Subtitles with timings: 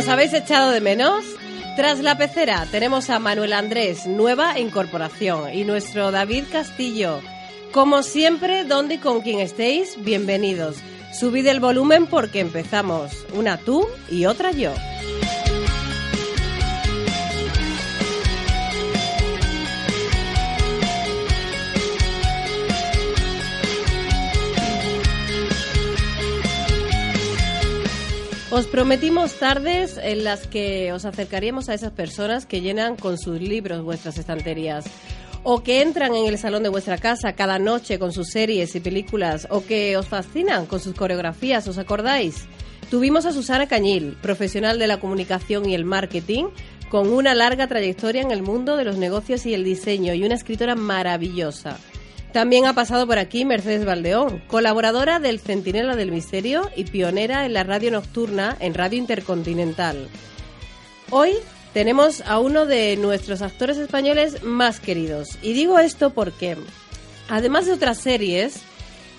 [0.00, 1.26] ¿Nos habéis echado de menos?
[1.76, 7.20] Tras la pecera tenemos a Manuel Andrés, nueva incorporación, y nuestro David Castillo.
[7.70, 10.78] Como siempre, donde y con quien estéis, bienvenidos.
[11.12, 13.12] Subid el volumen porque empezamos.
[13.34, 14.72] Una tú y otra yo.
[28.52, 33.40] Os prometimos tardes en las que os acercaríamos a esas personas que llenan con sus
[33.40, 34.86] libros vuestras estanterías
[35.44, 38.80] o que entran en el salón de vuestra casa cada noche con sus series y
[38.80, 42.48] películas o que os fascinan con sus coreografías, ¿os acordáis?
[42.90, 46.46] Tuvimos a Susana Cañil, profesional de la comunicación y el marketing,
[46.88, 50.34] con una larga trayectoria en el mundo de los negocios y el diseño y una
[50.34, 51.78] escritora maravillosa.
[52.32, 57.54] También ha pasado por aquí Mercedes Valdeón, colaboradora del Centinela del Misterio y pionera en
[57.54, 60.08] la radio nocturna en Radio Intercontinental.
[61.10, 61.32] Hoy
[61.74, 65.38] tenemos a uno de nuestros actores españoles más queridos.
[65.42, 66.56] Y digo esto porque,
[67.28, 68.60] además de otras series,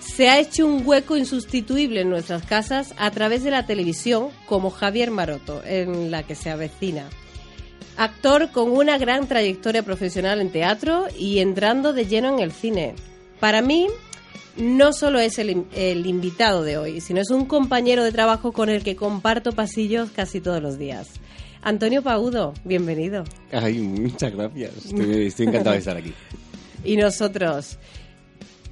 [0.00, 4.70] se ha hecho un hueco insustituible en nuestras casas a través de la televisión, como
[4.70, 7.10] Javier Maroto, en la que se avecina.
[7.96, 12.94] Actor con una gran trayectoria profesional en teatro y entrando de lleno en el cine.
[13.38, 13.86] Para mí,
[14.56, 18.68] no solo es el, el, invitado de hoy, sino es un compañero de trabajo con
[18.68, 21.08] el que comparto pasillos casi todos los días.
[21.62, 23.24] Antonio Paudo, bienvenido.
[23.52, 24.86] Ay, muchas gracias.
[24.86, 26.12] Estoy, estoy encantado de estar aquí.
[26.84, 27.78] Y nosotros.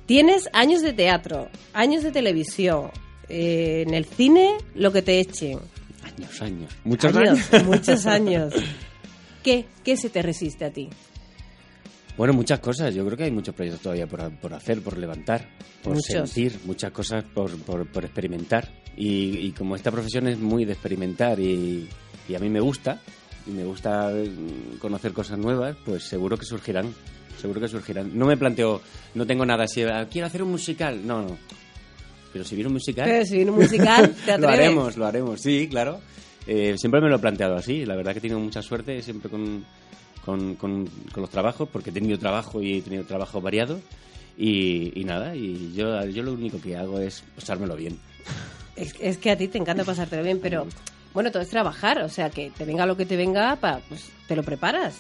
[0.05, 2.91] Tienes años de teatro, años de televisión,
[3.29, 5.61] eh, en el cine, lo que te echen.
[6.03, 6.73] Años, años.
[6.83, 7.53] Muchos años.
[7.53, 7.67] años.
[7.69, 8.55] Muchos años.
[9.42, 10.88] ¿Qué, ¿Qué se te resiste a ti?
[12.16, 12.94] Bueno, muchas cosas.
[12.94, 15.48] Yo creo que hay muchos proyectos todavía por, por hacer, por levantar,
[15.83, 16.30] por Muchos.
[16.30, 18.68] sentir, muchas cosas por, por, por experimentar.
[18.96, 21.89] Y, y como esta profesión es muy de experimentar y,
[22.29, 23.00] y a mí me gusta,
[23.46, 26.92] y me gusta mm, conocer cosas nuevas, pues seguro que surgirán.
[27.40, 28.11] Seguro que surgirán.
[28.18, 28.83] No me planteo,
[29.14, 31.00] no tengo nada así, "Ah, quiero hacer un musical.
[31.06, 31.39] No, no.
[32.34, 33.06] Pero si viene un musical.
[33.08, 34.58] Pero si viene un musical, ¿te lo atreves?
[34.58, 36.00] haremos, lo haremos, sí, claro.
[36.52, 37.86] Eh, siempre me lo he planteado así.
[37.86, 39.64] La verdad que he tenido mucha suerte siempre con,
[40.24, 43.80] con, con- los trabajos, porque he tenido trabajo y he tenido trabajo variado.
[44.36, 47.98] Y, y nada, y yo, yo lo único que hago es pasármelo bien.
[48.74, 50.66] Es, es que a ti te encanta pasártelo bien, pero
[51.14, 54.11] bueno, todo es trabajar, o sea, que te venga lo que te venga, pa, pues
[54.27, 54.96] te lo preparas.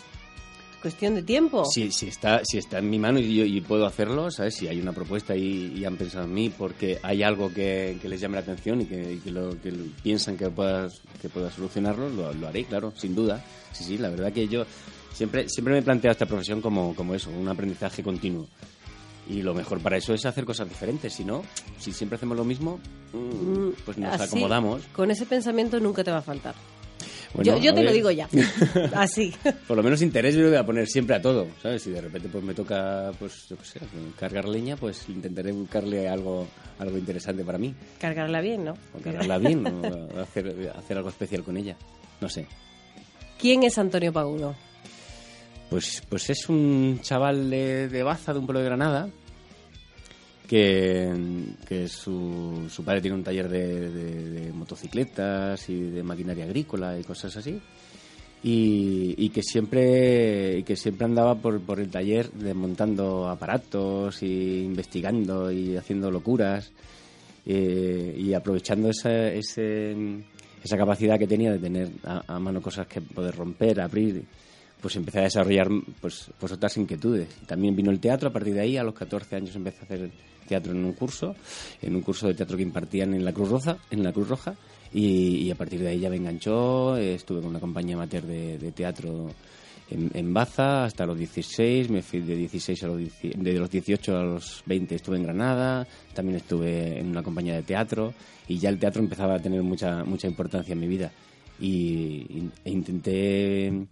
[0.80, 1.64] Cuestión de tiempo.
[1.66, 4.54] Si, si, está, si está en mi mano y yo y puedo hacerlo, ¿sabes?
[4.54, 8.08] Si hay una propuesta y, y han pensado en mí porque hay algo que, que
[8.08, 10.88] les llame la atención y que, y que lo, que piensan que pueda,
[11.20, 13.44] que pueda solucionarlo, lo, lo haré, claro, sin duda.
[13.72, 14.64] Sí, sí, la verdad que yo
[15.12, 18.46] siempre, siempre me he planteado esta profesión como, como eso, un aprendizaje continuo.
[19.28, 21.12] Y lo mejor para eso es hacer cosas diferentes.
[21.12, 21.42] Si no,
[21.78, 22.80] si siempre hacemos lo mismo,
[23.12, 24.82] mm, pues nos Así, acomodamos.
[24.94, 26.54] Con ese pensamiento nunca te va a faltar.
[27.34, 28.28] Bueno, yo te lo digo ya.
[28.94, 29.32] Así.
[29.66, 31.82] Por lo menos interés yo le voy a poner siempre a todo, ¿sabes?
[31.82, 33.80] Si de repente pues me toca, pues yo qué sé,
[34.18, 36.46] cargar leña, pues intentaré buscarle algo,
[36.78, 37.74] algo interesante para mí.
[38.00, 38.74] Cargarla bien, ¿no?
[38.94, 41.76] O cargarla bien, o hacer, hacer algo especial con ella.
[42.20, 42.46] No sé.
[43.38, 44.54] ¿Quién es Antonio Pagudo?
[45.70, 49.08] Pues, pues es un chaval de, de Baza, de un pueblo de Granada,
[50.50, 57.04] que, su, su padre tiene un taller de, de- motocicletas y de maquinaria agrícola y
[57.04, 57.60] cosas así.
[58.42, 65.76] Y, que siempre que siempre andaba por, por el taller desmontando aparatos y investigando y
[65.76, 66.72] haciendo locuras
[67.46, 69.94] eh, y aprovechando esa, ese,
[70.64, 74.24] esa capacidad que tenía de tener a, a mano cosas que poder romper, abrir,
[74.80, 75.68] pues empecé a desarrollar
[76.00, 77.28] pues, pues otras inquietudes.
[77.46, 80.10] También vino el teatro, a partir de ahí a los 14 años empecé a hacer
[80.50, 81.36] teatro en un curso,
[81.80, 84.56] en un curso de teatro que impartían en la Cruz Roja, en la Cruz Roja
[84.92, 89.30] y, a partir de ahí ya me enganchó, estuve con una compañía amateur de, teatro
[89.88, 94.16] en, Baza hasta los 16, me fui de 16 a los 10 de los 18
[94.16, 98.12] a los 20 estuve en Granada, también estuve en una compañía de teatro
[98.48, 101.12] y ya el teatro empezaba a tener mucha mucha importancia en mi vida.
[101.60, 103.86] Y- e intenté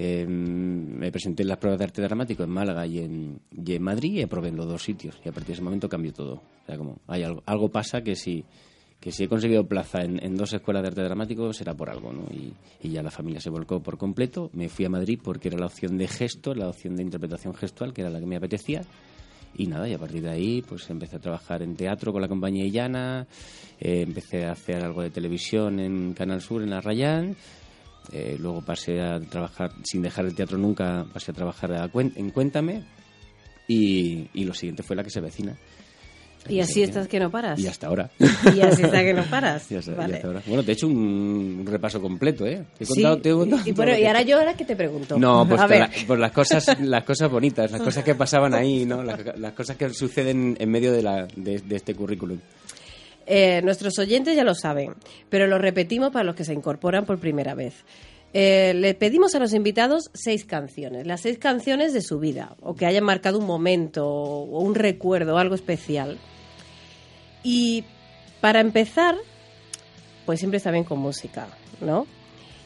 [0.00, 3.82] eh, me presenté en las pruebas de arte dramático en Málaga y en, y en
[3.82, 6.34] Madrid y aprobé en los dos sitios y a partir de ese momento cambió todo.
[6.34, 8.44] O sea, como hay algo, algo pasa que si
[9.00, 12.12] que si he conseguido plaza en, en dos escuelas de arte dramático será por algo,
[12.12, 12.22] ¿no?
[12.32, 14.50] Y, y ya la familia se volcó por completo.
[14.52, 17.92] Me fui a Madrid porque era la opción de gesto, la opción de interpretación gestual,
[17.92, 18.82] que era la que me apetecía.
[19.56, 22.28] Y nada, y a partir de ahí pues empecé a trabajar en teatro con la
[22.28, 23.26] compañía Illana,
[23.80, 27.34] eh, empecé a hacer algo de televisión en Canal Sur, en la Rayán,
[28.12, 32.12] eh, luego pasé a trabajar, sin dejar el teatro nunca, pasé a trabajar a Cuen-
[32.16, 32.82] en Cuéntame
[33.66, 35.56] y, y lo siguiente fue la que se vecina.
[36.48, 37.58] Y así estás que no paras.
[37.60, 38.10] Y hasta ahora.
[38.54, 39.70] Y así está que no paras.
[39.70, 40.14] Y hasta- y Vale.
[40.14, 40.42] hasta ahora.
[40.46, 42.64] Bueno, te he hecho un, un repaso completo, ¿eh?
[42.78, 44.74] Te he Sí, contado, te he contado y, bueno, y ahora yo ahora que te
[44.74, 45.18] pregunto.
[45.18, 49.02] No, pues, la- por las cosas las cosas bonitas, las cosas que pasaban ahí, ¿no?
[49.02, 52.38] Las, las cosas que suceden en medio de, la, de, de este currículum.
[53.28, 54.94] Eh, nuestros oyentes ya lo saben,
[55.28, 57.84] pero lo repetimos para los que se incorporan por primera vez.
[58.34, 62.74] Eh, le pedimos a los invitados seis canciones, las seis canciones de su vida, o
[62.74, 66.18] que hayan marcado un momento, o un recuerdo, algo especial.
[67.42, 67.84] Y
[68.40, 69.14] para empezar,
[70.26, 71.48] pues siempre está bien con música,
[71.80, 72.06] ¿no?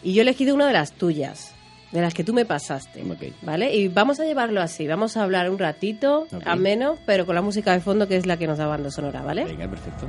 [0.03, 1.55] Y yo he elegido una de las tuyas,
[1.93, 3.05] de las que tú me pasaste.
[3.43, 3.75] ¿vale?
[3.75, 6.43] Y vamos a llevarlo así, vamos a hablar un ratito, Ok.
[6.44, 9.23] ameno, pero con la música de fondo que es la que nos da banda sonora,
[9.23, 9.44] ¿vale?
[9.44, 10.09] Venga, perfecto.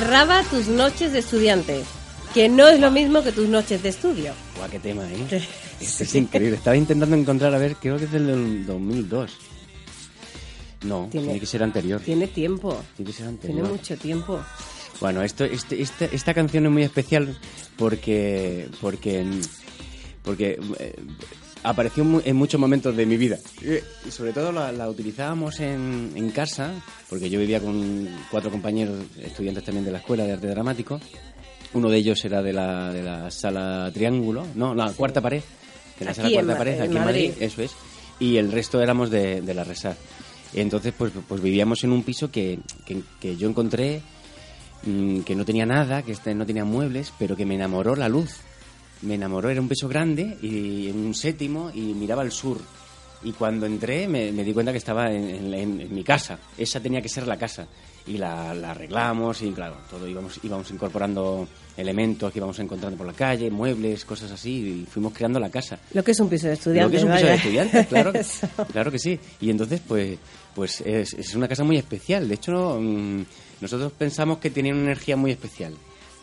[0.00, 1.82] Cerraba tus noches de estudiante,
[2.32, 4.32] que no es lo mismo que tus noches de estudio.
[4.56, 5.46] Guau, qué tema, ¿eh?
[5.78, 6.56] Este es increíble.
[6.56, 9.30] Estaba intentando encontrar, a ver, creo que es del 2002.
[10.84, 12.00] No, Tiene- tiene, que ser anterior.
[12.00, 13.68] Tiene tiempo, Tiene que ser tiene anterior.
[13.68, 14.40] mucho tiempo.
[15.02, 17.38] Bueno, esto, este, esta, esta canción es muy especial
[17.76, 19.26] porque porque
[20.22, 20.94] porque eh,
[21.62, 23.38] apareció en muchos momentos de mi vida.
[23.62, 26.72] Eh, Y sobre todo la, la utilizábamos en, en casa,
[27.08, 31.00] porque yo vivía con cuatro compañeros estudiantes también de la escuela de arte dramático.
[31.72, 35.42] Uno de ellos era de la, de la sala Triángulo, no, la cuarta pared,
[35.98, 37.42] de la Aquí sala cuarta Ma- pared, aquí en Madrid, Madrid.
[37.42, 37.72] eso es.
[38.18, 39.96] Y el resto éramos de, de la Resar.
[40.52, 44.02] Entonces, pues, pues vivíamos en un piso que, que, que yo encontré
[44.82, 48.08] mm, que no tenía nada, que este no tenía muebles, pero que me enamoró la
[48.08, 48.32] luz.
[49.02, 52.58] Me enamoró, era un piso grande y en un séptimo y miraba al sur.
[53.22, 56.38] Y cuando entré me, me di cuenta que estaba en, en- en- en mi casa.
[56.56, 57.66] Esa tenía que ser la casa.
[58.06, 63.06] Y la, la arreglamos y claro, todo íbamos, íbamos incorporando elementos que íbamos encontrando por
[63.06, 64.50] la calle, muebles, cosas así,
[64.82, 65.78] y fuimos creando la casa.
[65.92, 66.90] Lo que es un piso de Lo estudiante.
[66.92, 67.28] que es un piso vaya.
[67.30, 68.12] de estudiantes, claro,
[68.72, 69.18] claro que sí.
[69.42, 70.18] Y entonces, pues,
[70.54, 72.26] pues es, es una casa muy especial.
[72.26, 73.22] De hecho, mm,
[73.60, 75.74] nosotros pensamos que tenía una energía muy especial.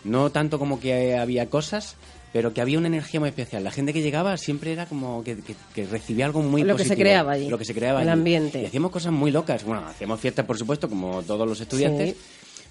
[0.03, 1.95] No tanto como que había cosas,
[2.33, 3.63] pero que había una energía muy especial.
[3.63, 6.85] La gente que llegaba siempre era como que, que- que recibía algo muy Lo que
[6.85, 8.17] se creaba allí, Lo que se creaba el allí.
[8.19, 8.61] ambiente.
[8.61, 9.63] Y hacíamos cosas muy locas.
[9.63, 12.11] Bueno, hacíamos fiestas, por supuesto, como todos los estudiantes.
[12.11, 12.17] Sí.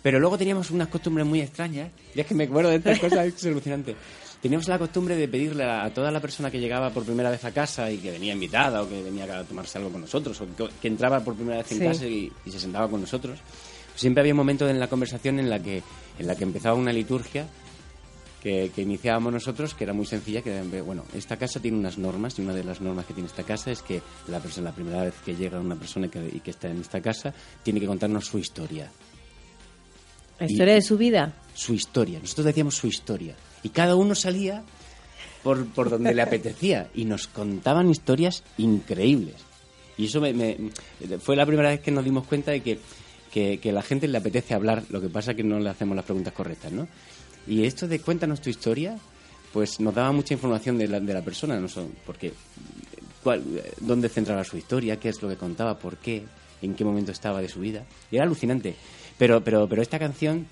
[0.02, 1.90] Pero luego teníamos unas costumbres muy extrañas.
[2.14, 3.96] Y es que me acuerdo de estas cosas, es alucinante.
[4.40, 7.44] Teníamos la costumbre de pedirle a, a toda la persona que llegaba por primera vez
[7.44, 10.46] a casa y que venía invitada o que venía a tomarse algo con nosotros o
[10.54, 11.84] que, que entraba por primera vez en Sí.
[11.84, 13.38] casa y, y se sentaba con nosotros.
[13.96, 15.82] Siempre había un momento en la conversación en la que,
[16.18, 17.46] en la que empezaba una liturgia
[18.47, 22.38] que, que iniciábamos nosotros, que era muy sencilla, que bueno, esta casa tiene unas normas
[22.38, 25.03] y una de las normas que tiene esta casa es que la persona, la primera
[25.03, 27.35] vez que llega una persona que, y que está en esta casa,
[27.65, 28.88] tiene que contarnos su historia.
[30.38, 31.33] La historia de su vida.
[31.55, 32.21] Su historia.
[32.21, 33.35] Nosotros decíamos su historia.
[33.65, 34.62] Y cada uno salía
[35.43, 39.35] por, por donde le apetecía y nos contaban historias increíbles.
[39.99, 40.71] Y eso me, me-
[41.19, 42.79] fue la primera vez que nos dimos cuenta de que,
[43.33, 45.69] que, que a la gente le apetece hablar, lo que pasa es que no le
[45.69, 46.87] hacemos las preguntas correctas, ¿no?
[47.47, 48.99] Y esto de cuéntanos tu historia,
[49.53, 52.33] pues nos daba mucha información de la, de la persona, no son, porque
[53.23, 53.43] cuál-
[53.81, 56.25] dónde centraba su historia, qué es lo que contaba, por qué,
[56.62, 57.85] en qué momento estaba de su vida.
[58.11, 58.75] Y era alucinante.
[59.19, 60.47] Pero, pero, pero esta canción,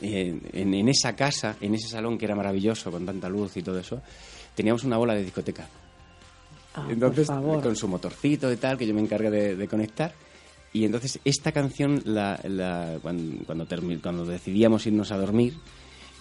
[0.00, 3.62] eh, en, en esa casa, en ese salón que era maravilloso, con tanta luz y
[3.62, 4.00] todo eso,
[4.54, 5.68] teníamos una bola de discoteca.
[6.74, 7.26] Ah, entonces,
[7.62, 10.12] con su motorcito y tal, que yo me encargué de, de conectar.
[10.72, 13.44] Y entonces, esta canción, la, la- cuando,
[14.00, 15.54] cuando decidíamos irnos a dormir,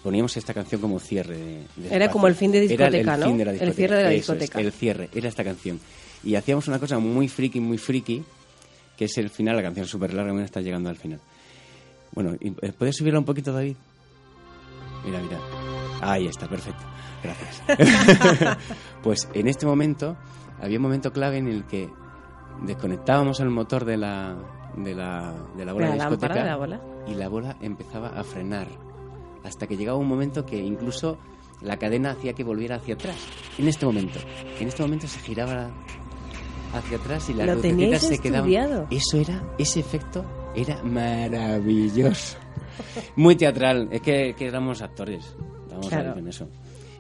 [0.04, 1.38] poníamos esta canción como cierre.
[1.38, 1.44] de-
[1.76, 2.12] de Era espacio.
[2.12, 3.26] como el fin de Era el discoteca, ¿no?
[3.28, 3.76] fin de la El discoteca.
[3.78, 4.60] cierre de la Eso es, discoteca.
[4.68, 5.80] el cierre, era esta canción.
[6.24, 8.24] Y hacíamos una cosa muy friki, muy friki,
[8.98, 11.20] que es el final, la canción súper larga, mira, está llegando al final.
[12.14, 13.76] Bueno, eh, ¿puedes subirla un poquito, David?
[15.06, 15.40] Mira, mira.
[16.02, 16.84] Ahí está, perfecto.
[17.24, 17.62] Gracias.
[19.04, 20.18] pues en este momento
[20.60, 21.90] había un momento clave en el que
[22.64, 24.36] desconectábamos el motor de la,
[24.76, 26.82] de la, de la bola De de la lámpara, discoteca de la bola.
[27.08, 28.68] y la bola empezaba a frenar
[29.44, 31.18] hasta que llegaba un momento que incluso
[31.62, 33.18] la cadena hacía que volviera hacia atrás.
[33.58, 34.20] En este momento,
[34.60, 35.70] en este momento se giraba
[36.74, 38.50] hacia atrás y las Lo lucecitas se quedaban.
[38.50, 38.88] estudiado.
[38.90, 42.38] Eso era, ese efecto era maravilloso.
[43.16, 46.14] Muy teatral, es que, que éramos actores, estábamos Claro.
[46.16, 46.48] con eso.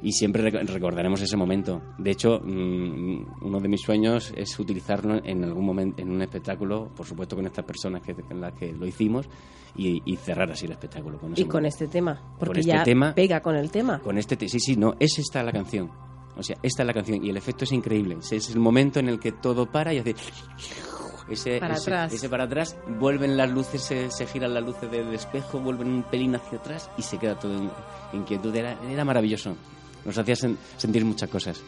[0.04, 1.82] Y siempre rec- recordaremos ese momento.
[2.00, 6.90] De hecho, mm, uno de mis sueños es utilizarlo en algún momento en un espectáculo,
[6.96, 9.28] por supuesto con estas personas que, con las que lo hicimos,
[9.76, 11.18] y, y cerrar así el espectáculo.
[11.20, 12.22] Con Y con este tema.
[12.40, 14.00] Porque este ya tema- pega con el tema.
[14.00, 15.90] Con este, te- sí, sí, no, es esta la canción.
[16.38, 18.18] O sea, esta es la canción y el efecto es increíble.
[18.30, 20.16] Es- el momento en el que todo para y hace
[21.30, 22.14] ese Para ese, atrás.
[22.14, 26.04] ese para atrás, vuelven las luces, se, se giran las luces del espejo, vuelven un
[26.04, 27.70] pelín hacia atrás y se queda todo en,
[28.14, 28.54] en quietud.
[28.56, 29.56] Era, era maravilloso.
[30.04, 31.62] Nos hacía sen- sentir muchas cosas.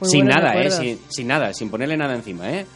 [0.00, 0.70] Muy sin nada, ¿eh?
[0.70, 2.66] Sin, sin nada, sin ponerle nada encima, ¿eh?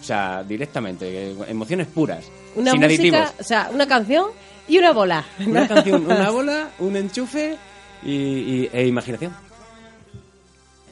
[0.00, 2.24] O sea, directamente, eh, emociones puras.
[2.56, 3.34] Una sin música, aditivos.
[3.40, 4.26] o sea, una canción
[4.68, 5.24] y una bola.
[5.46, 7.56] Una canción, una bola, un enchufe
[8.02, 9.32] y, y- e imaginación.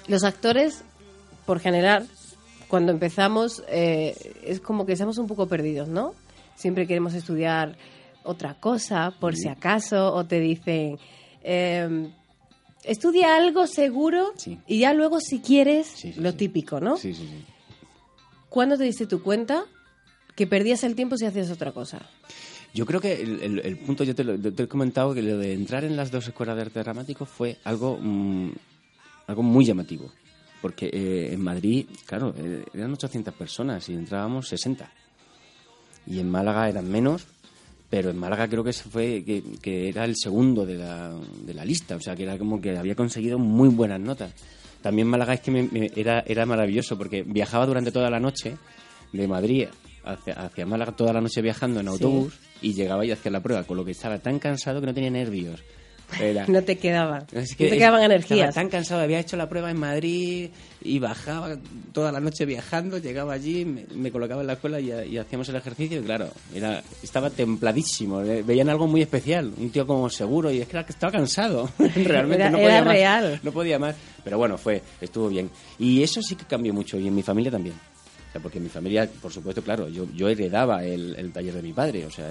[0.06, 0.82] Los actores,
[1.46, 2.06] por general,
[2.68, 6.14] cuando empezamos, eh, es como que estamos un poco perdidos, ¿no?
[6.56, 7.76] Siempre queremos estudiar
[8.22, 10.98] otra cosa, por si acaso, o te dicen,
[11.42, 12.08] eh,
[12.82, 14.58] estudia algo seguro Sí.
[14.66, 16.96] y ya luego, si quieres, Sí, lo típico, ¿no?
[16.96, 17.44] Sí, sí, sí.
[18.50, 19.64] ¿Cuándo te diste tu cuenta
[20.34, 22.00] que perdías el tiempo si hacías otra cosa?
[22.72, 25.96] Yo creo que el, punto, yo te, lo, he comentado que lo de entrar en
[25.96, 28.50] las dos escuelas de arte dramático fue algo, mm,
[29.28, 30.10] algo muy llamativo.
[30.60, 34.90] Porque eh, en Madrid, claro, eh, eran 800 personas y entrábamos 60.
[36.06, 37.26] Y en Málaga eran menos,
[37.88, 41.14] pero en Málaga creo que fue que, que era el segundo de la,
[41.44, 41.94] de la lista.
[41.96, 44.32] O sea, que era como que había conseguido muy buenas notas.
[44.82, 48.56] También Málaga es que me- me- era, era maravilloso porque viajaba durante toda la noche
[49.12, 49.66] de Madrid
[50.04, 53.64] hacia, hacia Málaga toda la noche viajando en autobús y llegaba y hacía la prueba,
[53.64, 55.62] con lo que estaba tan cansado que no tenía nervios.
[56.20, 57.22] Era- No te quedaban.
[57.32, 58.54] es no te es- quedaban estaba energías.
[58.54, 60.50] tan cansado, había hecho la prueba en Madrid
[60.82, 61.56] y bajaba
[61.92, 65.48] toda la noche viajando, llegaba allí, me, me colocaba en la escuela y, y hacíamos
[65.48, 70.50] el ejercicio y claro, era, estaba templadísimo, veían algo muy especial, un tío como seguro
[70.52, 73.40] y es que era que estaba cansado, realmente Era- no era podía más, real.
[73.42, 75.50] no podía más, pero bueno, fue, estuvo bien.
[75.78, 77.74] Y eso sí que cambió mucho y en mi familia también.
[78.34, 81.72] Sea, porque mi familia, por supuesto, claro, yo, yo heredaba el, el taller de mi
[81.72, 82.28] padre, o sea,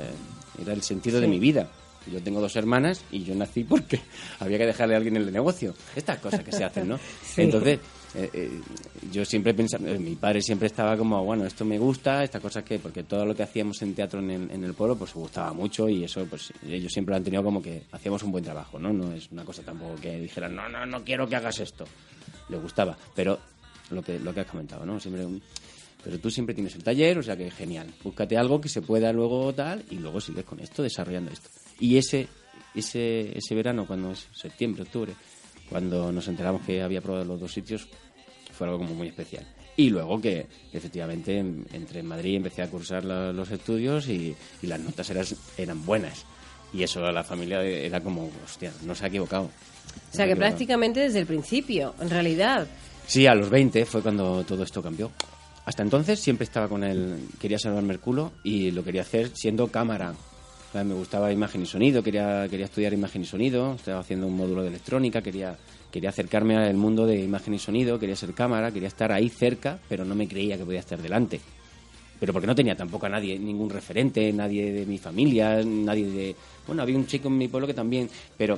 [0.61, 1.69] era el sentido de mi vida.
[2.11, 4.01] Yo tengo dos hermanas y yo nací porque
[4.41, 5.73] había que dejarle a alguien el negocio.
[5.95, 6.97] Estas cosas que se hacen, ¿no?
[7.23, 7.43] Sí.
[7.43, 7.79] Entonces,
[8.15, 8.51] eh, eh,
[9.09, 12.65] yo siempre pensaba, eh, mi padre siempre estaba como, bueno, esto me gusta, estas cosas
[12.65, 15.53] que, porque todo lo que hacíamos en teatro en el, en el pueblo, pues gustaba
[15.53, 18.77] mucho y eso, pues ellos siempre lo han tenido como que hacíamos un buen trabajo,
[18.77, 18.91] ¿no?
[18.91, 21.85] No es una cosa tampoco que dijeran, no, no, no quiero que hagas esto.
[22.49, 23.39] Le gustaba, pero
[23.91, 24.99] lo que, lo que has comentado, ¿no?
[24.99, 25.41] Siempre un-
[26.03, 27.87] pero tú siempre tienes el taller, o sea que genial.
[28.03, 31.49] Búscate algo que se pueda luego tal y luego sigues con esto, desarrollando esto.
[31.79, 32.27] Y ese,
[32.75, 35.13] ese, ese verano, cuando es septiembre, octubre,
[35.69, 37.87] cuando nos enteramos que había probado los dos sitios,
[38.51, 39.45] fue algo como muy especial.
[39.75, 44.35] Y luego que efectivamente en- entré en Madrid, empecé a cursar la- los estudios y,
[44.61, 45.25] y las notas eran,
[45.57, 46.25] eran buenas.
[46.73, 49.45] Y eso a la familia era como, hostia, no se ha equivocado.
[50.11, 52.67] O sea que prácticamente desde el principio, en realidad.
[53.07, 55.11] Sí, a los 20 fue cuando todo esto cambió.
[55.65, 59.67] Hasta entonces siempre estaba con él, quería salvarme el culo y lo quería hacer siendo
[59.69, 60.13] cámara.
[60.73, 64.35] sea, Me gustaba imagen y sonido, quería, quería estudiar imagen y sonido, estaba haciendo un
[64.35, 65.55] módulo de electrónica, quería,
[65.89, 69.79] quería acercarme al mundo de imagen y sonido, quería ser cámara, quería estar ahí cerca,
[69.87, 71.39] pero no me creía que podía estar delante.
[72.19, 76.35] Pero porque no tenía tampoco a nadie, ningún referente, nadie de mi familia, nadie de...
[76.67, 78.57] Bueno, había un chico en mi pueblo que también, pero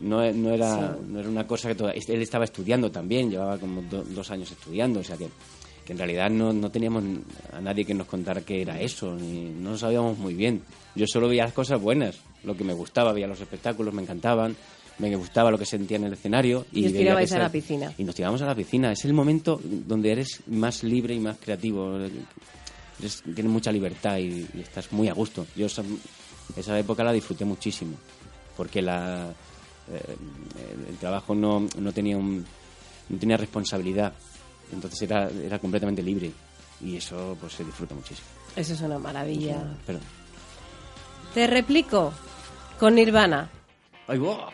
[0.00, 1.74] no, no, era, no era una cosa que...
[1.74, 5.28] toda- él estaba estudiando también, llevaba como do- dos años estudiando, o sea que,
[5.86, 7.02] que en realidad no, no teníamos
[7.52, 10.60] a nadie que nos contara qué era eso, ni, no sabíamos muy bien.
[10.96, 14.56] Yo solo veía las cosas buenas, lo que me gustaba, veía los espectáculos, me encantaban,
[14.98, 16.66] me gustaba lo que sentía en el escenario.
[16.72, 17.92] Y os veía tirabais a la piscina.
[17.96, 18.90] Y nos tiramos a la piscina.
[18.92, 21.96] Es el momento donde eres más libre y más creativo.
[22.98, 25.46] Eres- tienes mucha libertad y, y estás muy a gusto.
[25.54, 25.82] Yo esa,
[26.56, 27.94] esa época la disfruté muchísimo.
[28.56, 29.28] Porque la,
[29.92, 30.16] eh,
[30.72, 32.44] el, el trabajo no, no tenía un,
[33.10, 34.14] no tenía responsabilidad.
[34.72, 36.32] Entonces era, era completamente libre.
[36.80, 38.26] Y eso pues se disfruta muchísimo.
[38.54, 39.62] Eso es una maravilla.
[39.86, 39.98] Pero,
[41.34, 42.12] Te replico
[42.78, 43.50] con Nirvana.
[44.08, 44.50] ¡ay, buah!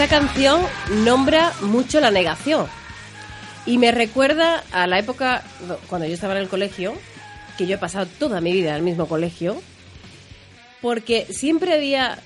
[0.00, 0.62] Esta canción
[1.04, 2.66] nombra mucho la negación.
[3.66, 5.42] Y me recuerda a la época
[5.90, 6.94] cuando yo estaba en el colegio,
[7.58, 9.60] que yo he pasado toda mi vida en el mismo colegio,
[10.80, 12.18] porque siempre había,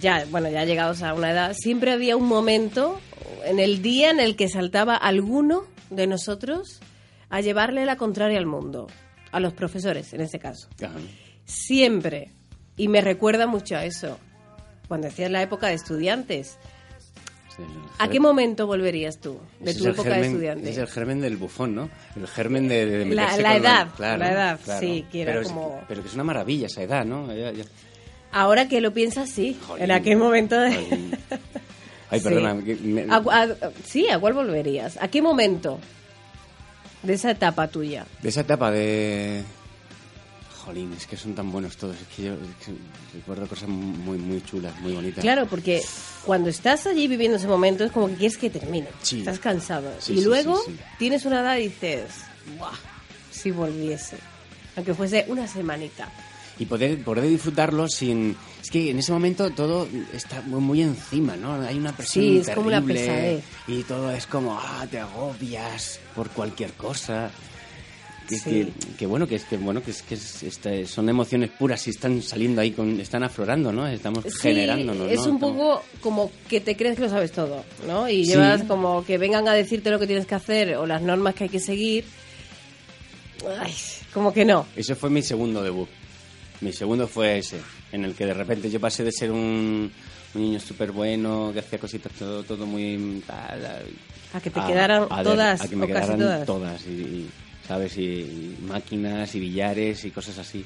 [0.00, 3.00] ya, bueno, ya llegados a una edad, siempre había un momento
[3.46, 6.78] en el día en el que saltaba alguno de nosotros
[7.30, 8.86] a llevarle la contraria al mundo,
[9.32, 10.68] a los profesores en este caso.
[10.80, 10.94] Ajá.
[11.46, 12.30] Siempre.
[12.76, 14.20] Y me recuerda mucho a eso.
[14.86, 16.58] Cuando decías la época de estudiantes.
[17.56, 17.62] Sí,
[17.98, 20.70] ¿A qué momento volverías tú de tu época de estudiante?
[20.70, 21.90] Es el germen del bufón, ¿no?
[22.16, 24.80] El germen de, de La- la edad, claro, la edad, claro.
[24.80, 27.26] sí, que era pero, es- como- pero que es una maravilla esa edad, ¿no?
[27.34, 27.64] Ya- ya-
[28.32, 29.58] Ahora que lo piensas, sí.
[29.66, 29.84] Jolín.
[29.84, 30.74] En aquel momento de...
[30.74, 31.18] Jolín.
[32.10, 32.24] Ay, Sí.
[32.24, 32.54] perdona.
[32.54, 34.96] me- ¿A- a- sí, ¿a cuál volverías?
[35.02, 35.78] ¿A qué momento
[37.02, 38.06] de esa etapa tuya?
[38.22, 39.42] De esa etapa de...
[40.64, 41.96] Jolín, es que son tan buenos todos.
[41.96, 42.72] Es que yo es que
[43.18, 45.22] recuerdo cosas muy, muy chulas, muy bonitas.
[45.22, 45.82] Claro, porque
[46.24, 48.88] cuando estás allí viviendo ese momento es como que quieres que termine.
[49.02, 49.18] Sí.
[49.18, 49.92] Estás cansado.
[49.98, 50.60] Sí, y sí, luego
[50.98, 52.10] tienes una edad y dices,
[52.58, 52.72] ¡buah!
[53.30, 54.16] Si volviese.
[54.76, 56.08] Aunque fuese una semanita.
[56.58, 58.36] Y poder, poder disfrutarlo sin...
[58.62, 61.54] Es que en ese momento todo está muy, muy encima, ¿no?
[61.54, 63.44] Hay una presión Sí, es como una terrible pesadez.
[63.66, 67.30] Y todo es como, ah, te agobias por cualquier cosa.
[68.28, 68.50] Que, Sí.
[68.50, 71.86] que, que bueno, que es que bueno, que es que es- este, son emociones puras
[71.86, 73.86] y están saliendo ahí, con, están aflorando, ¿no?
[73.86, 75.24] Estamos Sí, generándonos, es ¿no?
[75.26, 78.08] un Estamos- poco como que te crees que lo sabes todo, ¿no?
[78.08, 78.30] Y Sí.
[78.32, 81.44] llevas como que vengan a decirte lo que tienes que hacer o las normas que
[81.44, 82.04] hay que seguir.
[83.60, 83.72] Ay,
[84.14, 84.66] como que no.
[84.76, 85.88] Ese fue mi segundo debut.
[86.60, 87.58] Mi segundo fue ese,
[87.90, 89.90] en el que de repente yo pasé de ser un,
[90.34, 93.20] un niño súper bueno, que hacía cositas todo, todo muy...
[93.26, 93.82] tal,
[94.32, 96.86] A que te quedaran a de- todas a que me o casi quedaran todas.
[96.86, 97.30] y, y,
[97.66, 97.96] ¿sabes?
[97.98, 100.64] Y, y máquinas y billares y cosas así.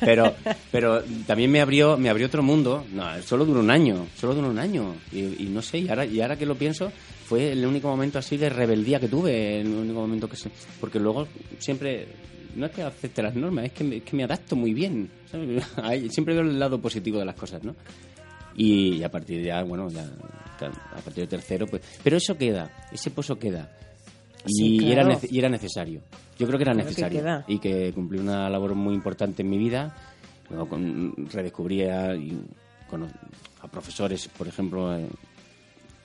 [0.00, 0.34] Pero,
[0.72, 2.84] pero también me abrió, me abrió otro mundo.
[2.92, 4.94] No, solo duró un año, solo duró un año.
[5.12, 6.90] Y, y no sé, y ahora, y ahora que lo pienso,
[7.30, 10.50] fue el único momento así de rebeldía que tuve, el único momento que se...
[10.80, 12.08] Porque luego siempre,
[12.56, 15.08] no es que acepte las normas, es que me, es que me adapto muy bien.
[16.10, 17.76] Siempre veo el lado positivo de las cosas, ¿no?
[18.56, 20.10] Y, a partir de ya, bueno, ya,
[20.60, 21.82] a partir de tercero, pues...
[22.02, 23.70] Pero eso queda, ese pozo queda.
[24.46, 25.10] Y, claro.
[25.10, 26.00] era, y era necesario.
[26.38, 27.44] Yo creo que era que necesario.
[27.46, 29.94] y que cumplí una labor muy importante en mi vida.
[30.48, 35.06] Luego con, redescubrí a, a profesores, por ejemplo, eh,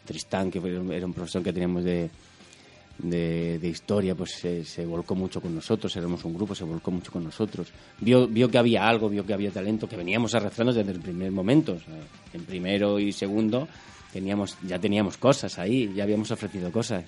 [0.06, 2.10] Tristán, que era un profesor que teníamos de,
[3.00, 6.92] de, de historia, pues se, se volcó mucho con nosotros, éramos un grupo, se volcó
[6.92, 7.70] mucho con nosotros.
[8.00, 11.32] Vio, vio que había algo, vio que había talento, que veníamos arrastrando desde el primer
[11.32, 11.74] momento.
[11.74, 11.96] o sea,
[12.34, 13.68] en primero y segundo
[14.14, 17.04] teníamos, ya teníamos cosas ahí, ya habíamos ofrecido cosas.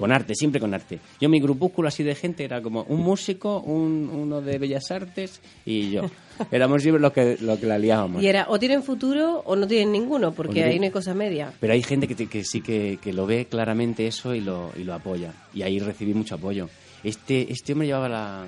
[0.00, 0.98] Con arte, siempre con arte.
[1.20, 5.40] Yo mi grupúsculo así de gente era como un músico, un, uno de Bellas Artes
[5.64, 6.02] y yo.
[6.50, 8.22] Éramos siempre los que, los que la liábamos.
[8.22, 11.52] Y era o tienen futuro o no tienen ninguno, porque ahí no hay cosa media.
[11.60, 14.72] Pero hay gente que, te- que sí que, que lo ve claramente eso y lo,
[14.76, 15.32] y lo apoya.
[15.54, 16.68] Y ahí recibí mucho apoyo.
[17.04, 18.46] Este, este hombre llevaba la,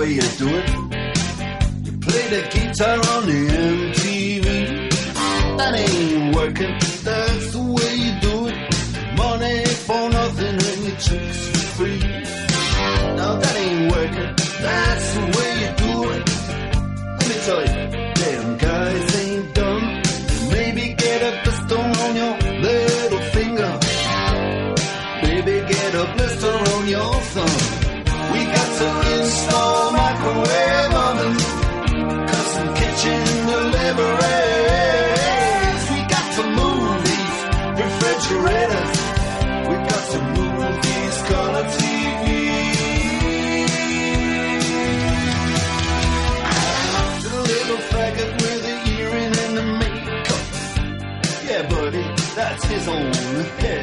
[0.04, 0.70] Way you do it.
[1.86, 2.98] You play the guitar
[52.74, 53.12] his own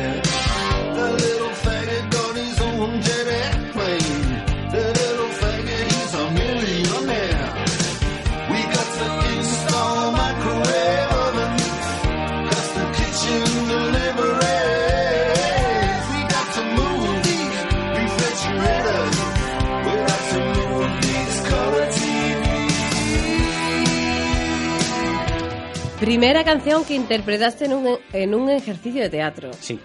[26.10, 29.52] Primera canción que interpretaste en un, en un ejercicio de teatro.
[29.60, 29.78] Sí.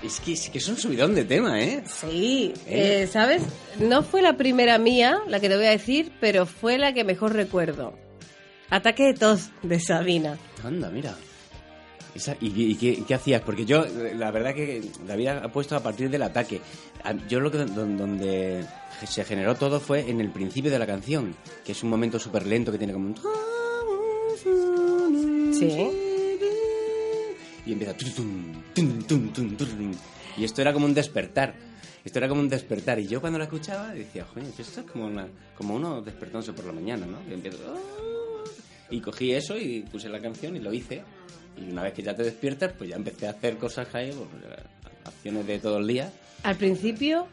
[0.00, 1.82] Es que, es que es un subidón de tema, ¿eh?
[1.88, 3.02] Sí, ¿Eh?
[3.02, 3.42] eh, ¿sabes?
[3.80, 7.02] No fue la primera mía, la que te voy a decir, pero fue la que
[7.02, 7.98] mejor recuerdo.
[8.70, 10.38] Ataque de tos de Sabina.
[10.62, 11.16] Anda, mira.
[12.14, 13.42] Esa- ¿Y, qué- y qué, qué hacías?
[13.42, 16.60] Porque yo, la verdad que la había puesto a partir del ataque.
[17.28, 18.64] Yo lo que don- donde
[19.04, 22.46] se generó todo fue en el principio de la canción, que es un momento súper
[22.46, 23.16] lento que tiene como un...
[25.58, 25.90] Sí.
[27.66, 27.94] Y empieza...
[30.36, 31.54] Y esto era como un despertar.
[32.04, 32.98] Esto era como un despertar.
[32.98, 36.52] Y yo cuando la escuchaba decía, coño, que esto es como, una, como uno despertándose
[36.52, 37.18] por la mañana, ¿no?
[37.28, 37.58] Y empiezo...
[38.90, 41.02] Y cogí eso y puse la canción y lo hice.
[41.56, 44.44] Y una vez que ya te despiertas, pues ya empecé a hacer cosas ahí, pues,
[45.04, 46.12] acciones de todo el día.
[46.42, 47.26] Al principio,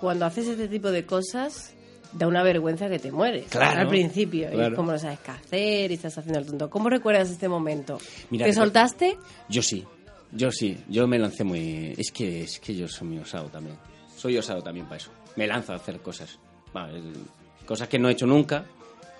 [0.00, 1.72] cuando haces este tipo de cosas,
[2.12, 3.46] da una vergüenza que te mueres.
[3.50, 4.48] Claro, Al principio.
[4.52, 6.70] Y es como no sabes qué hacer y estás haciendo el tonto.
[6.70, 7.98] ¿Cómo recuerdas este momento?
[8.30, 9.16] Mira, ¿Te soltaste?
[9.48, 9.84] Yo sí,
[10.32, 11.94] yo sí, yo me lancé muy...
[11.96, 13.76] Es que, es que yo soy muy osado también.
[14.16, 15.10] Soy osado también para eso.
[15.36, 16.38] Me lanzo a hacer cosas.
[16.74, 17.12] El-
[17.66, 18.64] cosas que no he hecho nunca,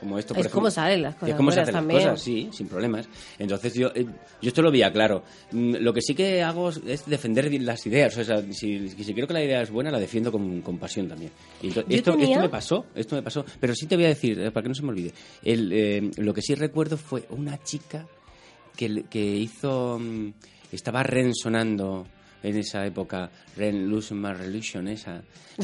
[0.01, 0.61] como esto, por Es ejemplo.
[0.61, 3.09] como salen las cosas Es como se hacen las cosas, sí, sin problemas.
[3.39, 4.05] Entonces yo, eh,
[4.41, 5.25] yo esto lo veía claro.
[5.53, 8.17] Mm, Lo que sí que hago es defender las ideas.
[8.17, 11.09] O sea, si, si creo que la idea es buena, la defiendo con, con pasión
[11.09, 11.33] también.
[11.63, 13.45] Y esto, tenía- esto me pasó, esto me pasó.
[13.61, 15.13] Pero sí te voy a decir, eh, para que no se me olvide.
[15.43, 18.07] El, eh, lo que sí recuerdo fue una chica
[18.77, 19.99] que, que hizo...
[19.99, 20.29] mm,
[20.71, 22.07] Estaba resonando
[22.43, 25.23] en esa época, Ren Lose My Religion, esa.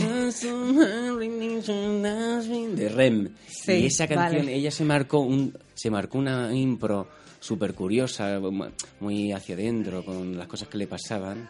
[2.74, 3.28] de Rem.
[3.46, 4.54] Sí, y esa canción, vale.
[4.56, 7.08] ella se marcó, un, se marcó una impro
[7.40, 8.40] súper curiosa,
[9.00, 11.48] muy hacia adentro, con las cosas que le pasaban.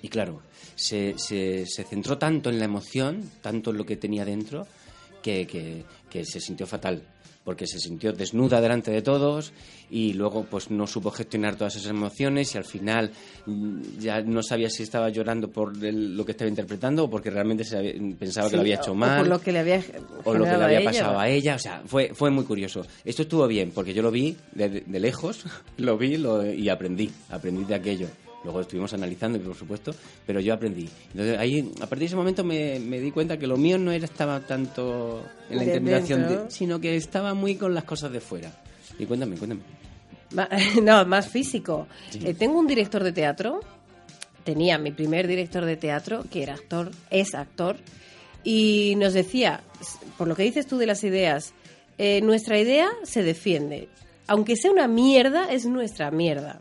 [0.00, 0.42] Y claro,
[0.74, 4.66] se, se, se centró tanto en la emoción, tanto en lo que tenía dentro,
[5.22, 7.02] que, que, que se sintió fatal.
[7.44, 9.52] Porque se sintió desnuda delante de todos
[9.90, 13.10] y luego pues no supo gestionar todas esas emociones y al final
[13.46, 17.30] mm, ya no sabía si estaba llorando por el- lo que estaba interpretando o porque
[17.30, 19.58] realmente se había- pensaba que lo había o- hecho o mal por lo que le
[19.58, 19.82] había
[20.24, 20.90] o lo que le a había ella.
[20.90, 21.56] pasado a ella.
[21.56, 22.86] O sea, fue, fue muy curioso.
[23.04, 25.42] Esto estuvo bien, porque yo lo vi de, de lejos,
[25.78, 28.06] lo vi lo- y aprendí, aprendí de aquello.
[28.44, 29.92] Luego estuvimos analizando, por supuesto,
[30.26, 30.88] pero yo aprendí.
[31.12, 33.92] Entonces, ahí, a partir de ese momento me, me di cuenta que lo mío no
[33.92, 38.10] era estaba tanto en la De interpretación, de- sino que estaba muy con las cosas
[38.12, 38.50] de fuera.
[38.98, 39.62] Y cuéntame, cuéntame.
[40.82, 41.86] No, más físico.
[42.24, 43.60] Eh, tengo un director de teatro,
[44.44, 47.76] tenía mi primer director de teatro, que era actor, es actor,
[48.42, 49.62] y nos decía,
[50.18, 51.52] por lo que dices tú de las ideas,
[51.98, 53.88] eh, nuestra idea se defiende.
[54.26, 56.60] Aunque sea una mierda, es nuestra mierda.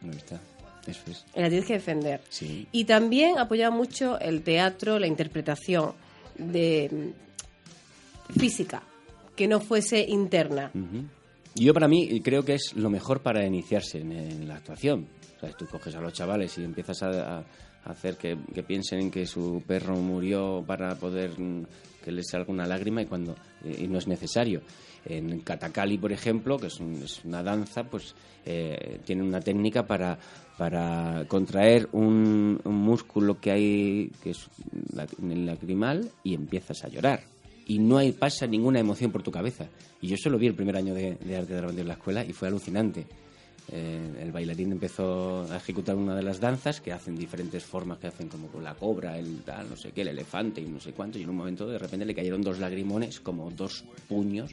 [0.00, 0.40] No está.
[0.86, 1.24] Eso es.
[1.34, 2.20] Y la tienes que defender.
[2.28, 2.66] Sí.
[2.72, 5.92] Y también apoyaba mucho el teatro, la interpretación
[6.36, 7.12] de
[8.34, 8.82] mm, física,
[9.36, 10.70] que no fuese interna.
[10.74, 11.04] Ujú.
[11.54, 15.06] Y Yo para mí creo que es lo mejor para iniciarse en, en la actuación.
[15.36, 17.44] O sea, tú coges a los chavales y empiezas a, a
[17.84, 21.66] hacer que, que piensen en que su perro murió para poder mm,
[22.02, 24.62] que les salga una lágrima y cuando y no es necesario.
[25.04, 28.14] En Katakali, por ejemplo, que es, un- es una danza, pues
[28.46, 30.18] eh, tiene una técnica para,
[30.56, 34.48] para contraer un, músculo que hay que es
[35.20, 37.20] en el lacrimal y empiezas a llorar
[37.66, 39.66] y no hay, pasa ninguna emoción por tu cabeza.
[40.00, 42.24] Y yo eso lo vi el primer año de, de arte dramático en la escuela
[42.24, 43.06] y fue alucinante.
[43.70, 48.08] Eh, el bailarín empezó a ejecutar una de las danzas que hacen diferentes formas, que
[48.08, 51.18] hacen como la cobra, el tal, no sé qué, el elefante y no sé cuánto,
[51.18, 54.50] y en un momento de repente le cayeron dos lagrimones, como dos puños,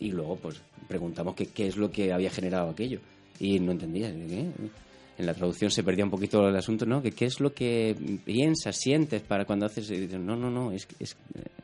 [0.00, 3.00] y luego pues preguntamos qué, qué es lo que había generado aquello.
[3.38, 4.10] Y no entendía.
[4.12, 4.46] ¿qué?
[5.18, 7.00] En la traducción se perdía un poquito el asunto, ¿no?
[7.02, 9.90] Que qué es lo que piensas, sientes para cuando haces...
[9.90, 11.16] y dicen, no, no, no, es, es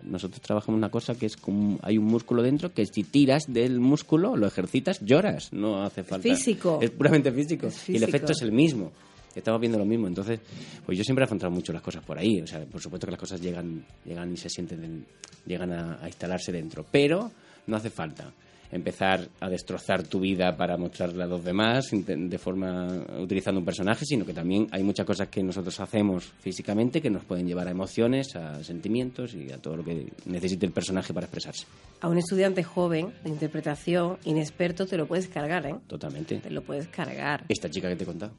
[0.03, 3.79] nosotros trabajamos una cosa que es como hay un músculo dentro que si tiras del
[3.79, 6.23] músculo, lo ejercitas, lloras, no hace falta...
[6.29, 6.79] Físico.
[6.81, 7.66] Es puramente físico.
[7.66, 8.09] Es Y el físico.
[8.09, 8.90] efecto es el mismo.
[9.35, 10.07] Estamos viendo lo mismo.
[10.09, 10.40] Entonces,
[10.87, 12.40] pues yo siempre he afrontado mucho las cosas por ahí.
[12.40, 15.07] O sea, por supuesto que las cosas llegan, llegan y se sienten, en-
[15.47, 16.85] llegan a, a instalarse dentro.
[16.90, 17.31] Pero
[17.66, 18.33] no hace falta
[18.72, 24.05] empezar a destrozar tu vida para mostrarla a los demás de forma utilizando un personaje,
[24.07, 27.70] sino que también hay muchas cosas que nosotros hacemos físicamente que nos pueden llevar a
[27.70, 31.66] emociones, a sentimientos y a todo lo que necesite el personaje para expresarse.
[32.01, 35.75] A un estudiante joven de interpretación, inexperto, te lo puedes cargar, ¿eh?
[35.87, 36.38] Totalmente.
[36.38, 37.44] Te lo puedes cargar.
[37.48, 38.33] Esta chica que te he contado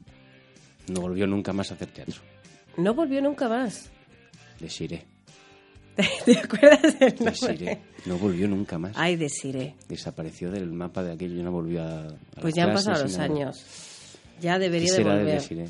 [0.88, 2.20] no volvió nunca más a hacer teatro.
[2.76, 3.90] No volvió nunca más.
[4.58, 5.13] Desiré.
[6.24, 7.30] ¿Te acuerdas del nombre?
[7.30, 7.80] Desiré.
[8.06, 8.92] No volvió nunca más.
[8.96, 9.74] Ay, Desiré.
[9.88, 12.06] Desapareció del mapa de aquello y no volvió a.
[12.08, 13.64] a Pues ya han pasado los años.
[14.40, 15.34] Ya ¿Qué debería de será de volver.
[15.40, 15.68] Desiré?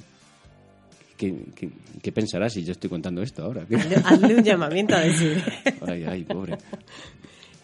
[1.17, 1.71] ¿Qué, qué,
[2.03, 3.67] qué pensarás si yo estoy contando esto ahora?
[4.05, 5.43] Hazle, un llamamiento a Desiré.
[5.87, 6.59] Ay, ay, pobre.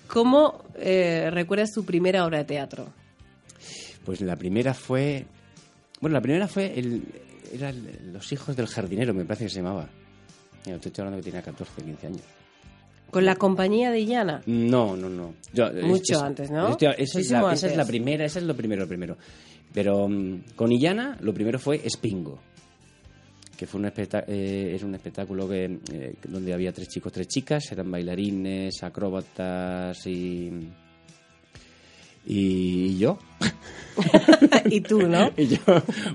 [0.07, 2.92] ¿Cómo eh, recuerdas tu primera obra de teatro?
[4.05, 5.25] Pues la primera fue.
[6.01, 6.79] Bueno, la primera fue.
[6.79, 7.03] El,
[7.53, 9.88] era el- Los hijos del jardinero, me parece que se llamaba.
[10.62, 12.20] Te estoy hablando que tenía 14, 15 años.
[13.11, 14.40] Con la compañía de Illana.
[14.46, 15.35] No, no, no.
[15.53, 16.68] Yo- Mucho antes, ¿no?
[16.70, 19.16] estoy- esa, es la, esa es la primera, esa es lo primero, lo primero.
[19.73, 22.38] Pero mm, con Illana lo primero fue Spingo,
[23.57, 27.70] que fue un, eh, era un espectáculo que, eh, donde había tres chicos, tres chicas,
[27.73, 30.51] eran bailarines, acróbatas y,
[32.27, 33.19] y yo.
[34.71, 35.31] y tú, ¿no?
[35.37, 35.59] Y yo,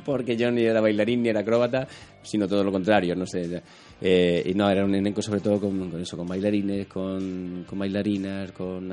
[0.06, 1.88] porque yo ni era bailarín ni era acróbata,
[2.24, 3.62] sino todo lo contrario, no sé.
[4.02, 7.80] Eh, y no, era un elenco sobre todo con, con eso, con bailarines, con, con
[7.80, 8.91] bailarinas, con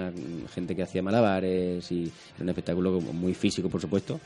[0.54, 2.02] gente que hacía malabares y
[2.34, 4.20] era un espectáculo como muy físico, por supuesto.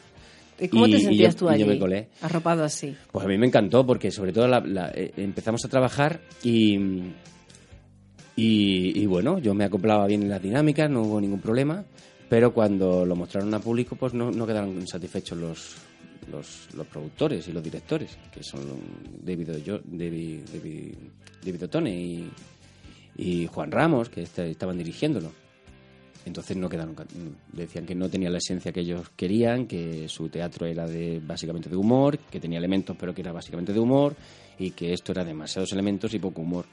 [0.59, 1.61] ¿Y cómo Y- te sentías yo- tú allí?
[1.61, 2.09] yo me colé.
[2.22, 2.94] Arropado así.
[3.12, 6.77] Pues a mí me encantó porque sobre todo la- la- eh, empezamos a trabajar y,
[8.37, 11.85] y, y bueno, yo me acoplaba bien en las dinámicas, no hubo ningún problema,
[12.28, 15.76] pero cuando lo mostraron a público pues no, quedaron satisfechos los,
[16.30, 18.62] los, productores y los directores, que son
[19.22, 19.48] David,
[19.84, 20.94] David,
[21.44, 22.30] David, Ottone y,
[23.16, 25.30] y Juan Ramos, que est- estaban dirigiéndolo.
[26.24, 26.96] Entonces no quedaron,
[27.52, 31.70] decían que no tenía la esencia que ellos querían, que su teatro era de básicamente
[31.70, 34.16] de humor, que tenía elementos pero que era básicamente de humor
[34.58, 36.64] y que esto era demasiados elementos y poco humor.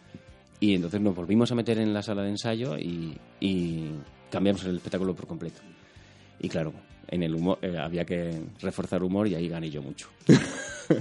[0.59, 3.15] Y entonces nos volvimos a meter en la sala de ensayo y
[4.33, 5.61] cambiamos el espectáculo por completo.
[6.39, 6.73] Y claro,
[7.07, 10.09] en el humor eh, había que reforzar humor y ahí gané yo mucho.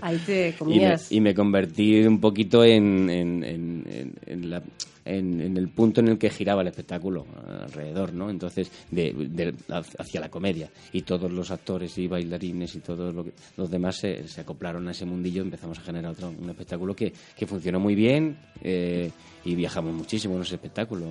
[0.00, 1.10] Ahí te Y me, comías.
[1.10, 4.62] y me convertí un poquito en, en, en- en- en la-
[5.04, 7.26] el punto en el que giraba el espectáculo
[7.64, 8.30] alrededor, ¿no?
[8.30, 9.52] Entonces, de, de-
[9.98, 10.70] hacia la comedia.
[10.92, 14.86] Y todos los actores y bailarines y todos lo que- los demás se, se acoplaron
[14.86, 15.42] a ese mundillo.
[15.42, 19.10] Empezamos a generar otro, un espectáculo que, que funcionó muy bien eh,
[19.44, 21.06] y viajamos muchísimo en ese espectáculo.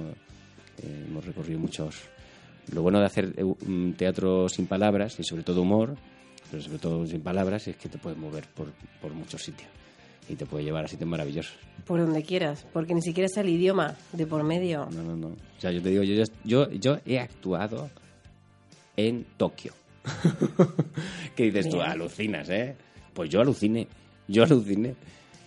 [0.84, 1.96] Eh, hemos recorrido muchos...
[2.74, 5.96] Lo bueno de hacer eh, teatro sin palabras y sobre todo humor,
[6.50, 9.68] pero sobre todo sin palabras, es que te puedes mover por, por muchos sitios
[10.30, 11.54] y te puede llevar a sitios maravillosos.
[11.86, 14.88] Por donde quieras, porque ni siquiera está el idioma de por medio.
[14.92, 15.28] No, no, no.
[15.30, 17.90] O sea, yo te digo, yo, ya- yo, yo he actuado
[18.96, 19.74] en Tokio.
[21.36, 21.78] ¿Qué dices tú?
[21.78, 21.90] Bien.
[21.90, 22.76] Alucinas, ¿eh?
[23.14, 23.88] Pues yo aluciné,
[24.28, 24.96] yo aluciné.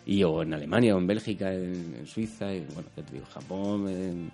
[0.07, 3.25] Y o en Alemania, o en Bélgica, en, en Suiza, y, bueno, ya te digo,
[3.33, 3.89] Japón.
[3.89, 4.31] en-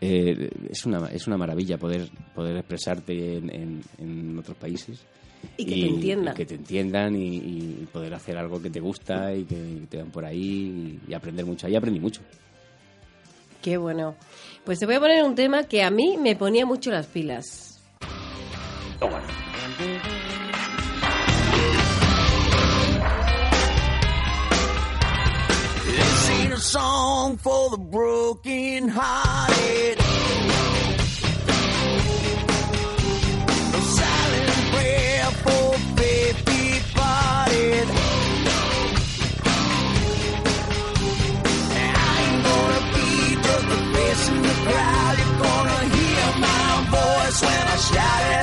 [0.00, 5.00] eh, es, una, es una maravilla poder, poder expresarte en, en- en otros países.
[5.56, 6.34] Y que te entiendan.
[6.34, 9.98] y que te entiendan y, y poder hacer algo que te gusta y que te
[9.98, 11.66] dan por ahí y, y aprender mucho.
[11.66, 12.20] Ahí aprendí mucho.
[13.62, 14.16] Qué bueno.
[14.64, 17.80] Pues te voy a poner un tema que a mí me ponía mucho las pilas.
[18.98, 19.45] This
[26.66, 29.98] song for the broken hearted.
[33.78, 35.66] A silent prayer for.
[41.98, 43.08] I gonna be
[43.94, 45.14] face in the crowd.
[45.20, 48.35] You're gonna hear my voice when I shout it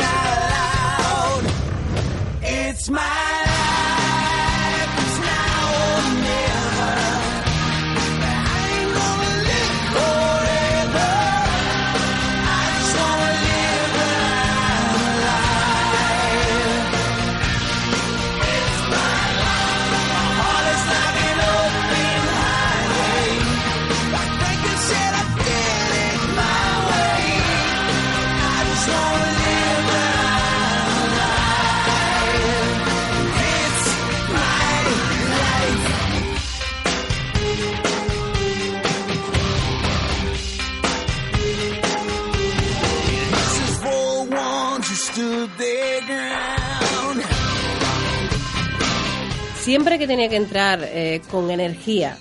[49.73, 52.15] Siempre que tenía que entrar eh, con energía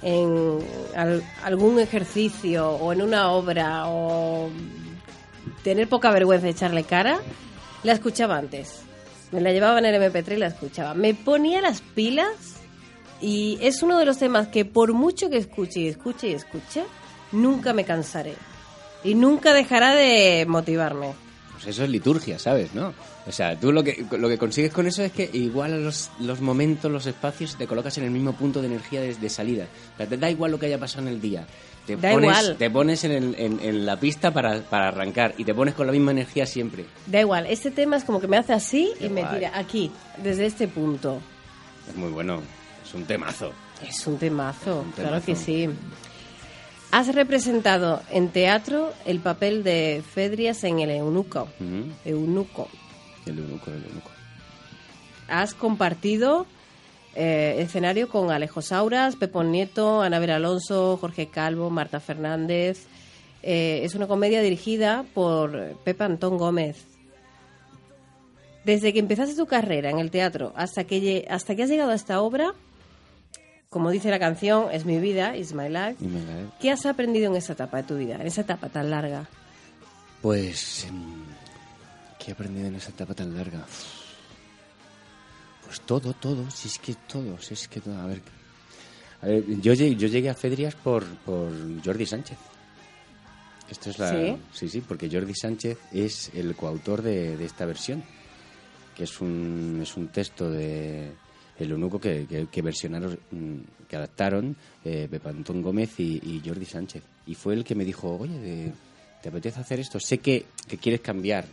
[0.00, 0.58] en
[0.96, 4.48] al- algún ejercicio o en una obra o
[5.62, 7.18] tener poca vergüenza de echarle cara,
[7.82, 8.80] la escuchaba antes.
[9.32, 10.94] Me la llevaba en el MP3 y la escuchaba.
[10.94, 12.54] Me ponía las pilas
[13.20, 16.84] y es uno de los temas que por mucho que escuche y escuche y escuche,
[17.32, 18.34] nunca me cansaré.
[19.04, 21.12] Y nunca dejará de motivarme.
[21.64, 22.74] Pues eso es liturgia, ¿sabes?
[22.74, 22.92] ¿No?
[23.26, 26.40] O sea, tú lo que, lo que consigues con eso es que igual los, los
[26.40, 29.66] momentos, los espacios, te colocas en el mismo punto de energía de, de salida.
[29.94, 31.46] O sea, te da igual lo que haya pasado en el día.
[31.86, 32.56] Te Da pones, igual.
[32.58, 35.86] Te pones en, el- en- en la pista para, para arrancar y te pones con
[35.86, 36.84] la misma energía siempre.
[37.06, 39.90] Da igual, este tema es como que me hace así Qué y me tira aquí,
[40.22, 41.18] desde este punto.
[41.88, 42.40] Es muy bueno,
[42.86, 43.52] es un temazo.
[43.86, 45.68] Es un temazo, Un claro que sí.
[46.94, 51.48] Has representado en teatro el papel de Fedrias en El Eunuco.
[52.04, 52.68] Eunuco.
[53.26, 54.10] El eunuco, el eunuco.
[55.26, 56.46] Has compartido
[57.16, 62.86] eh, escenario con Alejo Sauras, Pepón Nieto, Ana Vera Alonso, Jorge Calvo, Marta Fernández.
[63.42, 66.86] Eh, es una comedia dirigida por Pepe Antón Gómez.
[68.64, 71.96] Desde que empezaste tu carrera en el teatro hasta que, hasta que has llegado a
[71.96, 72.54] esta obra,
[73.74, 75.96] como dice la canción, es mi vida, is my life.
[76.60, 79.28] ¿Qué has aprendido en esa etapa de tu vida, en esa etapa tan larga?
[80.22, 81.24] Pues, em,
[82.16, 83.66] ¿qué he aprendido en esa etapa tan larga?
[85.64, 87.98] Pues todo, todo, si es que todo, si es que todo.
[87.98, 88.22] A ver,
[89.22, 91.50] a ver yo, llegué, yo llegué a Fedrias por, por
[91.84, 92.38] Jordi Sánchez.
[93.68, 94.36] Esto es la, ¿Sí?
[94.52, 98.04] sí, sí, porque Jordi Sánchez es el coautor de, de esta versión,
[98.94, 101.23] que es un, es un texto de
[101.58, 107.02] El Eunuco que, que, versionaron, mm, que adaptaron eh, Pepe Antón Gómez y, Jordi Sánchez.
[107.26, 108.72] Y fue el que me dijo, oye,
[109.22, 110.00] ¿te apetece hacer esto?
[110.00, 111.44] Sé que, que quieres cambiar.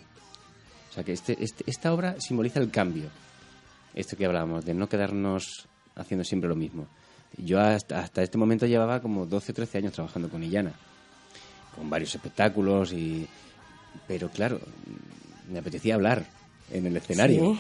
[0.90, 3.06] O sea, que este, este- esta obra simboliza el cambio.
[3.94, 6.88] Esto que hablábamos, de no quedarnos haciendo siempre lo mismo.
[7.38, 10.74] Yo hasta, hasta este momento llevaba como 12 o 13 años trabajando con Illana,
[11.76, 13.26] con varios espectáculos, y
[14.08, 14.60] pero claro,
[15.50, 16.26] me apetecía hablar
[16.72, 17.58] en el escenario.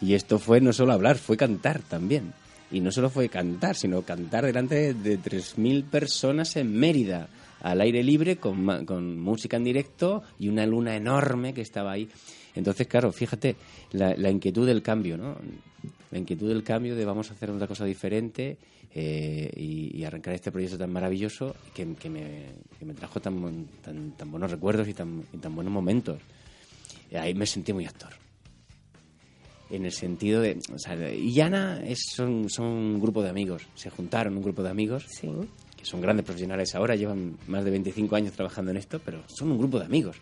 [0.00, 2.32] Y esto fue no solo hablar, fue cantar también.
[2.70, 7.28] Y no solo fue cantar, sino cantar delante de 3.000 personas en Mérida,
[7.60, 12.08] al aire libre, con, con música en directo y una luna enorme que estaba ahí.
[12.54, 13.56] Entonces, claro, fíjate,
[13.92, 15.36] la, inquietud del cambio, ¿no?
[16.10, 18.56] la inquietud del cambio de vamos a hacer otra cosa diferente
[18.94, 22.46] eh, y, arrancar este proyecto tan maravilloso que, que me,
[22.78, 26.20] que me trajo tan, tan, tan buenos recuerdos y tan, y tan buenos momentos.
[27.14, 28.25] Ahí me sentí muy actor.
[29.70, 30.58] En el sentido de...
[30.72, 33.62] O sea, es, son, son un grupo de amigos.
[33.74, 35.28] Se juntaron un grupo de amigos Sí.
[35.76, 39.50] que son grandes profesionales ahora, llevan más de 25 años trabajando en esto, pero son
[39.52, 40.16] un grupo de amigos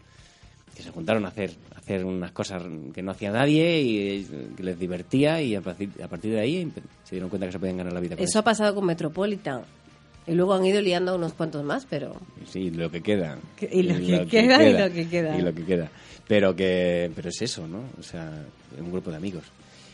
[0.75, 4.27] que se juntaron a hacer, a hacer unas cosas que no hacía nadie y
[4.57, 6.73] que les divertía y a partir, a partir de ahí
[7.05, 9.63] se dieron cuenta que se podían ganar la vida con Eso ha pasado con Metropolitan.
[10.27, 12.17] Y luego han ido liando unos cuantos más, pero...
[12.47, 13.39] Sí, lo que queda.
[13.57, 15.39] Que- y lo que queda y lo que queda.
[15.39, 15.91] Y lo que queda.
[16.27, 17.85] Pero, que, pero es eso, ¿no?
[17.99, 18.45] O sea,
[18.79, 19.45] un grupo de amigos.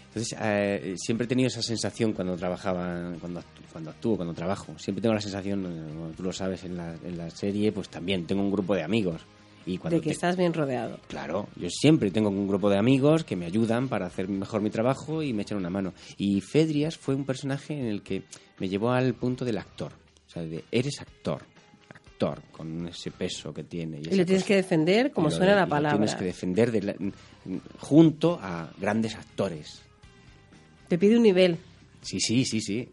[0.09, 4.74] Entonces, eh, siempre he tenido esa sensación cuando trabajaba, cuando, cuando actúo, cuando trabajo.
[4.78, 7.89] Siempre tengo la sensación, eh, como tú lo sabes en la, en la serie, pues
[7.89, 9.22] también tengo un grupo de amigos.
[9.66, 10.99] Y cuando de que te- estás bien rodeado.
[11.07, 14.70] Claro, yo siempre tengo un grupo de amigos que me ayudan para hacer mejor mi
[14.70, 15.93] trabajo y me echan una mano.
[16.16, 18.22] Y Fedrias fue un personaje en el que
[18.59, 19.93] me llevó al punto del actor.
[20.26, 21.43] O sea, de eres actor,
[22.29, 23.99] actor, con ese peso que tiene.
[23.99, 24.47] Y, Y lo tienes cosa.
[24.49, 25.99] que defender como suena de- la y lo palabra.
[25.99, 26.95] tienes que defender de la-
[27.79, 29.83] junto a grandes actores.
[30.89, 31.57] Te pide un nivel.
[32.03, 32.89] Sí, sí, sí, sí.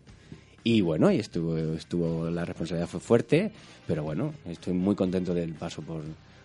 [0.63, 3.51] Y bueno, y estuvo, estuvo, la responsabilidad fue fuerte,
[3.85, 6.03] pero bueno, estoy muy contento del paso por,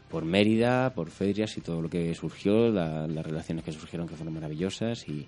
[0.08, 4.14] por Mérida, por Fedrias y todo lo que surgió, la- las relaciones que surgieron que
[4.16, 5.08] fueron maravillosas.
[5.08, 5.26] Y,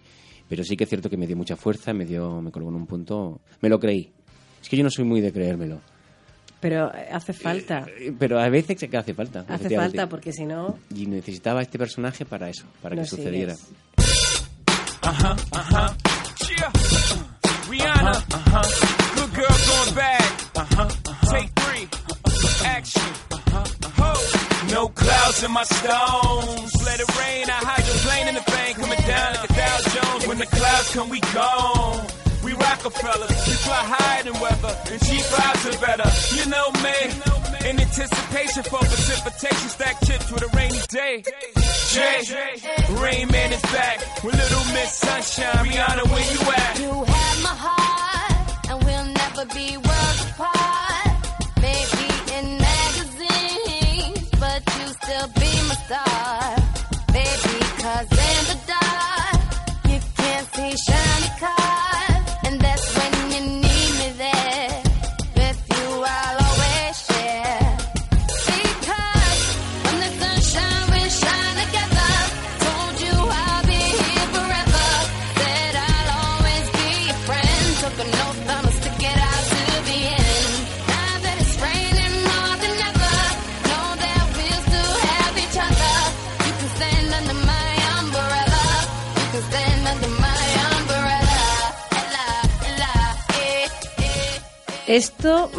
[0.49, 2.77] pero sí que es cierto que me dio mucha fuerza, me dio, me colocó en
[2.77, 4.13] un punto, me lo creí.
[4.63, 5.81] Es que yo no soy muy de creérmelo,
[6.65, 7.85] Pero eh, hace falta.
[7.99, 9.45] Eh, pero a veces que hace falta.
[9.47, 10.79] Hace falta porque si no...
[10.97, 13.55] Y necesitaba este personaje para eso, para no que sucediera.
[13.55, 13.75] sigues.
[16.49, 16.73] Yeah.
[17.69, 18.15] Rihanna.
[19.15, 20.25] Good girl going bad.
[21.29, 21.87] Take three.
[22.65, 23.13] Action.
[23.99, 24.15] Ho.
[24.73, 26.73] No clouds in my stones.
[26.83, 27.45] Let it rain.
[27.51, 28.79] I hydroplane in the bank.
[28.79, 30.27] Coming down like a Dow Jones.
[30.29, 32.24] When the clouds come, we gone.
[32.75, 33.31] Rockefellers.
[33.47, 34.75] We fly higher weather.
[34.91, 36.09] And cheap vibes are better.
[36.35, 37.71] You know me.
[37.71, 39.69] In anticipation for precipitation.
[39.69, 41.23] Stack chips with a rainy day.
[41.93, 42.19] Jay.
[42.99, 44.01] Rain Man is back.
[44.25, 45.67] With Little Miss Sunshine.
[45.67, 46.81] Rihanna, where you at?
[46.81, 49.77] You have my heart, and we'll never be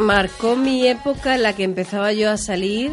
[0.05, 2.91] marcó mi época en la que empezaba yo a salir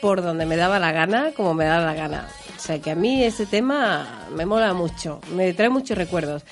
[0.00, 2.28] por donde me daba la gana, como me daba la gana.
[2.56, 6.42] O sea que a mí ese tema me mola mucho, me trae muchos recuerdos.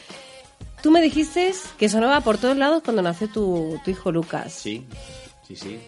[0.82, 4.52] Tú me dijiste que sonaba por todos lados cuando nació tu, tu hijo Lucas.
[4.52, 4.84] Sí,
[5.46, 5.78] sí, sí.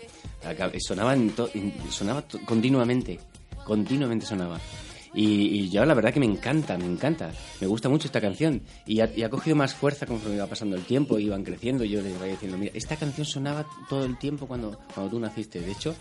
[0.46, 1.50] Acá- Sonaba, en to-
[1.90, 3.18] sonaba continuamente,
[3.64, 4.60] continuamente sonaba.
[5.14, 7.30] Y, y yo la verdad que me encanta, me encanta.
[7.60, 8.62] Me gusta mucho esta canción.
[8.86, 11.84] Y ha, y ha cogido más fuerza conforme iba pasando el tiempo, iban creciendo.
[11.84, 15.20] y Yo les iba diciendo, mira, esta canción sonaba todo el tiempo cuando, cuando tú
[15.20, 15.60] naciste.
[15.60, 15.94] De hecho,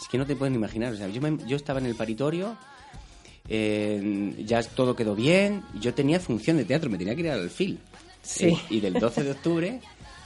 [0.00, 0.92] es que no te puedes ni imaginar.
[0.92, 2.56] O sea, yo, me- yo estaba en el paritorio,
[3.48, 5.62] eh, ya todo quedó bien.
[5.80, 7.78] Yo tenía función de teatro, me tenía que ir al alfil.
[8.22, 8.46] Sí.
[8.46, 9.80] Eh, y del 12 de octubre,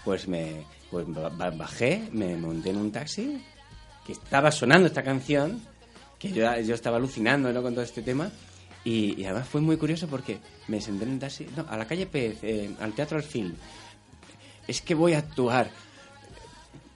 [0.05, 3.43] pues me pues ba- ba- bajé, me monté en un taxi,
[4.07, 5.61] que estaba sonando esta canción,
[6.33, 7.63] que yo, yo estaba alucinando ¿no?
[7.63, 8.31] con todo este tema.
[8.85, 11.87] Y, y además fue muy curioso porque me senté en el taxi, no, a la
[11.87, 13.55] calle Pez, eh, al Teatro Alfil.
[14.69, 15.69] Es que voy a actuar.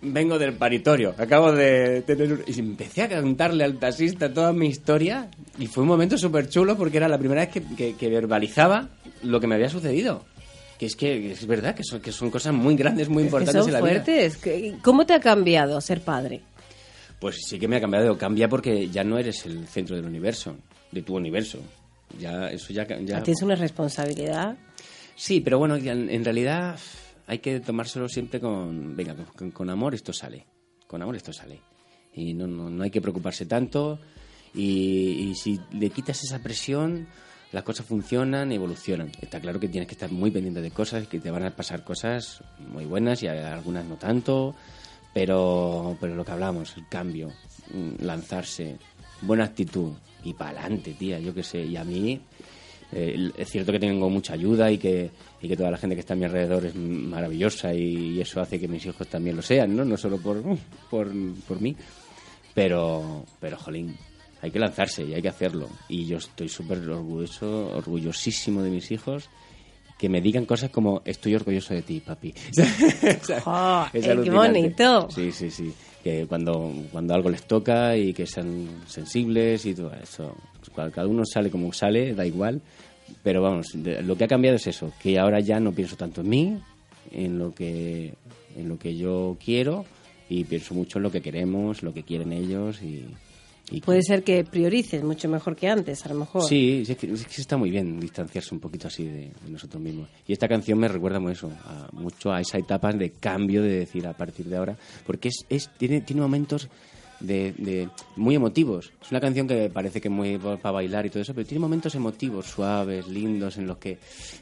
[0.03, 2.33] Vengo del paritorio, acabo de tener...
[2.33, 5.29] un- Y empecé a cantarle al taxista toda mi historia
[5.59, 8.89] y fue un momento súper chulo porque era la primera vez que, que- que verbalizaba
[9.23, 10.25] lo que me había sucedido.
[10.79, 13.37] Que es que es verdad que son, que son cosas muy grandes, muy Es que
[13.37, 13.91] importantes son en la vida.
[14.05, 14.37] fuertes.
[14.39, 16.41] Que- ¿Cómo te ha cambiado ser padre?
[17.21, 18.19] Pues sí que me ha cambiado.
[18.19, 20.57] Cambia porque ya no eres el centro del universo,
[20.91, 21.59] de tu universo.
[22.19, 22.87] Ya, eso ya...
[22.87, 23.23] ya...
[23.23, 24.57] Tienes una responsabilidad.
[25.15, 26.79] Sí, pero bueno, en, en realidad
[27.27, 30.47] hay que tomárselo siempre con, venga, con, con amor esto sale,
[30.87, 31.61] con amor esto sale.
[32.15, 34.01] Y no, no, no hay que preocuparse tanto
[34.53, 37.07] y, y si le quitas esa presión,
[37.53, 39.13] las cosas funcionan, evolucionan.
[39.21, 41.85] Está claro que tienes que estar muy pendiente de cosas, que te van a pasar
[41.85, 44.57] cosas muy buenas y algunas no tanto,
[45.13, 47.29] pero, pero lo que hablamos, el cambio,
[47.73, 48.77] mm, lanzarse,
[49.23, 49.93] buena actitud
[50.25, 51.63] y para adelante, tía, yo qué sé.
[51.63, 52.21] Y a mí
[52.93, 56.01] eh, es cierto que tengo mucha ayuda y que, y que toda la gente que
[56.01, 59.43] está a mi alrededor es maravillosa y, y eso hace que mis hijos también lo
[59.43, 59.85] sean, ¿no?
[59.85, 60.43] No solo por,
[60.91, 61.11] por,
[61.47, 61.77] por mí,
[62.55, 63.97] pero, pero, jolín,
[64.43, 65.69] hay que lanzarse y hay que hacerlo.
[65.89, 69.29] Y yo estoy súper orgulloso, orgullosísimo de mis hijos
[70.01, 72.33] que me digan cosas como estoy orgulloso de ti, papi.
[72.33, 75.11] O sea, Jo, es eh, qué bonito.
[75.11, 75.75] Sí, sí, sí.
[76.03, 80.35] Que cuando, cuando algo les toca y que sean sensibles y todo eso.
[80.75, 82.63] Cada uno sale como sale, da igual.
[83.23, 86.29] Pero vamos, lo que ha cambiado es eso, que ahora ya no pienso tanto en
[86.31, 86.59] mí,
[87.11, 88.15] en lo que,
[88.57, 89.85] en lo que yo quiero
[90.31, 93.05] y pienso mucho en lo que queremos, lo que quieren ellos y...
[93.71, 96.43] y Puede ser que priorices mucho mejor que antes, a lo mejor.
[96.49, 99.51] Sí, sí, es que, es que está muy bien distanciarse un poquito así de, de
[99.51, 100.09] nosotros mismos.
[100.27, 103.71] Y esta canción me recuerda muy eso, a- mucho a esa etapa de cambio de
[103.81, 106.69] decir a partir de ahora, porque es, es tiene, tiene momentos
[107.21, 108.93] de, de- muy emotivos.
[109.03, 111.61] Es una canción que parece que es muy para bailar y todo eso, pero tiene
[111.61, 113.99] momentos emotivos, suaves, lindos, en los que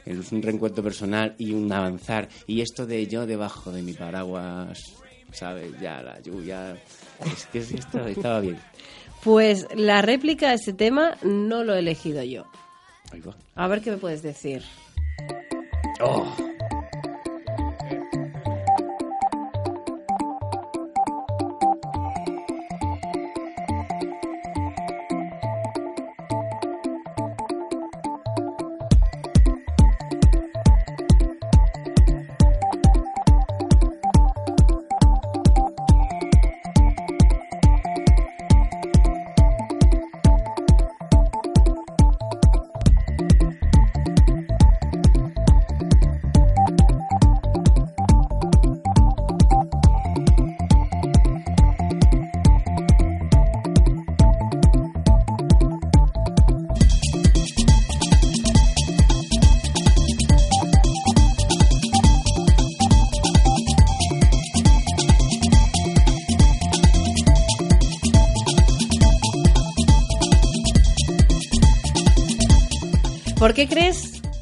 [0.06, 2.28] es un reencuentro personal y un avanzar.
[2.46, 4.78] Y esto de yo debajo de mi paraguas,
[5.32, 5.72] ¿sabes?
[5.80, 6.78] Ya la lluvia...
[7.34, 8.58] Es que esto estaba bien.
[9.28, 12.46] Pues la réplica a ese tema no lo he elegido yo.
[13.54, 14.62] A ver qué me puedes decir.
[16.00, 16.34] Oh.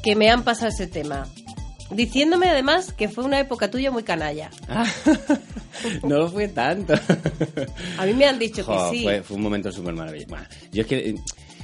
[0.07, 1.27] Que me han pasado ese tema?
[1.91, 4.49] Diciéndome además que fue una época tuya muy canalla.
[6.03, 6.93] no lo fue tanto.
[7.97, 9.03] A mí me han dicho Jo, que sí.
[9.03, 10.29] Fue, fue un momento súper maravilloso.
[10.29, 11.15] Bueno, yo es que eh,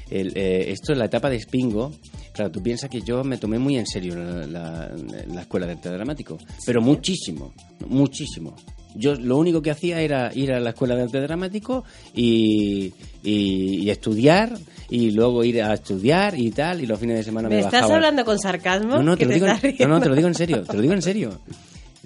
[0.09, 1.91] el, eh, esto, la etapa de Spingo,
[2.33, 4.91] claro, tú piensas que yo me tomé muy en serio la, la-
[5.33, 7.53] la escuela de arte dramático, pero muchísimo,
[7.87, 8.55] muchísimo.
[8.95, 11.83] Yo lo único que hacía era ir a la escuela de arte dramático
[12.13, 14.57] y, y- y estudiar
[14.89, 17.81] y luego ir a estudiar y tal y los fines de semana me, ¿Me estás
[17.81, 18.97] bajaba- hablando con sarcasmo?
[18.97, 20.73] no, no, ¿Que te lo, digo, estás no, no, te lo digo en serio, te
[20.75, 21.39] lo digo en serio.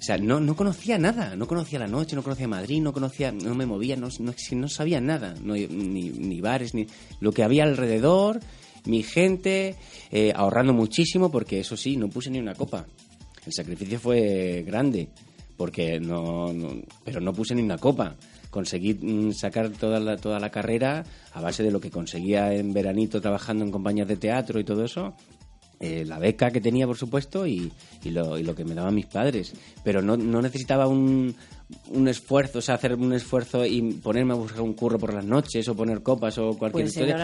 [0.04, 3.52] sea, no, no conocía nada, no conocía la noche, no conocía Madrid, no conocía, no
[3.56, 5.66] me movía, no, no, no sabía nada, no, ni,
[6.10, 6.86] ni bares, ni
[7.18, 8.38] lo que había alrededor,
[8.84, 9.74] mi gente,
[10.12, 12.86] eh, ahorrando muchísimo, porque eso sí, no puse ni una copa.
[13.44, 15.08] El sacrificio fue grande,
[15.56, 18.14] porque no, no- pero no puse ni una copa.
[18.50, 22.72] Conseguí mm, sacar toda la, toda la carrera a base de lo que conseguía en
[22.72, 25.14] veranito trabajando en compañías de teatro y todo eso,
[25.80, 27.70] eh, la beca que tenía, por supuesto, y,
[28.02, 29.52] y lo, y lo que me daban mis padres.
[29.84, 31.36] Pero no, no necesitaba un,
[31.90, 35.24] un esfuerzo, o sea, hacer un esfuerzo y ponerme a buscar un curro por las
[35.24, 37.14] noches o poner copas o cualquier Pues historia.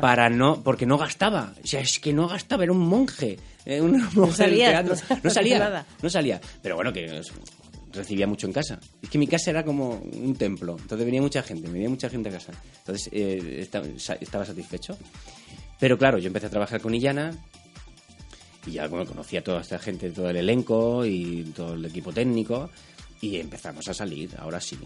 [0.00, 1.52] Para no, porque no gastaba.
[1.64, 3.38] O sea, es que no gastaba, era un monje.
[3.64, 4.94] eh, un monje salías, teatro.
[5.10, 5.86] no- no salía, nada.
[6.00, 6.40] no salía.
[6.62, 7.20] Pero bueno, que
[7.96, 8.78] recibía mucho en casa.
[9.02, 10.76] Es que mi casa era como un templo.
[10.80, 12.52] Entonces venía mucha gente, venía mucha gente a casa.
[12.78, 13.68] Entonces eh,
[14.20, 14.96] estaba satisfecho.
[15.78, 17.32] Pero claro, yo empecé a trabajar con Illana
[18.66, 22.12] y ya bueno, conocía a toda esta gente, todo el elenco y todo el equipo
[22.12, 22.70] técnico
[23.20, 24.78] y empezamos a salir, ahora sí.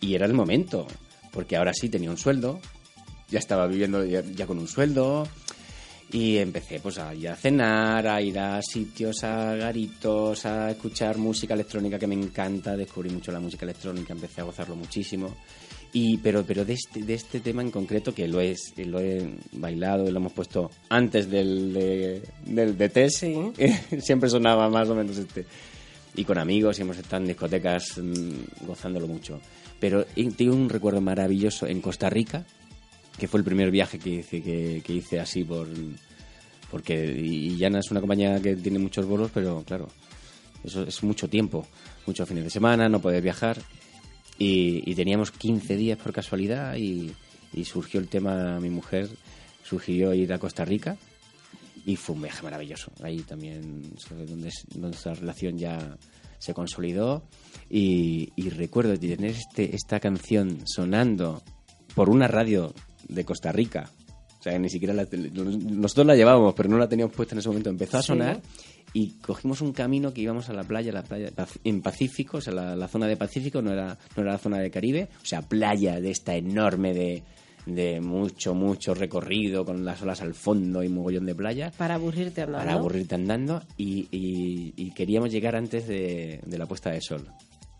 [0.00, 0.86] Y era el momento,
[1.32, 2.60] porque ahora sí tenía un sueldo,
[3.28, 5.28] ya estaba viviendo ya con un sueldo
[6.10, 11.18] y empecé pues a ir a cenar, a ir a sitios, a garitos, a escuchar
[11.18, 15.36] música electrónica que me encanta, descubrí mucho la música electrónica, empecé a gozarlo muchísimo.
[15.92, 19.26] Y, pero pero de, este, de este tema en concreto, que lo, es, lo he
[19.52, 23.24] bailado y lo hemos puesto antes del de, del de test,
[24.00, 25.46] siempre sonaba más o menos este.
[26.14, 29.40] Y con amigos y hemos estado en discotecas mm, gozándolo mucho.
[29.78, 32.44] Pero eh, tengo un recuerdo maravilloso en Costa Rica,
[33.18, 35.66] que fue el primer viaje que hice, que, que hice así por...
[36.70, 39.88] Porque y Llana es una compañía que tiene muchos vuelos, pero claro,
[40.62, 41.66] eso es mucho tiempo,
[42.06, 43.58] muchos fines de semana, no poder viajar.
[44.38, 47.14] Y, teníamos 15 días por casualidad y,
[47.64, 49.08] surgió el tema, mi mujer
[49.64, 50.96] sugirió ir a Costa Rica
[51.84, 52.92] y fue un viaje maravilloso.
[53.02, 55.96] Ahí también es donde, nuestra relación ya
[56.38, 57.24] se consolidó
[57.68, 61.42] y, y recuerdo tener este, esta canción sonando
[61.94, 62.72] por una radio
[63.08, 63.90] de Costa Rica.
[64.38, 67.40] O sea, que ni siquiera la, nosotros la llevábamos, pero no la teníamos puesta en
[67.40, 67.70] ese momento.
[67.70, 68.06] Empezó a Sí.
[68.08, 68.40] sonar
[68.92, 71.30] y cogimos un camino que íbamos a la playa, la playa
[71.64, 74.58] en Pacífico, o sea, la, la zona de Pacífico no era, no era la zona
[74.58, 77.22] de Caribe, o sea, playa de esta enorme de,
[77.66, 82.42] de mucho, mucho recorrido, con las olas al fondo y mogollón de playa Para aburrirte
[82.42, 82.58] andando.
[82.64, 87.26] para aburrirte andando y, y- y queríamos llegar antes de, de la puesta de sol.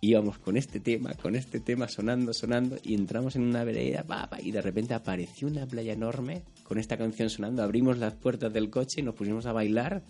[0.00, 4.28] Íbamos con este tema, con este tema sonando, sonando y entramos en una vereda pa,
[4.28, 8.52] pa, y de repente apareció una playa enorme con esta canción sonando, abrimos las puertas
[8.52, 10.02] del coche y nos pusimos a bailar.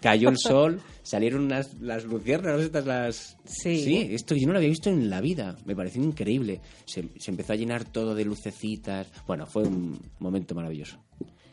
[0.00, 3.36] Cayó el sol, salieron unas, las luciérnagas, estas las...
[3.44, 4.08] Sí.
[4.12, 6.60] esto yo no lo había visto en la vida, me pareció increíble.
[6.86, 9.08] Se, se empezó a llenar todo de lucecitas.
[9.26, 10.98] Bueno, fue un momento maravilloso.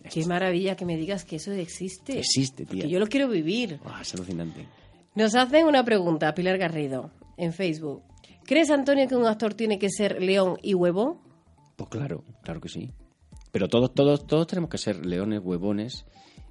[0.09, 2.19] Qué maravilla que me digas que eso existe.
[2.19, 2.83] Existe, tía.
[2.83, 3.79] Que yo lo quiero vivir.
[3.83, 4.65] Buah, es alucinante.
[5.15, 8.03] Nos hacen una pregunta, Pilar Garrido, en Facebook.
[8.45, 11.21] ¿Crees, Antonio, que un actor tiene que ser león y huevo?
[11.75, 12.91] Pues claro, claro que sí.
[13.51, 16.05] Pero todos, todos, todos tenemos que ser leones, huevones,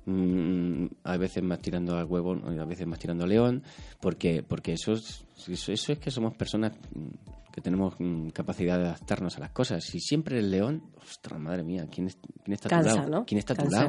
[0.07, 3.63] mm, a veces más tirando al huevón, a veces más tirando al león,
[4.01, 8.79] porque, porque eso, es, eso, eso es que somos personas mm, que tenemos mm, capacidad
[8.79, 9.85] de adaptarnos a las cosas.
[9.85, 13.09] Si siempre el león, ostras, madre mía, ¿quién, es- quién está a tu lado?
[13.11, 13.25] ¿no?
[13.27, 13.89] ¿Quién está a tu lado?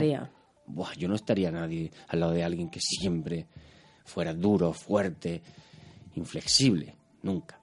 [0.68, 3.48] Buah, yo no estaría nadie al lado de alguien que siempre
[4.04, 5.42] fuera duro, fuerte,
[6.16, 7.60] inflexible, nunca.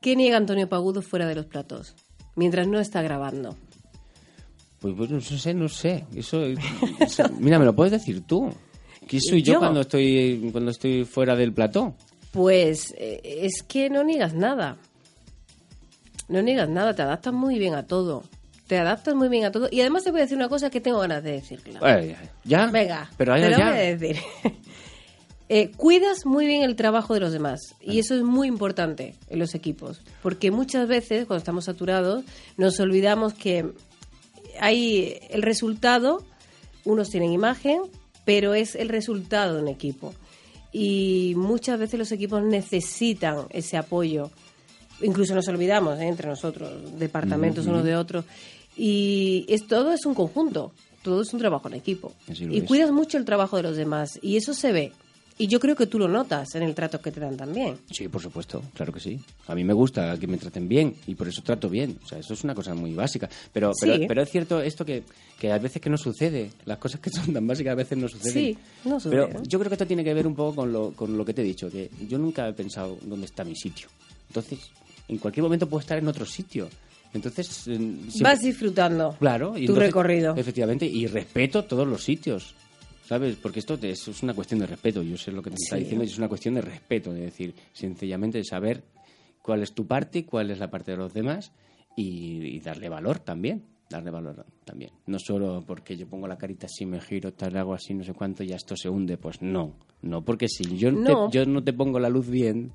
[0.00, 1.94] ¿Qué niega Antonio Pagudo fuera de los platos?
[2.36, 3.56] Mientras no está grabando.
[4.80, 6.04] Pues, pues no sé, no sé.
[6.14, 6.44] Eso,
[7.00, 8.52] eso- mira, me lo puedes decir tú.
[9.08, 9.58] ¿Qué soy yo, Yo.
[9.60, 11.94] cuando estoy cuando estoy fuera del plató?
[12.32, 14.76] Pues eh, es que no niegas nada.
[16.28, 18.24] No niegas nada, te adaptas muy bien a todo.
[18.66, 19.68] Te adaptas muy bien a todo.
[19.70, 21.80] Y además te voy a decir una cosa que tengo ganas de decirla.
[22.00, 22.66] Eh, ¿Ya?
[22.68, 23.68] Venga, Pero te lo ya.
[23.70, 24.16] voy a decir.
[25.48, 29.38] Eh, cuidas muy bien el trabajo de los demás y eso es muy importante en
[29.38, 32.24] los equipos porque muchas veces cuando estamos saturados
[32.56, 33.70] nos olvidamos que
[34.58, 36.24] hay el resultado
[36.86, 37.82] unos tienen imagen
[38.24, 40.14] pero es el resultado de un equipo
[40.72, 44.30] y muchas veces los equipos necesitan ese apoyo
[45.02, 46.06] incluso nos olvidamos ¿eh?
[46.06, 48.24] entre nosotros, departamentos unos de otros.
[48.76, 50.72] Y es, todo es un conjunto,
[51.02, 52.12] todo es un trabajo en equipo.
[52.28, 52.64] Y es.
[52.64, 54.92] cuidas mucho el trabajo de los demás, y eso se ve.
[55.36, 57.76] Y yo creo que tú lo notas en el trato que te dan también.
[57.90, 59.18] Sí, por supuesto, claro que sí.
[59.48, 61.98] A mí me gusta que me traten bien y por eso trato bien.
[62.04, 63.28] O sea, eso es una cosa muy básica.
[63.52, 64.04] Pero, pero, Sí.
[64.06, 65.02] pero es cierto esto que,
[65.40, 66.50] que a veces que no sucede.
[66.66, 68.32] Las cosas que son tan básicas a veces no suceden.
[68.32, 69.44] Sí, no Pero suceden.
[69.48, 71.42] yo creo que esto tiene que ver un poco con lo, con lo que te
[71.42, 73.88] he dicho, que yo nunca he pensado dónde está mi sitio.
[74.28, 74.60] Entonces,
[75.08, 76.68] en cualquier momento puedo estar en otro sitio.
[77.12, 79.50] Entonces, eh, siempre- Vas disfrutando Claro.
[79.56, 80.34] y tu entonces- recorrido.
[80.36, 82.54] Efectivamente, y respeto todos los sitios.
[83.06, 83.36] ¿Sabes?
[83.36, 85.02] Porque esto te- es, es una cuestión de respeto.
[85.02, 87.12] Yo sé lo que te está diciendo, y es una cuestión de respeto.
[87.12, 88.82] De decir, sencillamente, de saber
[89.42, 91.52] cuál es tu parte cuál es la parte de los demás
[91.96, 93.62] y, y darle valor también.
[93.90, 94.90] Darle valor también.
[95.06, 98.14] No solo porque yo pongo la carita así, me giro, tal, hago así, no sé
[98.14, 99.18] cuánto, y ya esto se hunde.
[99.18, 99.74] Pues no.
[100.00, 102.72] No, porque si yo, te- yo no te pongo la luz bien,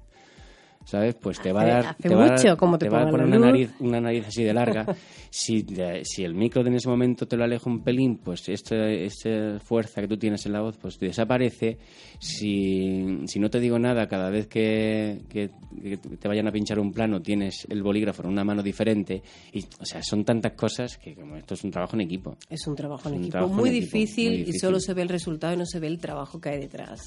[0.86, 1.15] ¿sabes?
[1.15, 1.86] Pues te va a dar.
[1.88, 4.43] hace te va mucho como te te va a poner una nariz, una nariz así
[4.43, 4.86] de larga.
[5.30, 5.65] si,
[6.03, 10.01] si el micro en ese momento te lo aleja un pelín, pues este- esta fuerza
[10.01, 11.77] que tú tienes en la voz pues desaparece.
[12.19, 15.49] Si, si no te digo nada, cada vez que, que-
[15.82, 19.21] que te vayan a pinchar un plano tienes el bolígrafo en una mano diferente.
[19.53, 22.36] Y, o sea, son tantas cosas que como esto es un trabajo en equipo.
[22.49, 24.61] Es un trabajo en Es un equipo trabajo muy, en equipo, difícil, muy y difícil.
[24.61, 27.01] solo se ve el resultado y no se ve el trabajo que hay detrás.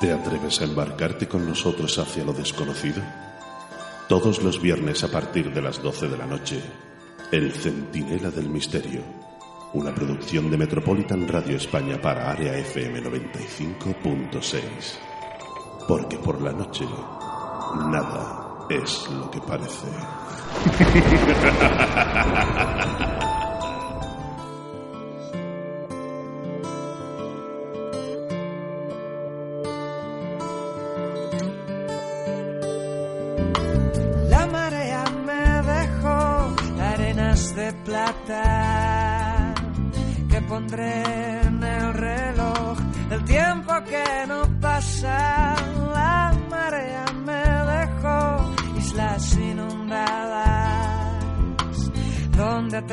[0.00, 3.02] ¿Te atreves a embarcarte con nosotros hacia lo desconocido?
[4.08, 6.62] Todos los viernes a partir de las 12 de la noche,
[7.32, 9.00] El Centinela del Misterio,
[9.72, 14.60] una producción de Metropolitan Radio España para Área FM 95.6.
[15.88, 16.84] Porque por la noche,
[17.90, 19.88] nada es lo que parece.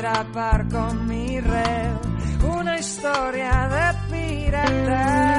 [0.04, 1.96] atrapar con mi red
[2.46, 5.33] una historia de piratas.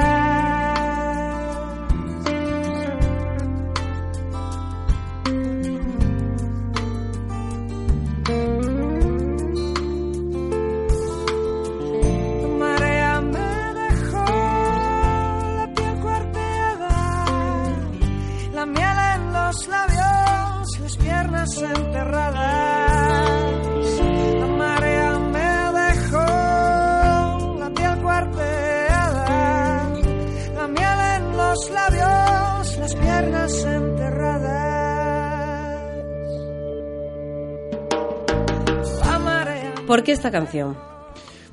[40.06, 40.76] Qué esta canción?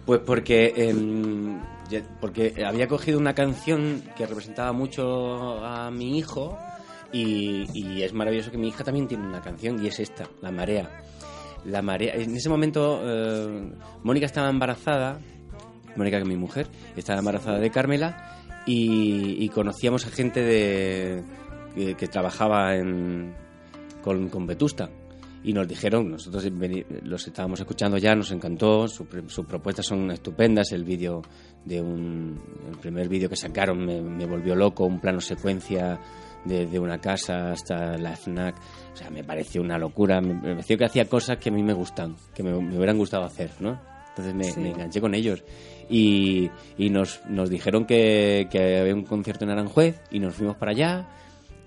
[0.06, 1.60] Pues porque, em,
[2.22, 6.56] porque había cogido una canción que representaba mucho a mi hijo
[7.12, 10.88] y, es maravilloso que mi hija también tiene una canción y es esta, La Marea.
[11.66, 12.14] La Marea.
[12.14, 13.72] En ese momento eh,
[14.04, 15.20] Mónica estaba embarazada,
[15.96, 18.38] Mónica que es mi mujer, estaba embarazada de Carmela
[18.68, 21.24] y, conocíamos a gente de,
[21.98, 23.34] que, trabajaba en,
[24.04, 24.92] con, con Vetusta.
[25.44, 26.46] Y nos dijeron, nosotros
[27.04, 31.22] los estábamos escuchando ya, nos encantó, su sus propuestas son estupendas, el vídeo
[31.66, 32.40] de un,
[32.72, 36.00] el primer vídeo que sacaron me, me volvió loco, un plano secuencia
[36.46, 38.56] de, de una casa hasta la FNAC,
[38.94, 41.62] o sea, me pareció una locura, me, me pareció que hacía cosas que a mí
[41.62, 43.80] me gustan, que me, me hubieran gustado hacer, ¿no?
[44.10, 44.60] Entonces me, Sí.
[44.62, 45.44] me enganché con ellos
[45.90, 50.56] y, y nos, nos dijeron que, que había un concierto en Aranjuez y nos fuimos
[50.56, 51.08] para allá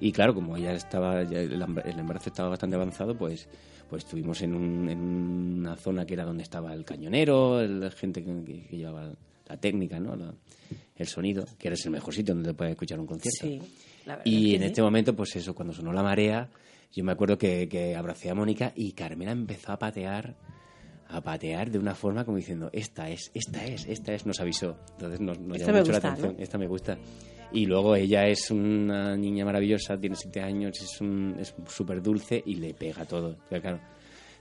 [0.01, 3.49] y claro, como ya estaba, ya el embarazo estaba bastante avanzado, pues,
[3.89, 8.23] pues estuvimos en, un- en una zona que era donde estaba el cañonero, la gente
[8.25, 9.13] que, que- que llevaba
[9.49, 10.17] la técnica, ¿no?
[10.17, 10.35] La-
[10.97, 13.47] el sonido, que eres el mejor sitio donde puedes escuchar un concierto.
[13.47, 13.61] Sí,
[14.07, 14.67] la verdad Y es que en sí.
[14.67, 16.49] este momento, pues eso, cuando sonó la marea,
[16.93, 20.35] yo me acuerdo que, que abracé a Mónica y Carmela empezó a patear,
[21.09, 24.77] a patear de una forma como diciendo, esta es, esta es, esta es, nos avisó.
[24.93, 26.43] Entonces nos, nos Esta llamó mucho gusta, la atención, ¿no?
[26.43, 26.99] esta me gusta.
[27.53, 32.43] Y luego ella es una niña maravillosa, tiene siete años, es un- es súper dulce
[32.45, 33.37] y le pega todo.
[33.49, 33.81] Pero claro,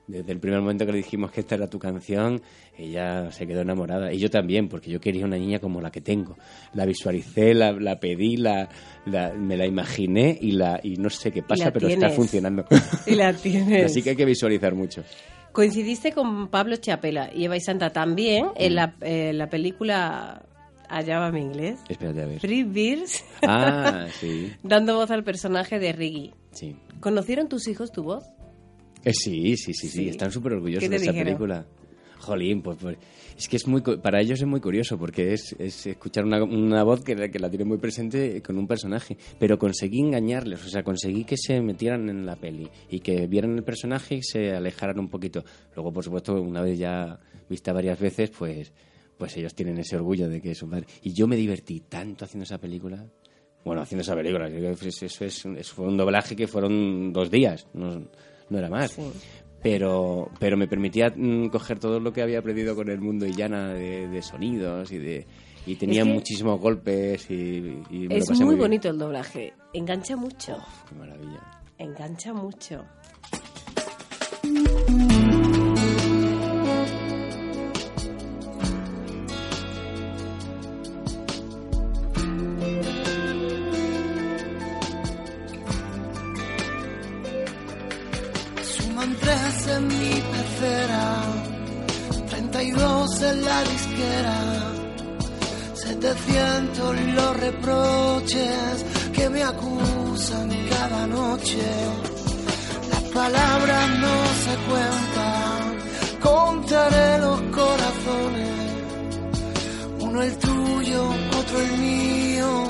[0.08, 2.42] desde el primer momento que le dijimos que esta era tu canción,
[2.78, 4.12] ella se quedó enamorada.
[4.14, 6.38] Y yo también, porque yo quería una niña como la que tengo.
[6.74, 8.70] La visualicé, la, la pedí, la,
[9.06, 12.66] la- me la imaginé y, la, y no sé qué pasa, pero está funcionando.
[13.08, 13.86] Y la tienes.
[13.86, 15.04] Así que hay que visualizar mucho.
[15.52, 20.44] Coincidiste con Pablo Chiapela y Eva y Santa también en la, eh, la película
[20.90, 21.80] Allá va mi inglés.
[21.90, 22.40] Espérate a ver.
[22.40, 26.34] Free Beers, Ah, sí, dando voz al personaje de Riggy.
[26.52, 26.76] sí.
[27.00, 28.24] ¿Conocieron tus hijos tu voz?
[29.04, 30.10] Eh, sí, sí, sí, sí, Sí.
[30.10, 31.66] están súper orgullosos ¿Qué te de esa película.
[32.18, 32.98] Jolín, pues, pues,
[33.38, 36.82] es que es muy, para ellos es muy curioso porque es, es escuchar una, una
[36.84, 40.82] voz que, que la tiene muy presente con un personaje, pero conseguí engañarles, o sea,
[40.82, 44.98] conseguí que se metieran en la peli y que vieran el personaje y se alejaran
[45.00, 45.44] un poquito.
[45.76, 48.74] Luego, por supuesto, una vez ya vista varias veces, pues,
[49.18, 50.88] pues ellos tienen ese orgullo de que es su padre.
[51.02, 53.06] Y yo me divertí tanto haciendo esa película.
[53.64, 58.08] Bueno, haciendo esa película, eso, es, eso fue un doblaje que fueron dos días, no,
[58.50, 58.96] no era más
[59.66, 63.74] pero pero me permitía mm, coger todo lo que había aprendido con el mundo Illana
[63.74, 65.26] de, de sonidos y de
[65.66, 69.00] y tenía Es que muchísimos golpes y, y me lo Es pasé muy bonito el
[69.00, 69.54] doblaje.
[69.74, 70.58] Engancha mucho.
[70.88, 71.42] Qué maravilla.
[71.80, 72.86] Engancha mucho.
[96.06, 101.64] 700 los reproches que me acusan cada noche.
[102.92, 105.62] Las palabras no se cuentan,
[106.22, 108.54] contaré los corazones,
[110.00, 112.68] uno el tuyo, otro el mío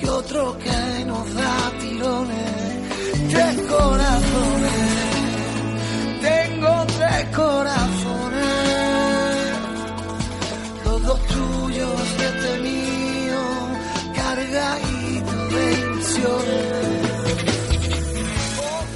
[0.00, 3.28] y otro que nos da tirones.
[3.28, 4.82] Tres corazones,
[6.22, 8.27] tengo tres corazones,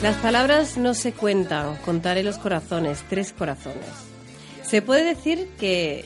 [0.03, 3.87] Las palabras no se cuentan, contaré los corazones, tres corazones.
[4.65, 6.05] Se puede decir que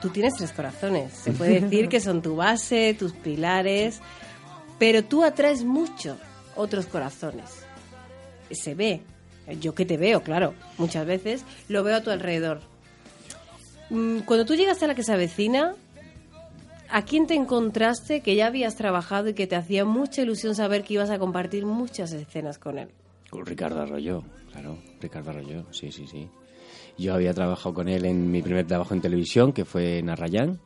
[0.00, 4.00] tú tienes tres corazones, se puede decir que son tu base, tus pilares,
[4.78, 6.16] pero tú atraes mucho
[6.54, 7.50] otros corazones.
[8.50, 9.02] Se ve,
[9.60, 12.60] yo que te veo, claro, muchas veces lo veo a tu alrededor.
[13.90, 15.74] Mm, Cuando tú llegaste a la que se avecina,
[16.90, 20.84] ¿a quién te encontraste que ya habías trabajado y que te hacía mucha ilusión saber
[20.84, 22.88] que ibas a compartir muchas escenas con él?
[23.30, 24.22] Con Ricardo Arroyo,
[24.52, 26.28] claro, Ricardo Arroyo, sí, sí, sí.
[26.98, 30.58] Yo había trabajado con él en mi primer trabajo en televisión, que fue en Arrayán,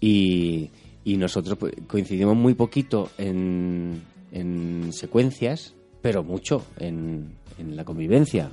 [0.00, 0.70] y,
[1.04, 4.02] y nosotros pues, coincidimos muy poquito en,
[4.32, 8.50] en secuencias, pero mucho en, en la convivencia.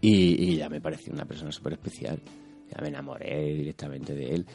[0.00, 2.20] Y, y ya me pareció una persona súper especial.
[2.70, 4.46] Ya me enamoré directamente de él.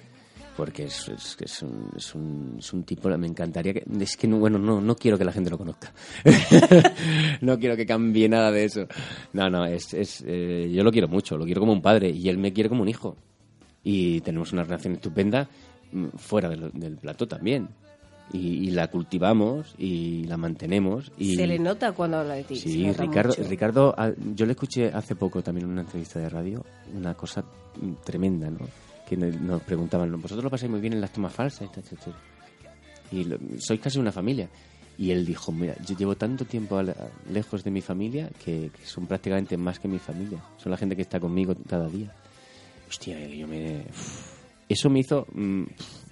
[0.55, 3.83] Porque es, es, es un, es, un, es un tipo, me encantaría que...
[3.99, 5.93] Es que, no, bueno, no, no quiero que la gente lo conozca.
[7.41, 8.88] no quiero que cambie nada de eso.
[9.33, 12.27] No, no, es, es, eh, yo lo quiero mucho, lo quiero como un padre y
[12.29, 13.15] él me quiere como un hijo.
[13.83, 15.47] Y tenemos una relación estupenda
[15.91, 17.69] mm, fuera del, del plató también.
[18.33, 21.11] y, y la cultivamos y la mantenemos.
[21.17, 22.55] Y, Se le nota cuando habla de ti.
[22.55, 23.49] Sí, Ricardo, mucho.
[23.49, 26.65] Ricardo, ah, yo le escuché hace poco también en una entrevista de radio,
[26.95, 27.43] una cosa
[27.79, 28.67] mm, tremenda, ¿no?
[29.07, 31.69] Que nos preguntaban, vosotros lo pasáis muy bien en las tomas falsas,
[33.11, 34.49] y lo- sois casi una familia.
[34.97, 36.81] Y él dijo, mira, yo llevo tanto tiempo
[37.31, 40.39] lejos de mi familia que, que son prácticamente más que mi familia.
[40.57, 42.11] Son la gente que está conmigo cada día.
[42.89, 43.83] Hostia, yo me...
[44.67, 45.63] Eso me hizo, mm,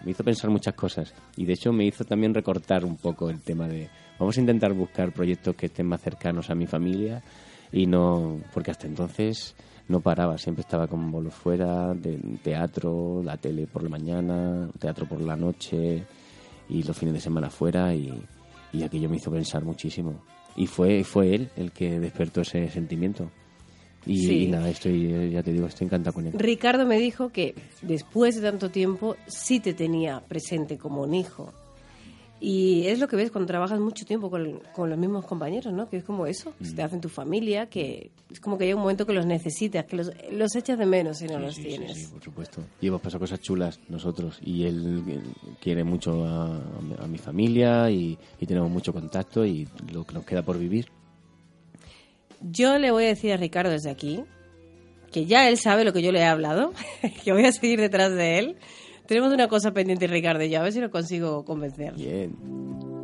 [0.05, 1.13] me hizo pensar muchas cosas.
[1.35, 3.89] Y de hecho me hizo también recortar un poco el tema de...
[4.19, 7.21] Vamos a intentar buscar proyectos que estén más cercanos a mi familia
[7.71, 8.39] y no...
[8.53, 9.55] Porque hasta entonces
[9.88, 10.38] no paraba.
[10.38, 15.36] Siempre estaba con bolos fuera, de teatro, la tele por la mañana, teatro por la
[15.36, 16.03] noche
[16.69, 18.11] y los fines de semana fuera y,
[18.73, 20.21] y aquello me hizo pensar muchísimo.
[20.55, 23.29] Y fue, fue él el que despertó ese sentimiento.
[24.05, 24.43] Y, Sí.
[24.43, 26.33] y nada, estoy, eh, ya te digo, estoy encantado con él.
[26.38, 31.51] Ricardo me dijo que después de tanto tiempo sí te tenía presente como un hijo.
[32.41, 35.89] Y es lo que ves cuando trabajas mucho tiempo con, con los mismos compañeros, ¿no?
[35.89, 36.75] Que es como eso, se Mm.
[36.75, 39.95] te hacen tu familia, que es como que llega un momento que los necesitas, que
[39.95, 41.97] los, los echas de menos si no los Sí, sí, tienes.
[41.97, 42.61] sí, por supuesto.
[42.81, 44.38] Y hemos pasado cosas chulas nosotros.
[44.43, 45.23] Y él, él
[45.61, 46.57] quiere mucho a,
[46.99, 50.88] a mi familia y, y tenemos mucho contacto y lo que nos queda por vivir.
[52.41, 54.23] Yo le voy a decir a Ricardo desde aquí
[55.11, 56.73] que ya él sabe lo que yo le he hablado,
[57.23, 58.57] que voy a seguir detrás de él.
[59.08, 61.93] Tenemos una cosa pendiente, Ricardo y yo, a ver si lo consigo convencer.
[61.93, 62.94] Bien.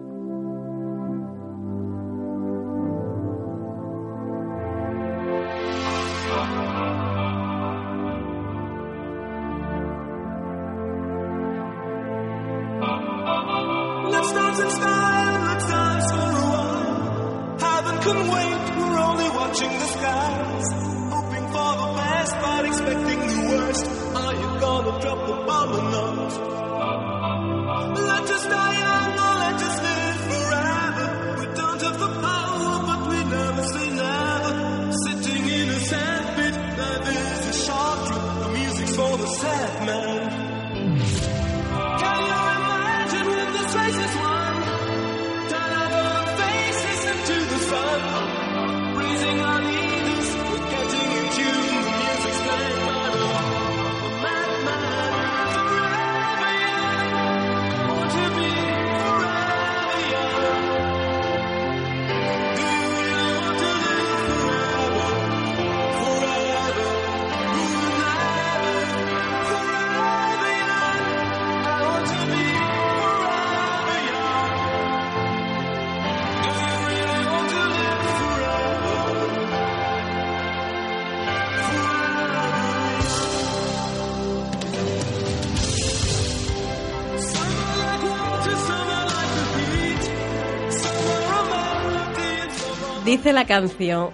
[93.12, 94.12] Dice la canción,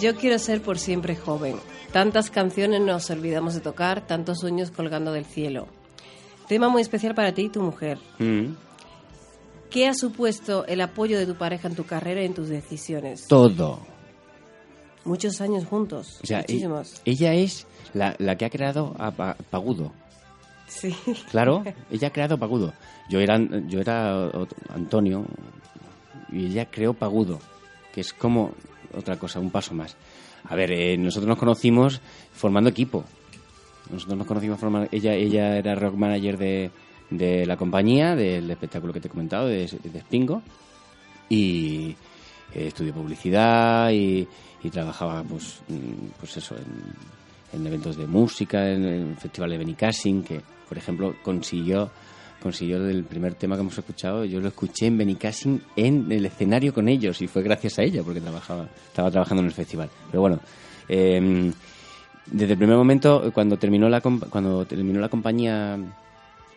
[0.00, 1.56] yo quiero ser por siempre joven.
[1.92, 5.66] Tantas canciones nos olvidamos de tocar, tantos sueños colgando del cielo.
[6.46, 7.98] Tema muy especial para ti y tu mujer.
[8.20, 8.52] Mm.
[9.68, 13.26] ¿Qué ha supuesto el apoyo de tu pareja en tu carrera y en tus decisiones?
[13.26, 13.80] Todo.
[15.04, 17.02] Muchos años juntos, O sea, e- muchísimos.
[17.04, 19.92] ella es la, la que ha creado a Pa- Pagudo.
[20.68, 20.94] Sí.
[21.32, 22.72] Claro, ella ha creado Pagudo.
[23.08, 24.30] Yo era, yo era
[24.68, 25.24] Antonio
[26.30, 27.40] y ella creó Pagudo,
[27.92, 28.54] que es como
[28.94, 29.96] otra cosa, un paso más.
[30.44, 32.00] A ver, eh, nosotros nos conocimos
[32.32, 33.04] formando equipo.
[33.90, 34.88] Nosotros nos conocimos formando...
[34.90, 36.70] Ella, ella era rock manager de,
[37.10, 40.42] de la compañía, del espectáculo que te he comentado, de, de Spingo.
[41.28, 41.96] Y
[42.54, 44.26] eh, estudió publicidad y,
[44.62, 49.58] y trabajaba, pues, mm, pues eso, en, en eventos de música, en el Festival de
[49.58, 51.90] Benicassin, que, por ejemplo, consiguió
[52.40, 56.72] consiguió el primer tema que hemos escuchado, yo lo escuché en Benicassin en el escenario
[56.74, 59.88] con ellos y fue gracias a ella porque trabajaba, estaba trabajando en el festival.
[60.10, 60.40] Pero bueno,
[60.88, 61.52] eh,
[62.26, 65.78] desde el primer momento, cuando terminó la, cuando terminó la compañía,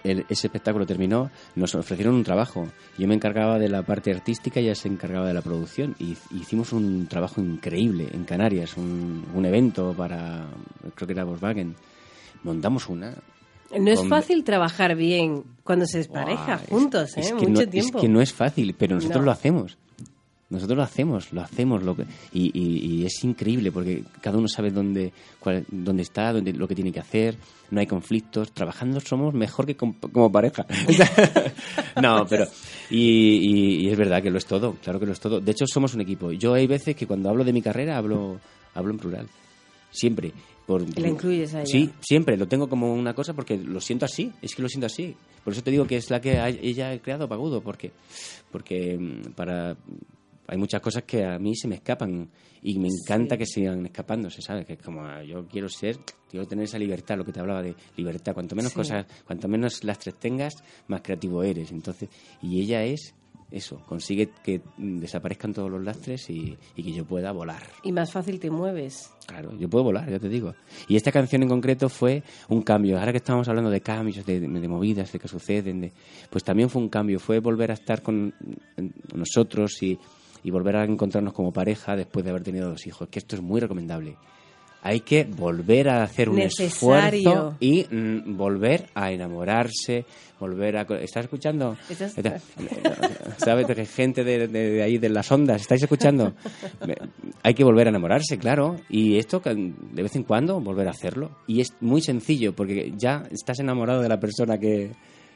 [0.04, 2.68] el- ese espectáculo terminó, nos ofrecieron un trabajo.
[2.98, 5.96] Yo me encargaba de la parte artística y ella se encargaba de la producción.
[6.00, 10.46] Y hicimos un trabajo increíble en Canarias, un, un evento para,
[10.96, 11.76] creo que era Volkswagen.
[12.44, 13.14] Montamos una.
[13.80, 17.22] No es fácil trabajar bien cuando se despareja es- juntos, ¿eh?
[17.22, 17.98] es que Mucho no, tiempo.
[17.98, 19.26] Es que no es fácil, pero nosotros No.
[19.26, 19.78] lo hacemos.
[20.50, 21.82] Nosotros lo hacemos, lo hacemos.
[21.82, 26.32] Lo que- y, y- y es increíble porque cada uno sabe dónde, cuál- dónde está,
[26.32, 27.36] dónde, lo que tiene que hacer.
[27.72, 28.52] No hay conflictos.
[28.52, 30.68] Trabajando somos mejor que com- como pareja.
[32.02, 32.46] no, pero.
[32.92, 35.40] Y, y- y es verdad que lo es todo, claro que lo es todo.
[35.40, 36.32] De hecho, somos un equipo.
[36.32, 38.40] Yo hay veces que cuando hablo de mi carrera hablo,
[38.76, 39.28] hablo en plural.
[39.90, 40.34] Siempre.
[40.66, 41.66] Por, la incluyes a ella.
[41.68, 44.86] Sí, siempre, lo tengo como una cosa porque lo siento así, es que lo siento
[44.86, 45.16] así.
[45.44, 47.92] Por eso te digo que es la que ella ha creado Pagudo, porque,
[48.52, 49.76] porque mm, para
[50.48, 52.30] hay muchas cosas que a mí se me escapan
[52.62, 54.66] y me encanta que sigan escapándose, ¿sabes?
[54.66, 55.98] Que es como ah, yo quiero ser,
[56.30, 58.34] quiero tener esa libertad, lo que te hablaba de libertad.
[58.34, 58.78] Cuanto menos Sí.
[58.78, 60.54] cosas, cuanto menos lastres tengas,
[60.88, 61.72] más creativo eres.
[61.72, 62.10] Entonces,
[62.42, 63.14] y ella es
[63.54, 67.62] eso, consigue que desaparezcan todos los lastres y, y que yo pueda volar.
[67.84, 69.12] Y más fácil te mueves.
[69.28, 70.56] Claro, yo puedo volar, ya te digo.
[70.88, 72.98] Y esta canción en concreto fue un cambio.
[72.98, 75.94] Ahora que estamos hablando de cambios, de, de movidas, de que suceden, de,
[76.32, 77.20] pues también fue un cambio.
[77.20, 78.34] Fue volver a estar con
[79.14, 80.00] nosotros y,
[80.44, 83.08] y volver a encontrarnos como pareja después de haber tenido dos hijos.
[83.10, 84.18] Que esto es muy recomendable.
[84.86, 86.68] Hay que volver a hacer un Necesario.
[87.22, 90.04] esfuerzo y mm, volver a enamorarse,
[90.40, 90.82] volver a...
[90.82, 91.78] ¿Estás escuchando?
[91.90, 92.14] Estás-
[93.38, 93.66] ¿Sabes?
[93.66, 96.34] Que gente de, de- de ahí, de las ondas, ¿estáis escuchando?
[97.44, 98.76] Hay que volver a enamorarse, claro.
[98.90, 101.32] Y esto, de vez en cuando, volver a hacerlo.
[101.48, 104.92] Y es muy sencillo, porque ya estás enamorado de la persona que,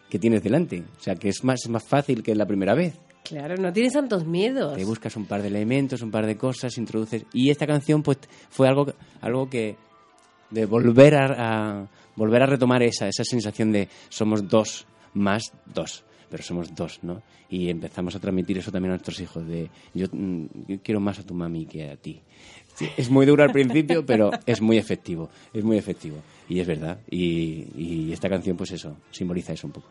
[0.10, 0.84] que tienes delante.
[0.98, 2.96] O sea, que es más, es más fácil que la primera vez.
[3.28, 4.82] Claro, no tienes tantos miedos.
[4.86, 7.26] Buscas un par de elementos, un par de cosas, introduces...
[7.34, 8.20] Y esta canción, pues,
[8.50, 9.76] fue algo, algo que...
[10.50, 11.26] De volver a,
[11.82, 17.00] a- volver a retomar esa, esa sensación de somos dos más dos, pero somos dos,
[17.04, 17.22] ¿no?
[17.50, 21.20] Y empezamos a transmitir eso también a nuestros hijos, de yo, mm, yo quiero más
[21.20, 22.22] a tu mami que a ti.
[22.96, 26.18] Es muy duro al principio, pero es muy efectivo, es muy efectivo.
[26.48, 27.00] Y es verdad.
[27.10, 29.90] Y, y esta canción, pues eso, simboliza eso un poco.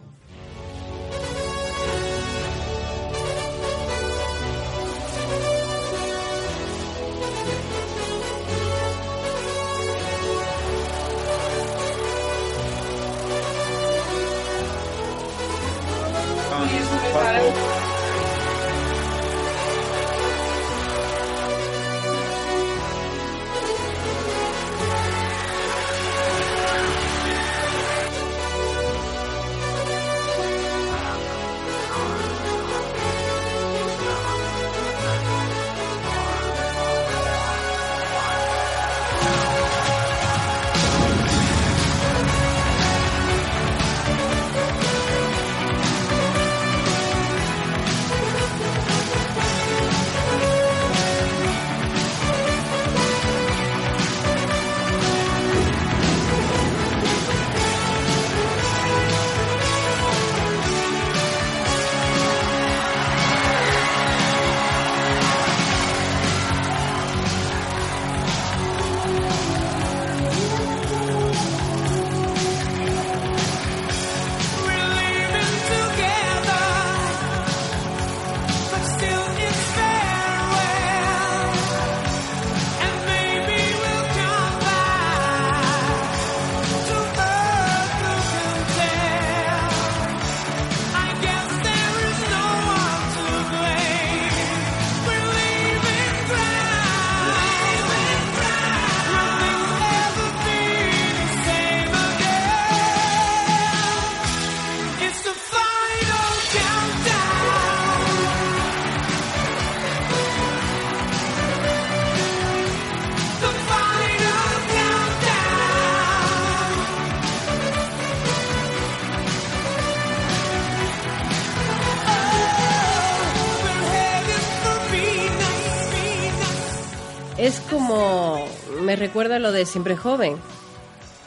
[128.97, 130.37] Me recuerda lo de siempre joven.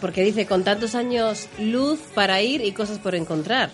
[0.02, 3.70] Porque dice: con tantos años, luz para ir y cosas por encontrar.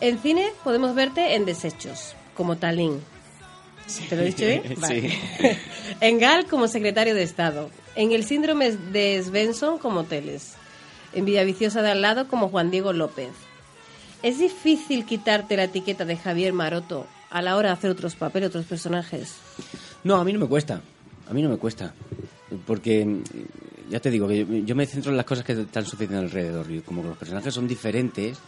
[0.00, 3.02] En cine podemos verte en Desechos, como Talín.
[4.08, 4.62] ¿Te lo he dicho bien?
[4.78, 5.12] Vale.
[6.00, 7.70] en Gal como secretario de Estado.
[7.96, 10.54] En el síndrome de Svensson como Teles.
[11.12, 13.28] En Vida Viciosa de al lado como Juan Diego López.
[14.22, 18.48] Es difícil quitarte la etiqueta de Javier Maroto a la hora de hacer otros papeles,
[18.48, 19.34] otros personajes.
[20.02, 20.80] No, a mí no me cuesta.
[21.28, 21.92] A mí no me cuesta.
[22.66, 23.20] Porque,
[23.90, 26.70] ya te digo, que yo, me centro en las cosas que están sucediendo alrededor.
[26.70, 28.38] Y como los personajes son diferentes,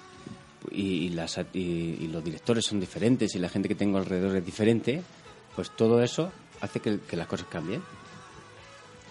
[0.71, 1.59] y, las, y,
[2.01, 5.03] y los directores son diferentes, y la gente que tengo alrededor es diferente,
[5.57, 7.83] pues todo eso hace que, que las cosas cambien.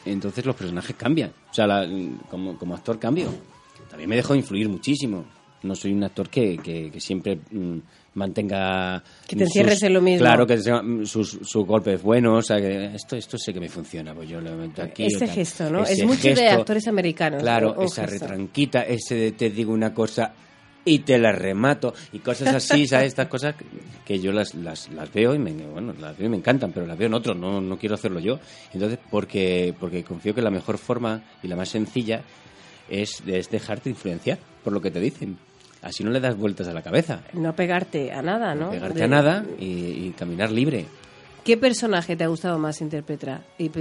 [0.06, 1.32] Entonces los personajes cambian.
[1.52, 1.88] O sea, la-
[2.30, 3.28] como, como actor cambio.
[3.90, 5.26] También me dejo influir muchísimo.
[5.64, 7.78] No soy un actor que, que, que siempre mm,
[8.14, 9.04] mantenga...
[9.28, 10.20] Que te encierres en lo mismo.
[10.20, 12.40] Claro, que sea, mm, sus, sus golpes buenos.
[12.40, 14.14] O sea, que esto, esto sé que me funciona.
[14.14, 15.06] Pues yo lo meto aquí.
[15.06, 15.84] Ese gesto, ¿no?
[15.84, 17.42] Ese es mucho de gesto, actores americanos.
[17.42, 18.28] Claro, esa gesto.
[18.28, 20.34] retranquita, ese de te digo una cosa,
[20.88, 23.08] y te las remato y cosas así, ¿sabes?
[23.18, 23.56] Estas cosas
[24.06, 26.86] que yo las, las, las veo y me, bueno, las veo y me encantan, pero
[26.86, 28.40] las veo en otros, no, no quiero hacerlo yo.
[28.74, 32.22] Entonces, porque, porque confío que la mejor forma y la más sencilla
[32.90, 35.38] es, es dejarte influenciar por lo que te dicen.
[35.88, 37.22] Así no le das vueltas a la cabeza.
[37.34, 38.72] No pegarte a nada, ¿no?
[38.72, 39.66] Pegarte De- a nada y,
[40.08, 40.86] y caminar libre.
[41.46, 43.42] ¿Qué personaje te ha gustado más interpretar?
[43.58, 43.72] Y-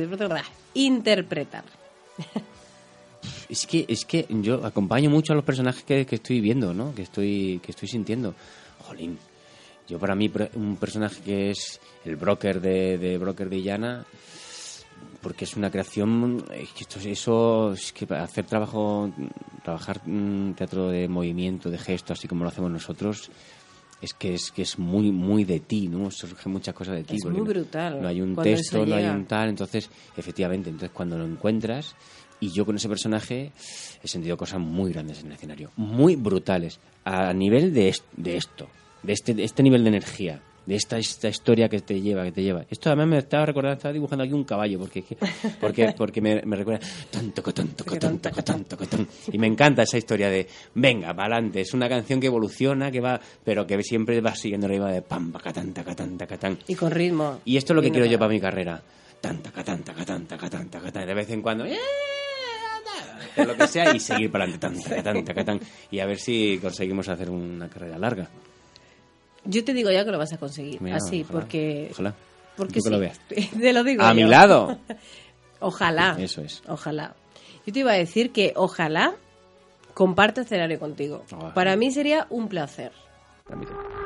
[0.75, 1.65] Interpretar.
[3.49, 6.95] Es que, es que yo acompaño mucho a los personajes que, que estoy viendo, ¿no?
[6.95, 8.35] Que estoy, que estoy sintiendo.
[8.85, 9.19] Jolín.
[9.89, 14.05] Yo para mí un personaje que es el broker de, de broker de Illana,
[15.27, 19.11] porque es una creación, es que esto, eso, es que hacer trabajo,
[19.65, 20.01] trabajar
[20.55, 23.29] teatro de movimiento, de gesto, así como lo hacemos nosotros,
[24.01, 26.13] es que es que es muy muy de ti, ¿no?
[26.13, 27.17] Surgen muchas cosas de ti.
[27.17, 30.93] Es muy no- brutal No hay un texto, no hay un tal, entonces, efectivamente, entonces
[30.95, 31.97] cuando lo encuentras
[32.39, 33.51] y yo con ese personaje
[34.05, 38.37] he sentido cosas muy grandes en el escenario, muy brutales, a nivel de, est- de
[38.37, 38.69] esto,
[39.03, 42.33] de este, de este nivel de energía, de esta, esta historia que te lleva, que
[42.33, 42.65] te lleva.
[42.69, 45.05] Esto además me estaba recordando, estaba dibujando aquí un caballo, porque,
[45.61, 50.29] porque, porque me, me recuerda tanto, tanto, tanto, tanto, tanto, y me encanta esa historia
[50.29, 54.35] de, venga, para adelante, es una canción que evoluciona, que va, pero que siempre va
[54.35, 56.59] siguiendo la iba de pam, catán, tacatán, tacatán.
[56.67, 57.41] Y con ritmo.
[57.45, 58.27] Y esto es lo que quiero yo para.
[58.27, 58.83] mi carrera.
[59.21, 61.65] Tanta, tanta, tanta, tanta, tanta, de vez en cuando.
[61.65, 61.79] ¡eh!
[63.37, 65.03] lo que sea y seguir para adelante.
[65.03, 65.61] Tan, tan, tan,
[65.91, 68.29] y a ver si conseguimos hacer una carrera larga.
[69.47, 70.81] Yo te digo ya que lo vas a conseguir.
[70.81, 71.89] Mira, así, ojalá, porque.
[71.93, 72.15] Ojalá.
[72.57, 72.91] Porque sí.
[72.91, 73.21] lo veas.
[73.29, 74.03] Te lo digo.
[74.03, 74.79] A mi lado.
[75.61, 76.17] Ojalá.
[76.19, 76.63] Eso es.
[76.69, 77.15] Ojalá.
[77.67, 79.15] Yo te iba a decir que ojalá
[79.95, 81.25] comparte escenario contigo.
[81.33, 81.55] Ojalá.
[81.55, 82.93] Para mí sería un placer.
[83.45, 84.06] Para mí también.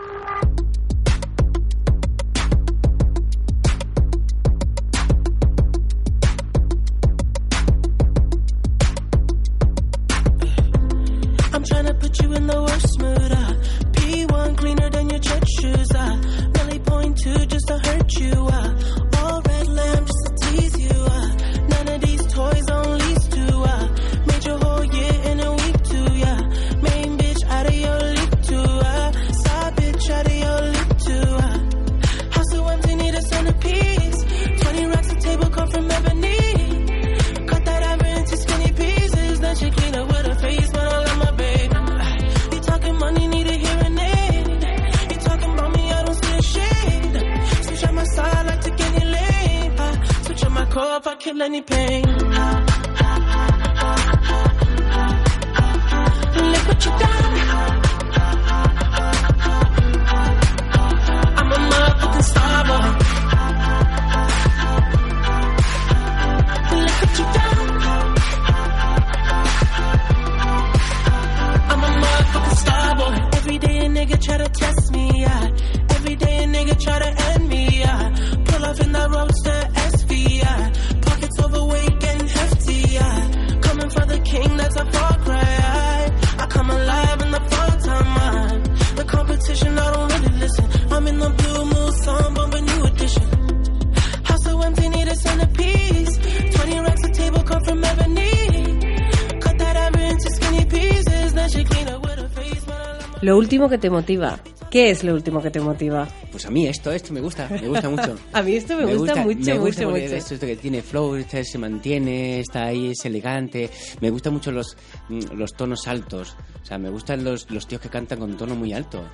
[103.61, 104.41] Último que te motiva.
[104.71, 106.09] ¿Qué es lo último que te motiva?
[106.31, 108.16] Pues a mí esto, esto me gusta, me gusta mucho.
[108.32, 110.15] A mí esto me, gusta, mucho, me gusta mucho, mucho.
[110.15, 113.69] Esto, esto que tiene flow, este se mantiene, está ahí, es elegante.
[114.01, 114.77] Me gustan mucho los,
[115.09, 116.37] mm, los tonos altos.
[116.62, 119.05] O sea, me gustan los, los tíos que cantan con tono muy alto.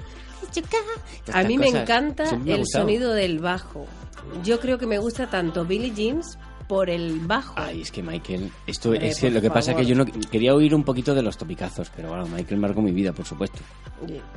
[1.32, 3.86] A mí me encanta me el sonido del bajo.
[4.44, 7.54] Yo creo que me gusta tanto Billie Jeans por el bajo.
[7.56, 10.10] Ay, es que Michael, esto Hombre, es que lo que pasa es que favor.
[10.12, 13.12] yo no quería oír un poquito de los topicazos, pero bueno, Michael marcó mi vida,
[13.12, 13.58] por supuesto.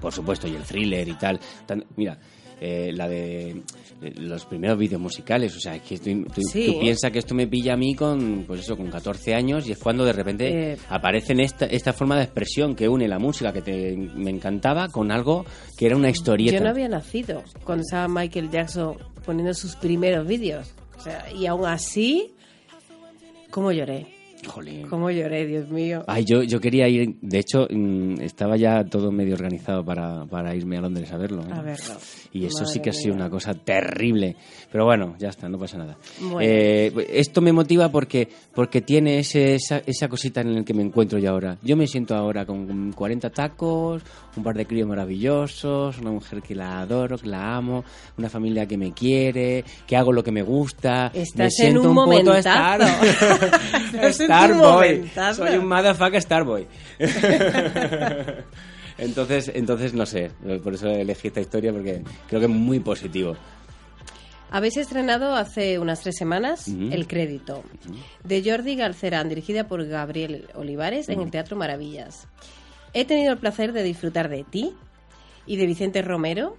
[0.01, 1.39] Por supuesto, y el thriller y tal.
[1.65, 2.17] Tan- mira,
[2.61, 6.65] eh, la de eh, los primeros vídeos musicales, o sea, es que tú, Sí.
[6.67, 9.71] tú piensas que esto me pilla a mí con, pues eso, con 14 años y
[9.71, 10.77] es cuando de repente Eh.
[10.89, 14.89] aparece en esta, esta forma de expresión que une la música que te, me encantaba
[14.89, 15.45] con algo
[15.77, 16.57] que era una historieta.
[16.57, 20.73] Yo no había nacido cuando estaba Michael Jackson poniendo sus primeros vídeos.
[20.97, 22.33] O sea, y aún así,
[23.51, 24.05] ¿cómo lloré?
[24.47, 24.87] Jolín.
[24.87, 26.03] ¿Cómo lloré, Dios mío?
[26.07, 30.55] Ay, yo, yo quería ir, de hecho, mm, estaba ya todo medio organizado para, para
[30.55, 31.43] irme a Londres a verlo.
[31.43, 31.51] ¿eh?
[31.51, 31.95] A verlo.
[32.31, 34.35] Y eso sí que ha sido una cosa terrible.
[34.71, 35.97] Pero bueno, ya está, no pasa nada.
[36.19, 36.39] Bueno.
[36.41, 40.83] Eh, esto me motiva porque, porque tiene ese, esa, esa cosita en la que me
[40.83, 41.57] encuentro yo ahora.
[41.61, 44.03] Yo me siento ahora con 40 tacos,
[44.37, 47.83] un par de críos maravillosos, una mujer que la adoro, que la amo,
[48.17, 51.11] una familia que me quiere, que hago lo que me gusta.
[51.13, 52.85] me Estás en siento un un, puto momentazo.
[54.29, 55.11] Starboy.
[55.33, 56.67] Soy un motherfucker Starboy.
[58.99, 60.29] Entonces, entonces no sé,
[60.61, 63.37] por eso elegí esta historia porque creo que es muy positivo.
[64.51, 67.63] Habéis estrenado hace unas tres semanas El Crédito,
[68.23, 72.27] de Jordi Galcerán, dirigida por Gabriel Olivares en el Teatro Maravillas.
[72.93, 74.73] He tenido el placer de disfrutar de ti
[75.45, 76.57] y de Vicente Romero.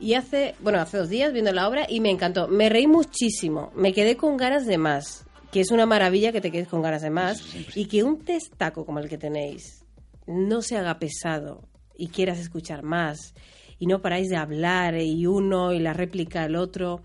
[0.00, 2.48] Y hace, bueno, hace dos días viendo la obra y me encantó.
[2.48, 3.70] Me reí muchísimo.
[3.76, 5.24] Me quedé con ganas de más.
[5.54, 7.40] Que es una maravilla que te quedes con ganas de más.
[7.76, 9.84] Y que un testaco como el que tenéis
[10.26, 13.34] no se haga pesado y quieras escuchar más.
[13.78, 17.02] Y no paráis de hablar y uno y la réplica el otro.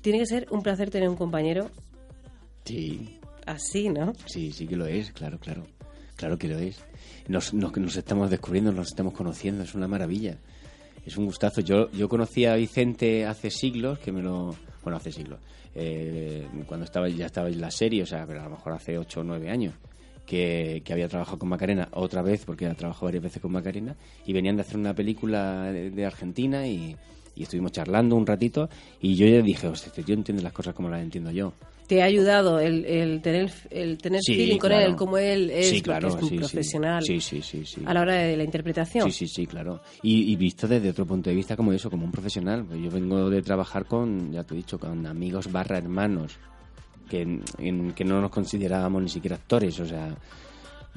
[0.00, 1.72] Tiene que ser un placer tener un compañero
[2.64, 4.12] Sí, así, ¿no?
[4.26, 5.66] sí, sí que lo es, claro, claro.
[6.14, 6.84] Claro que lo es.
[7.26, 10.38] Nos, nos, nos estamos descubriendo, nos estamos conociendo, es una maravilla.
[11.04, 11.62] Es un gustazo.
[11.62, 14.54] Yo, yo conocí a Vicente hace siglos, que me lo...
[14.84, 15.40] Bueno, hace siglos.
[15.74, 18.98] Eh, cuando estaba ya estaba en la serie, o sea, pero a lo mejor hace
[18.98, 19.74] 8 o 9 años.
[20.26, 23.94] Que, había trabajado con Macarena otra vez, porque ha trabajado varias veces con Macarena,
[24.24, 26.96] y venían de hacer una película de Argentina y,
[27.36, 28.68] y estuvimos charlando un ratito,
[29.00, 31.52] y yo ya dije, hostia, este tío entiende las cosas como las entiendo yo.
[31.86, 34.86] Te ha ayudado el, el tener, el tener Sí, feeling con claro.
[34.86, 37.04] él, como él es, Sí, claro, es un sí, profesional
[37.84, 39.04] a la hora de la interpretación.
[39.12, 39.82] Sí, sí, sí, claro.
[40.02, 42.64] Y, y visto desde otro punto de vista como eso, como un profesional.
[42.64, 46.38] Pues yo vengo de trabajar con, ya te he dicho, con amigos barra hermanos,
[47.10, 47.20] que,
[47.58, 50.16] en, que no nos considerábamos ni siquiera actores, o sea...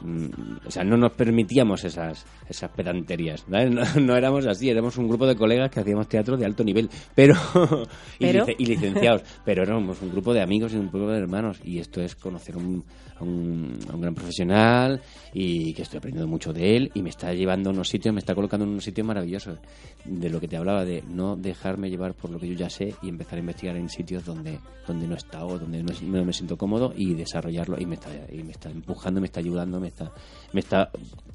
[0.02, 0.26] mm,
[0.68, 3.70] O sea, no nos permitíamos esas, esas pedanterías, ¿vale?
[3.70, 6.90] No, no éramos así, éramos un grupo de colegas que hacíamos teatro de alto nivel,
[7.16, 7.36] pero,
[8.20, 8.46] y, Pero.
[8.58, 12.02] y licenciados, pero éramos un grupo de amigos y un grupo de hermanos, y esto
[12.02, 12.84] es conocer un-
[13.20, 15.02] a, un, a un gran profesional
[15.34, 18.20] y que estoy aprendiendo mucho de él y me está llevando a unos sitios, me
[18.20, 19.60] está colocando en unos sitios maravillosos,
[20.06, 22.94] de lo que te hablaba, de no dejarme llevar por lo que yo ya sé
[23.02, 26.34] y empezar a investigar en sitios donde, donde no he estado, donde no, no me
[26.34, 29.88] siento cómodo y desarrollarlo, y me está, y me está empujando, me está ayudando, me
[29.90, 30.12] está,
[30.54, 30.90] me está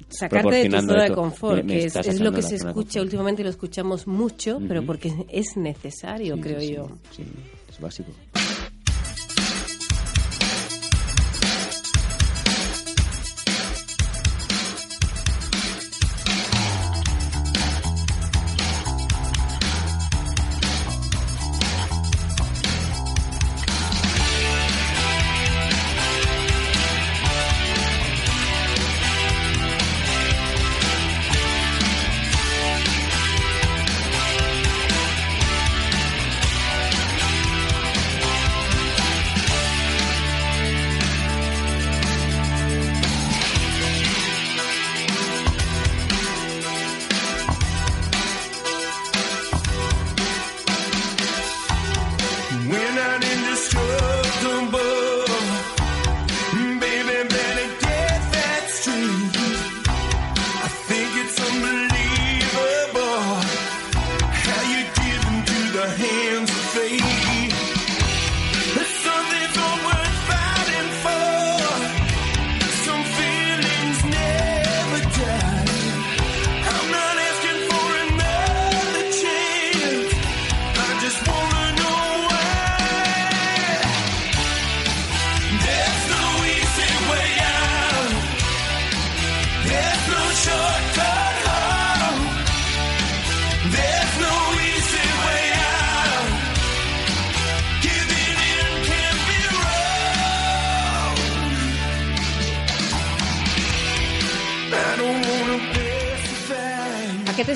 [0.09, 3.01] Sacarte de tu zona de confort, Me- me que es, es lo que se escucha
[3.01, 4.87] últimamente y lo escuchamos mucho, pero Ujú.
[4.87, 6.87] porque es necesario, Sí, creo sí, yo.
[7.15, 7.23] Sí,
[7.69, 8.11] es básico.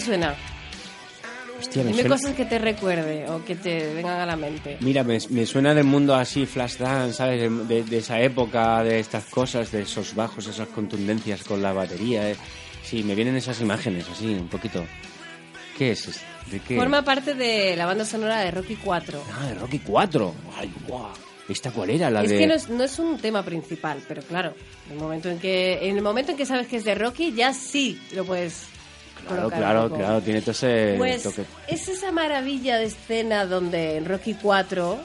[0.07, 0.35] Suena?
[1.59, 4.77] Hostia, me Dime suena- cosas que te recuerde o que te vengan a la mente.
[4.81, 7.41] Mira, me, me suena del mundo así, flash dance, ¿sabes?
[7.41, 11.73] De, de- de esa época, de estas cosas, de esos bajos, esas contundencias con la
[11.73, 12.29] batería.
[12.29, 12.35] eh.
[12.83, 14.85] Sí, me vienen esas imágenes así, un poquito.
[15.77, 16.07] ¿Qué es?
[16.07, 16.21] esto?
[16.51, 16.77] ¿De qué?
[16.77, 19.21] Forma parte de la banda sonora de Rocky 4.
[19.39, 20.33] Ah, de Rocky 4.
[20.57, 21.09] Ay, guau.
[21.49, 22.09] ¿Esta cuál era?
[22.09, 22.37] La es de...
[22.37, 24.53] que no es, no es un tema principal, pero claro,
[24.87, 27.33] en el momento en que en el momento en que sabes que es de Rocky,
[27.33, 28.63] ya sí lo puedes
[29.27, 31.43] Claro, claro, claro, tiene todo ese Pues toque.
[31.67, 34.97] es esa maravilla de escena donde en Rocky 4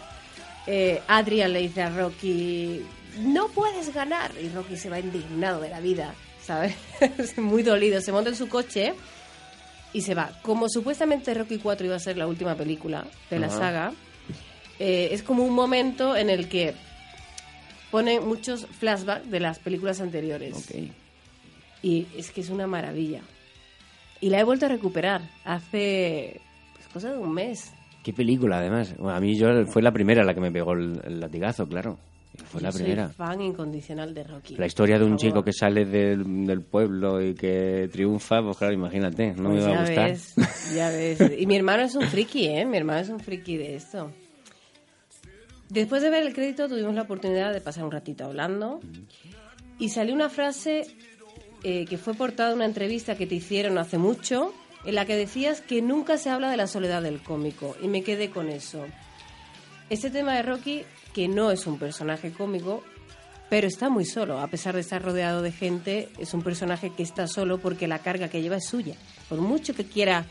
[0.66, 2.82] eh, Adrian le dice a Rocky,
[3.20, 4.30] no puedes ganar.
[4.40, 6.14] Y Rocky se va indignado de la vida,
[6.44, 6.74] ¿sabes?
[7.36, 8.00] Muy dolido.
[8.00, 8.94] Se monta en su coche
[9.92, 10.30] y se va.
[10.42, 13.58] Como supuestamente Rocky 4 iba a ser la última película de la Ajá.
[13.58, 13.92] saga,
[14.78, 16.74] eh, es como un momento en el que
[17.90, 20.54] pone muchos flashbacks de las películas anteriores.
[21.82, 23.20] Y es que es una maravilla.
[24.22, 26.40] Y la he vuelto a recuperar hace
[26.74, 27.74] pues, cosa de un mes.
[28.02, 28.96] ¿Qué película, además?
[28.96, 31.98] Bueno, a mí yo fue la primera la que me pegó el, el latigazo, claro.
[32.46, 33.08] Fue Yo la soy primera.
[33.10, 34.56] fan incondicional de Rocky.
[34.56, 38.72] La historia de un chico que sale del, del pueblo y que triunfa, pues claro,
[38.72, 40.08] imagínate, no Pues me va ya a gustar.
[40.10, 40.34] ves,
[40.74, 41.18] ya ves.
[41.38, 42.64] Y mi hermano es un friki, ¿eh?
[42.64, 44.10] Mi hermano es un friki de esto.
[45.68, 48.80] Después de ver el crédito tuvimos la oportunidad de pasar un ratito hablando
[49.78, 50.86] y salió una frase
[51.64, 54.52] eh, que fue portada una entrevista que te hicieron hace mucho
[54.84, 58.02] en la que decías que nunca se habla de la soledad del cómico y me
[58.02, 58.84] quedé con eso.
[59.90, 60.84] Este tema de Rocky,
[61.14, 62.82] que no es un personaje cómico,
[63.48, 67.02] pero está muy solo, a pesar de estar rodeado de gente, es un personaje que
[67.02, 68.94] está solo porque la carga que lleva es suya.
[69.28, 70.24] Por mucho que quiera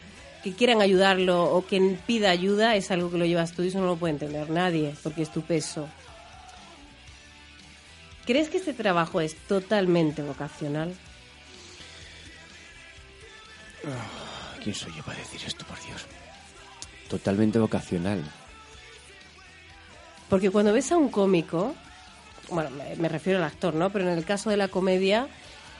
[0.43, 3.79] que quieran ayudarlo o que pida ayuda, es algo que lo llevas tú y eso
[3.79, 5.87] no lo puede entender nadie, porque es tu peso.
[8.25, 10.95] ¿Crees que este trabajo es totalmente vocacional?
[14.63, 16.05] ¿Quién soy yo para decir esto, por Dios?
[17.09, 18.23] Totalmente vocacional.
[20.29, 21.75] Porque cuando ves a un cómico,
[22.49, 23.89] bueno, me, refiero al actor, ¿no?
[23.89, 25.27] Pero en el caso de la comedia,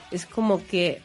[0.10, 1.02] es como que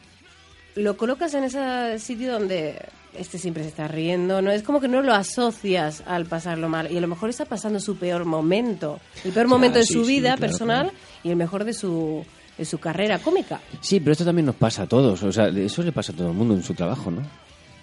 [0.75, 2.77] lo colocas en ese sitio donde
[3.13, 4.51] este siempre se está riendo, ¿no?
[4.51, 6.91] Es como que no lo asocias al pasarlo mal.
[6.91, 8.99] Y a lo mejor está pasando su peor momento.
[9.23, 10.97] El peor momento de sí, su sí, vida claro, personal claro.
[11.23, 12.25] y el mejor de su,
[12.57, 13.61] de su carrera cómica.
[13.81, 15.21] Sí, pero esto también nos pasa a todos.
[15.23, 17.21] O sea, eso le pasa a todo el mundo en su trabajo, ¿no?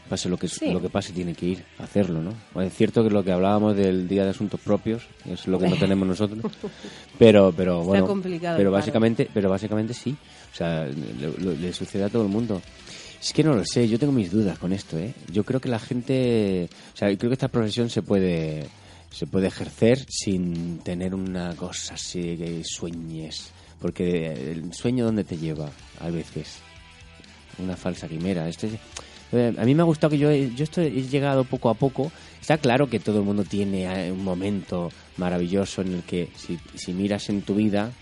[0.09, 0.71] Pase lo que, Sí.
[0.71, 2.61] lo que pase, tiene que ir a hacerlo, ¿no?
[2.61, 5.77] Es cierto que lo que hablábamos del Día de Asuntos Propios es lo que no
[5.77, 6.41] tenemos nosotros.
[7.19, 8.07] Pero, pero Está bueno.
[8.07, 8.81] complicado, pero claro.
[8.83, 10.15] básicamente, pero básicamente sí.
[10.53, 12.61] O sea, le, le- le sucede a todo el mundo.
[13.21, 15.15] Es que no lo sé, yo tengo mis dudas con esto, ¿eh?
[15.33, 18.67] Yo creo que la gente, o sea, creo que esta profesión se puede
[19.11, 23.53] se puede ejercer sin tener una cosa así que sueñes,
[23.85, 25.69] porque el sueño dónde te lleva
[26.01, 26.61] a veces
[27.59, 28.49] una falsa quimera.
[28.49, 28.79] Esto es-
[29.31, 32.11] eh, a mí me ha gustado que yo, yo esto he llegado poco a poco.
[32.41, 36.59] Está claro que todo el mundo tiene eh, un momento maravilloso en el que si,
[36.77, 37.93] si miras en tu vida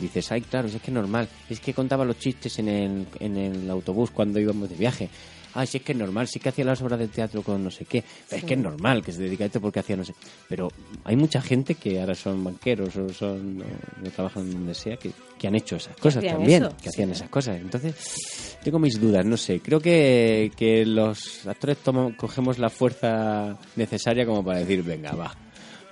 [0.00, 1.28] dices, ay, claro, es que es normal.
[1.48, 5.08] Es que contaba los chistes en el, en el autobús cuando íbamos de viaje.
[5.54, 7.70] Ay, sí es que es normal, sí que hacía las obras de teatro con no
[7.70, 8.02] sé qué.
[8.30, 10.14] Es que es normal que se dedica a esto porque hacía no sé.
[10.48, 10.68] Pero
[11.04, 15.48] hay mucha gente que ahora son banqueros o son o, trabajan donde sea que, que
[15.48, 17.60] han hecho esas cosas también, eso, que hacían esas cosas.
[17.60, 19.60] Entonces, tengo mis dudas, no sé.
[19.60, 25.34] Creo que, que los actores tomo- cogemos la fuerza necesaria como para decir, venga, va,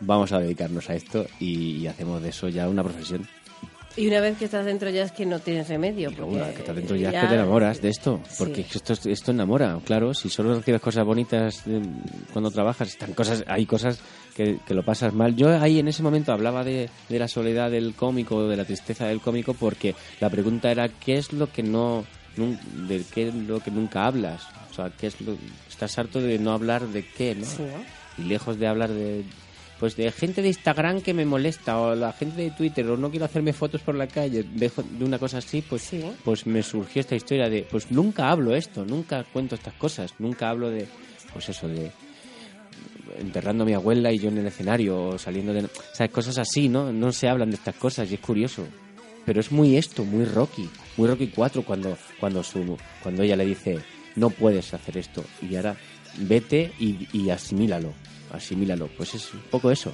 [0.01, 3.27] vamos a dedicarnos a esto y, y hacemos de eso ya una profesión.
[4.01, 6.11] Y una vez que estás dentro ya es que no tienes remedio.
[6.11, 8.71] Porque una vez que estás dentro ya, es que te enamoras de esto, porque Sí.
[8.77, 11.83] esto, esto enamora, claro, si solo recibes cosas bonitas eh,
[12.33, 14.01] cuando trabajas, están cosas, hay cosas
[14.35, 15.37] que, que lo pasas mal.
[15.37, 19.07] Yo ahí en ese momento hablaba de, de la soledad del cómico, de la tristeza
[19.07, 22.07] del cómico, porque la pregunta era, ¿qué es lo que no,
[22.89, 24.45] de qué es lo que nunca hablas?
[24.71, 25.37] O sea, ¿qué es lo,
[25.69, 27.45] estás harto de no hablar de qué, ¿no?
[27.45, 28.25] Sí, ¿no?
[28.25, 29.25] y lejos de hablar de
[29.81, 33.11] pues de gente de Instagram que me molesta o la gente de Twitter o no
[33.11, 36.05] quiero hacerme fotos por la calle dejo de una cosa así pues Sí.
[36.25, 40.51] pues me surgió esta historia de pues nunca hablo esto nunca cuento estas cosas nunca
[40.51, 40.87] hablo de
[41.33, 41.91] pues eso de
[43.19, 46.69] enterrando a mi abuela y yo en el escenario o saliendo de sabes cosas así
[46.69, 48.67] no no se hablan de estas cosas y es curioso.
[49.27, 53.45] Pero es muy esto muy Rocky muy Rocky 4 cuando cuando su cuando ella le
[53.47, 53.79] dice
[54.17, 55.77] no puedes hacer esto y ahora
[56.19, 57.93] vete y, y asimílalo
[58.33, 58.89] asimílalo.
[58.97, 59.93] Pues es un poco eso.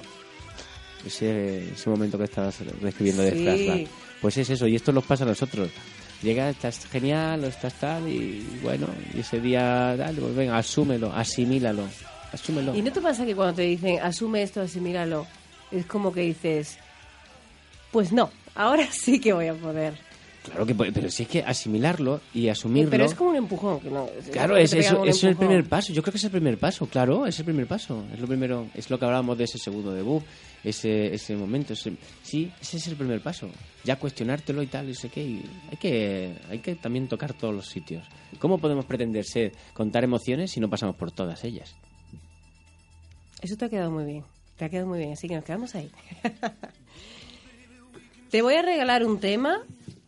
[1.04, 3.42] Ese, ese momento que estabas describiendo de Sí.
[3.42, 3.88] flashback.
[4.20, 5.70] Pues es eso y esto nos pasa a nosotros.
[6.22, 11.12] Llega estás genial o estás tal y bueno y ese día dale pues venga asúmelo
[11.12, 11.84] asimílalo
[12.32, 12.74] asúmelo.
[12.74, 15.26] ¿Y no te pasa que cuando te dicen asume esto, asimílalo,
[15.70, 16.78] es como que dices,
[17.92, 19.94] pues no, ahora sí que voy a poder.
[20.46, 23.80] Claro que puede, pero si es que asimilarlo y asumirlo Pero es como un empujón.
[23.80, 25.92] Que no, Claro, es, te pegan eso, es el primer paso.
[25.92, 28.04] Yo creo que es el primer paso, claro, es el primer paso.
[28.12, 30.22] Es lo primero, es lo que hablábamos de ese segundo debut,
[30.64, 31.72] ese, ese momento.
[31.74, 33.48] ese- sí, ese es el primer paso.
[33.84, 35.22] Ya cuestionártelo y tal, y sé qué.
[35.22, 38.06] y hay que, hay que también tocar todos los sitios.
[38.38, 41.74] ¿Cómo podemos pretender ser, contar emociones si no pasamos por todas ellas?
[43.42, 44.24] Eso te ha quedado muy bien.
[44.56, 45.90] Te ha quedado muy bien, así que nos quedamos ahí.
[48.30, 49.58] te voy a regalar un tema,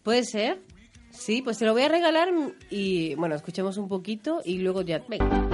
[0.09, 0.63] ¿puede ser?
[1.11, 2.31] Sí, pues te lo voy a regalar
[2.71, 5.05] y bueno, escuchemos un poquito y luego ya.
[5.07, 5.48] Venga.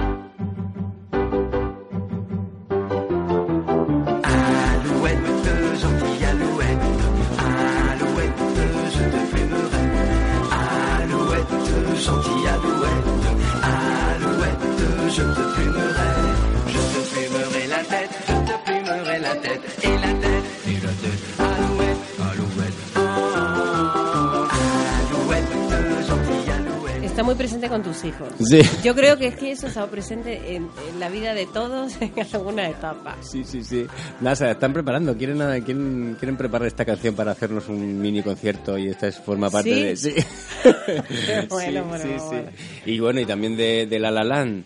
[27.15, 28.27] Está muy presente con tus hijos.
[28.43, 28.59] Sí.
[28.83, 32.11] Yo creo que es que eso está presente en, en la vida de todos en
[32.33, 33.15] alguna etapa.
[33.21, 33.87] Sí, sí, sí.
[34.19, 35.15] Nada, se están preparando.
[35.15, 39.17] Quieren, ah, quieren, quieren preparar esta canción para hacernos un mini concierto y esta es,
[39.17, 40.11] forma parte ¿Sí?
[40.11, 40.23] de...
[40.23, 40.27] Sí.
[41.49, 42.49] bueno, Sí, bueno.
[42.85, 44.65] Y bueno, y también de, de La La Land.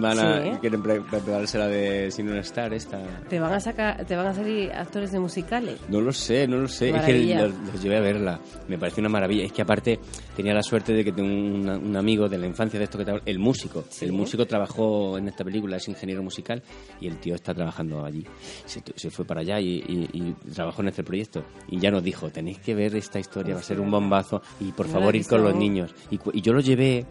[0.00, 0.50] Van a, Sí.
[0.60, 2.98] Quieren pre- prepararse la de Sin un Star, esta...
[3.28, 5.78] ¿Te van a sacar, te van a salir actores de musicales?
[5.88, 6.86] No lo sé, no lo sé.
[6.90, 7.42] Es que Maravilla.
[7.46, 8.40] los, los llevé a verla.
[8.68, 9.44] Me pareció una maravilla.
[9.44, 9.98] Es que aparte
[10.36, 13.20] tenía la suerte de que tengo un, un amigo de la infancia de esto que
[13.26, 13.84] el músico.
[13.90, 14.04] Sí.
[14.06, 16.62] El músico trabajó en esta película, es ingeniero musical
[17.00, 18.24] y el tío está trabajando allí.
[18.64, 21.44] Se, se fue para allá y, y- y trabajó en este proyecto.
[21.68, 24.72] Y ya nos dijo, tenéis que ver esta historia, va a ser un bombazo y
[24.72, 25.94] por favor ir con los niños.
[26.10, 27.04] Y, y yo lo llevé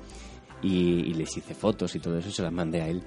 [0.62, 3.04] y, y les hice fotos y todo eso y se las mandé a él.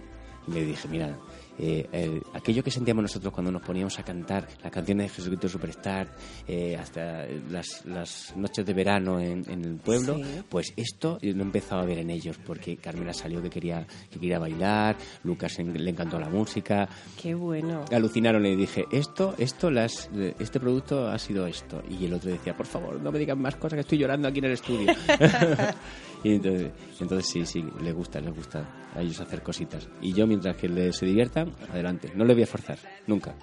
[0.46, 1.18] Y le dije, mira,
[1.58, 5.48] eh, el- aquello que sentíamos nosotros cuando nos poníamos a cantar las canciones de Jesucristo
[5.48, 6.06] Superstar,
[6.46, 10.22] eh, hasta las, las noches de verano en, en el pueblo, Sí.
[10.50, 14.18] pues esto lo he empezado a ver en ellos, porque Carmela salió que quería, que
[14.20, 16.86] quería bailar, Lucas en- le encantó la música,
[17.22, 17.86] Qué bueno.
[17.90, 21.82] alucinaron y dije, esto, esto, las, este producto ha sido esto.
[21.88, 24.40] Y el otro decía, por favor, no me digan más cosas que estoy llorando aquí
[24.40, 24.92] en el estudio.
[26.24, 29.88] y entonces, entonces sí, sí, les gusta, les gusta a ellos hacer cositas.
[30.00, 32.10] Y yo, mientras que les se diviertan, adelante.
[32.16, 33.34] No les voy a forzar, nunca,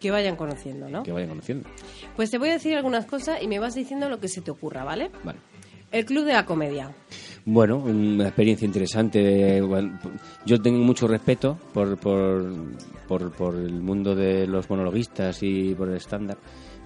[0.00, 1.02] Que vayan conociendo, ¿no?
[1.04, 1.68] que vayan conociendo.
[2.16, 4.50] Pues te voy a decir algunas cosas y me vas diciendo lo que se te
[4.50, 5.10] ocurra, ¿vale?
[5.22, 5.38] Vale.
[5.92, 6.90] El Club de la Comedia.
[7.44, 9.60] Bueno, una experiencia interesante.
[9.60, 9.96] Bueno,
[10.44, 12.52] Yo tengo mucho respeto por, por,
[13.06, 16.36] por, por el mundo de los monologuistas y por el estándar.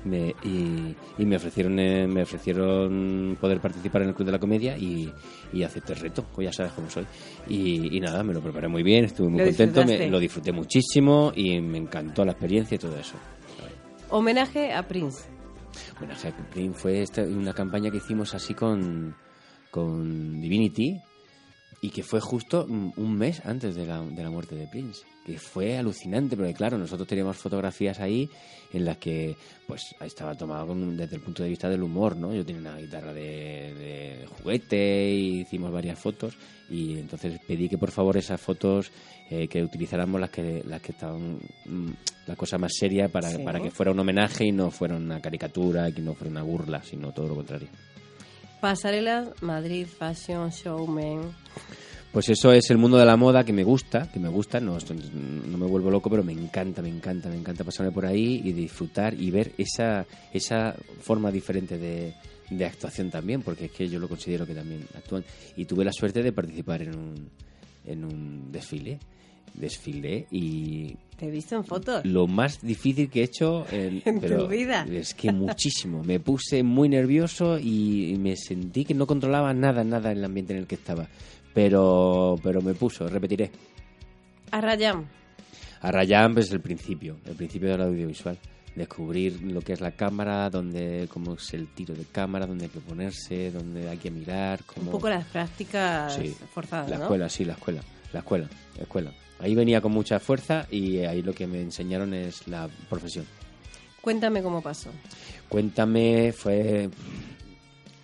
[0.04, 4.38] Me- y, y me ofrecieron eh, me ofrecieron poder participar en el Club de la
[4.38, 5.12] Comedia y,
[5.52, 7.04] y acepté el reto, pues ya sabes cómo soy.
[7.48, 10.52] Y, y nada, me lo preparé muy bien, estuve muy ¿Lo contento, me, lo disfruté
[10.52, 13.16] muchísimo y me encantó la experiencia y todo eso.
[14.10, 15.24] Homenaje a Prince.
[16.16, 19.14] Sea, que Prince fue esta- una campaña que hicimos así con,
[19.70, 21.00] con Divinity
[21.80, 25.02] y que fue justo mm, un mes antes de la, de la muerte de Prince.
[25.24, 28.28] Que fue alucinante, porque claro, nosotros teníamos fotografías ahí
[28.72, 29.36] en las que
[29.66, 32.34] pues estaba tomado con- desde el punto de vista del humor, ¿no?
[32.34, 36.34] Yo tenía una guitarra de, de juguete y hicimos varias fotos
[36.70, 38.90] y entonces pedí que por favor esas fotos
[39.30, 41.90] eh, que utilizáramos las que las que estaban mm,
[42.26, 43.42] la cosa más seria para, Sí.
[43.42, 46.42] para que fuera un homenaje y no fuera una caricatura y que no fuera una
[46.42, 47.68] burla, sino todo lo contrario.
[48.60, 51.32] Pasarelas, Madrid, Fashion, Showman.
[52.12, 54.78] Pues eso es el mundo de la moda que me gusta, que me gusta, no,
[54.78, 58.52] no me vuelvo loco, pero me encanta, me encanta, me encanta pasarme por ahí y
[58.52, 62.14] disfrutar y ver esa, esa forma diferente de,
[62.50, 65.24] de actuación también, porque es que yo lo considero que también actúan.
[65.56, 67.30] Y tuve la suerte de participar en un,
[67.84, 68.98] en un desfile,
[69.54, 72.04] desfilé y Te he visto en fotos.
[72.04, 74.86] lo más difícil que he hecho en, En tu vida.
[74.90, 76.02] Es que muchísimo.
[76.04, 80.52] Me puse muy nervioso y me sentí que no controlaba nada, nada en el ambiente
[80.52, 81.08] en el que estaba.
[81.54, 83.50] Pero, pero me puso, repetiré.
[84.52, 85.06] A Rayam.
[85.80, 88.38] A Rayán, pues el principio, el principio del audiovisual.
[88.76, 92.70] Descubrir lo que es la cámara, dónde, cómo es el tiro de cámara, dónde hay
[92.70, 94.62] que ponerse, dónde hay que mirar.
[94.64, 94.86] Cómo...
[94.86, 97.02] Un poco las prácticas Sí, forzadas, La ¿no?
[97.04, 97.80] escuela, sí, la escuela.
[98.12, 99.12] La escuela, la escuela.
[99.40, 103.24] Ahí venía con mucha fuerza y ahí lo que me enseñaron es la profesión.
[104.00, 104.90] Cuéntame cómo pasó.
[105.48, 106.88] Cuéntame fue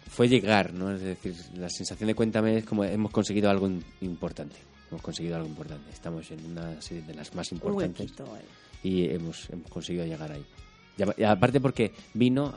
[0.08, 0.92] fue llegar, ¿no?
[0.92, 3.68] Es decir, la sensación de Cuéntame es como hemos conseguido algo
[4.00, 4.56] importante.
[4.90, 5.90] Hemos conseguido algo importante.
[5.90, 8.44] Estamos en una serie de las más Un importantes huequito, vale.
[8.84, 10.44] y hemos, hemos conseguido llegar ahí.
[11.16, 12.56] Y aparte porque vino,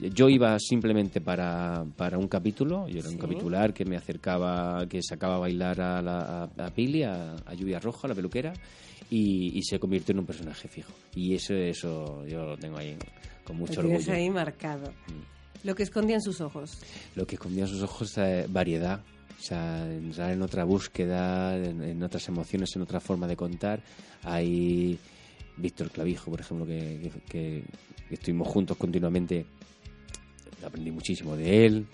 [0.00, 5.02] yo iba simplemente para, para un capítulo, yo era un capitular que me acercaba, que
[5.02, 8.52] sacaba a bailar a, la, a, a Pili, a, a Lluvia Roja, la peluquera,
[9.10, 10.92] y, y se convirtió en un personaje fijo.
[11.14, 12.96] Y eso, eso yo lo tengo ahí
[13.44, 14.10] con mucho Lo orgullo.
[14.12, 14.14] Mm.
[14.14, 14.92] ahí marcado.
[15.64, 16.78] Lo que escondía en sus ojos.
[17.14, 19.00] Lo que escondía en sus ojos es variedad.
[19.38, 23.80] O sea, entrar en otra búsqueda, en, en otras emociones, en otra forma de contar.
[24.22, 24.98] Hay
[25.56, 27.62] Víctor Clavijo, por ejemplo, que- que
[28.10, 29.44] estuvimos juntos continuamente.
[30.66, 31.86] Aprendí muchísimo de él,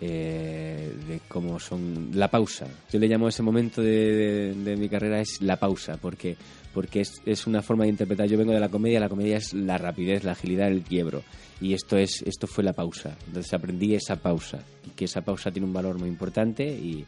[0.00, 2.10] eh, de cómo son...
[2.14, 2.66] La pausa.
[2.92, 6.36] Yo le llamo ese momento de, mi carrera es la pausa, porque,
[6.74, 8.28] porque es, es una forma de interpretar.
[8.28, 11.22] Yo vengo de la comedia, la comedia es la rapidez, la agilidad, el quiebro.
[11.60, 13.16] Y esto, es, esto fue la pausa.
[13.26, 17.06] Entonces aprendí esa pausa, y que esa pausa tiene un valor muy importante y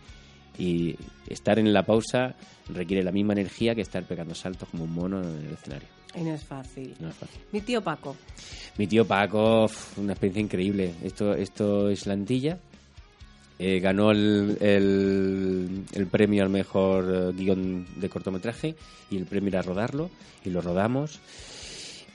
[1.29, 2.37] estar en la pausa
[2.69, 5.89] requiere la misma energía que estar pegando saltos como un mono en el escenario.
[6.15, 6.95] Y no es fácil.
[7.01, 7.41] No es fácil.
[7.53, 8.17] Mi tío Paco.
[8.79, 10.95] Mi tío Paco, una experiencia increíble.
[11.03, 12.59] Esto, esto es la Antilla.
[13.59, 18.75] Eh, ganó el, el, el premio al mejor eh, guion de cortometraje
[19.11, 20.11] y el premio era rodarlo
[20.45, 21.21] y lo rodamos.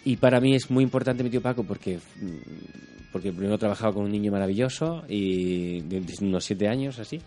[0.03, 4.05] Y para mí es muy importante mi tío Paco porque, mm, porque primero trabajaba con
[4.05, 7.19] un niño maravilloso y de unos siete años así.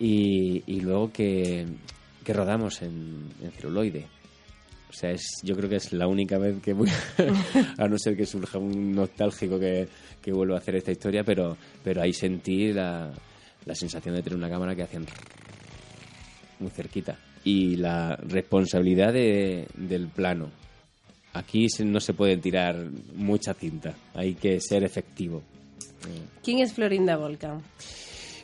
[0.00, 1.66] Y, y luego que,
[2.24, 4.06] que rodamos en, en celuloide.
[4.92, 6.88] O sea, es, yo creo que es la única vez que voy,
[7.78, 9.88] a no ser que surja un nostálgico que,
[10.20, 13.10] que vuelva a hacer esta historia, pero, pero ahí sentí la,
[13.64, 15.06] la sensación de tener una cámara que hacían
[16.60, 17.18] muy cerquita.
[17.44, 20.50] Y la responsabilidad de- del plano.
[21.32, 22.76] Aquí no se puede tirar
[23.16, 25.42] mucha cinta, hay que ser efectivo.
[26.44, 27.62] ¿Quién es Florinda Volcan?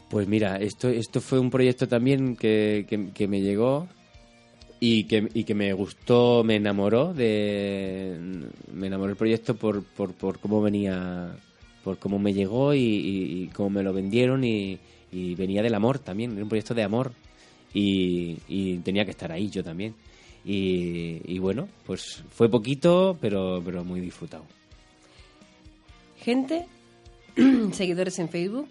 [0.09, 3.87] Pues mira, esto, esto fue un proyecto también que, que- que me llegó
[4.81, 8.17] y que, y que me gustó, me enamoró de
[8.73, 11.35] me enamoró el proyecto por, por, por cómo venía,
[11.83, 14.79] por cómo me llegó y, y- y cómo me lo vendieron y,
[15.11, 17.13] y venía del amor también, era un proyecto de amor
[17.75, 18.37] y,
[18.85, 19.95] tenía que estar ahí yo también.
[20.45, 24.45] Y, y bueno, pues fue poquito, pero, pero muy disfrutado.
[26.21, 26.67] Gente,
[27.73, 28.69] seguidores en Facebook,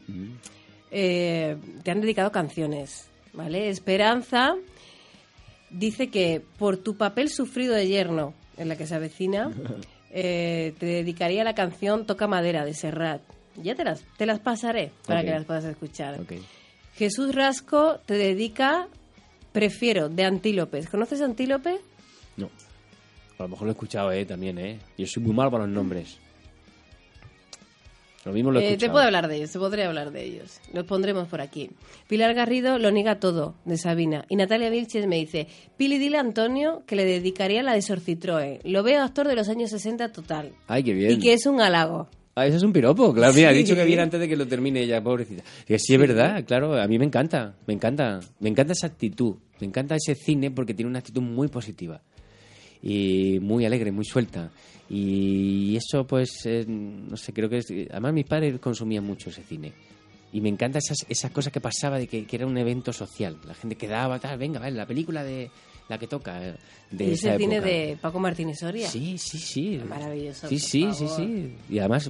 [0.91, 3.69] eh, te han dedicado canciones, ¿vale?
[3.69, 4.55] Esperanza
[5.69, 9.51] dice que por tu papel sufrido de yerno en la que se avecina,
[10.11, 13.21] eh, te dedicaría la canción Toca Madera de Serrat.
[13.55, 16.19] Ya te las, te las pasaré para que las puedas escuchar.
[16.95, 18.87] Jesús Rasco te dedica
[19.51, 20.87] Prefiero de Antílopes.
[20.87, 21.79] ¿Conoces Antílope?
[22.35, 22.49] No.
[23.39, 24.79] A lo mejor lo he escuchado, eh, también, eh.
[24.97, 26.19] Yo soy muy malo para los nombres.
[28.27, 30.59] Lo mismo lo he Eh, te puedo hablar de ellos, te podré hablar de ellos.
[30.73, 31.69] Los pondremos por aquí.
[32.07, 34.25] Pilar Garrido lo niega todo, de Sabina.
[34.27, 35.47] Y Natalia Vilches me dice,
[35.77, 38.59] Pili, dile a Antonio que le dedicaría la de Sorcitroe.
[38.65, 40.51] Lo veo actor de los años 60 total.
[40.67, 41.11] Ay, qué bien.
[41.13, 42.09] Y que es un halago.
[42.35, 43.33] Ah, eso es un piropo, claro.
[43.33, 45.43] Mira, ha dicho que viene antes de que lo termine ella, pobrecita.
[45.65, 46.79] Que sí, es verdad, claro.
[46.79, 48.19] A mí me encanta, me encanta.
[48.39, 49.37] Me encanta esa actitud.
[49.59, 52.01] Me encanta ese cine porque tiene una actitud muy positiva.
[52.81, 54.51] Y muy alegre, muy suelta.
[54.89, 57.67] Y eso, pues, eh, no sé, creo que es...
[57.91, 59.73] Además, mis padres consumían mucho ese cine.
[60.31, 63.37] Y me encanta esas, esas cosas que pasaba de que, que era un evento social.
[63.45, 65.49] La gente quedaba, tal, venga, vale, la película de
[65.89, 66.45] la que toca.
[66.45, 66.55] eh,
[66.91, 67.71] De Y esa cine época.
[67.71, 68.87] de Paco Martínez Soria.
[68.89, 69.79] Sí, sí, sí.
[69.87, 71.53] Maravilloso, Sí, sí, sí, sí.
[71.69, 72.09] Y además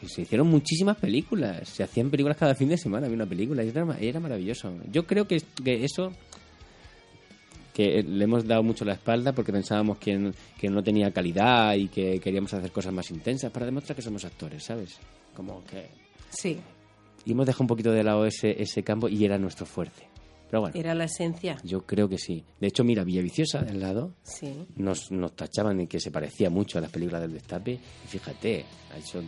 [0.00, 1.68] que se hicieron muchísimas películas.
[1.68, 4.72] Se hacían películas cada fin de semana, había una película y era, era maravilloso.
[4.92, 6.12] Yo creo que, que eso
[7.74, 11.88] que le hemos dado mucho la espalda porque pensábamos que, que no tenía calidad y
[11.88, 14.96] que queríamos hacer cosas más intensas para demostrar que somos actores, ¿sabes?
[15.34, 15.88] Como que...
[16.30, 16.58] Sí,
[17.26, 20.08] Y hemos dejado un poquito de lado ese, ese campo y era nuestro fuerte.
[20.50, 21.56] Pero bueno, era la esencia.
[21.64, 22.44] yo creo que sí.
[22.60, 24.52] De hecho, mira, Villaviciosa, del lado, Sí.
[24.76, 27.72] nos, nos tachaban de que se parecía mucho a las películas del Destape.
[27.72, 28.64] Y fíjate,
[28.94, 29.20] ha hecho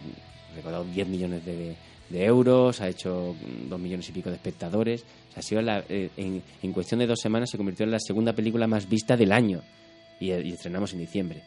[0.54, 1.74] recaudado 10 millones de,
[2.10, 3.34] de euros, ha hecho
[3.68, 5.04] 2 millones y pico de espectadores.
[5.36, 8.32] Ha sido la- eh, en, en cuestión de dos semanas se convirtió en la segunda
[8.32, 9.60] película más vista del año.
[10.18, 11.42] Y, y estrenamos en diciembre.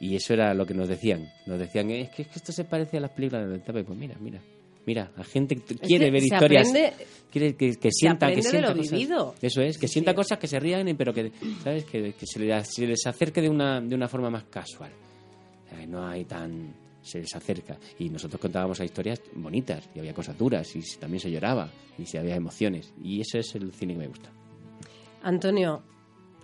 [0.00, 1.28] Y eso era lo que nos decían.
[1.46, 3.84] Nos decían, es que, es que esto se parece a las películas del Destape.
[3.84, 4.40] Pues mira, mira.
[4.86, 6.68] Mira, la gente quiere que ver historias.
[6.68, 6.92] aprende-
[7.32, 8.92] quiere que, que sienta, que de sienta lo cosas.
[8.92, 9.34] vivido.
[9.40, 10.16] Eso es, que Sí, sienta sí.
[10.16, 11.84] cosas que se rían, pero que, ¿sabes?
[11.86, 14.90] Que, que se, les, se les acerque de una, de una forma más casual.
[15.72, 16.74] Eh, No hay tan...
[17.04, 17.78] se les acerca.
[17.98, 22.06] Y nosotros contábamos a historias bonitas, y había cosas duras, y también se lloraba, y
[22.06, 22.92] se había emociones.
[23.00, 24.30] Y eso es el cine que me gusta.
[25.22, 25.82] Antonio,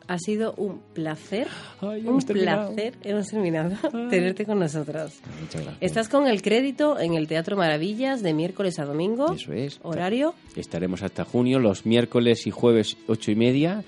[0.06, 1.46] ha sido un placer,
[1.80, 2.74] Ay, un terminado.
[2.74, 3.76] placer, hemos terminado,
[4.10, 5.20] tenerte con nosotros.
[5.40, 5.76] Muchas gracias.
[5.80, 9.32] Estás con el crédito en el Teatro Maravillas de miércoles a domingo.
[9.32, 9.78] Eso es.
[9.82, 10.34] Horario.
[10.56, 13.84] Estaremos hasta junio, los miércoles y jueves ocho y media,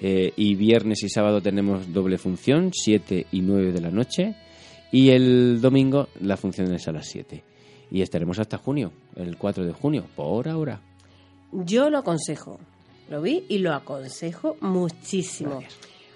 [0.00, 4.36] eh, y viernes y sábado tenemos doble función, 7 y 9 de la noche,
[4.92, 7.42] y el domingo la función es a las 7.
[7.90, 10.80] Y estaremos hasta junio, el 4 de junio, por ahora.
[11.52, 12.58] Yo lo aconsejo.
[13.08, 15.62] Lo vi y lo aconsejo muchísimo.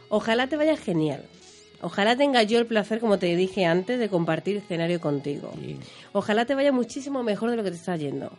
[0.08, 1.24] Ojalá te vaya genial.
[1.82, 5.52] Ojalá tenga yo el placer, como te dije antes, de compartir escenario contigo.
[6.12, 8.32] Ojalá te vaya muchísimo mejor de lo que te está yendo.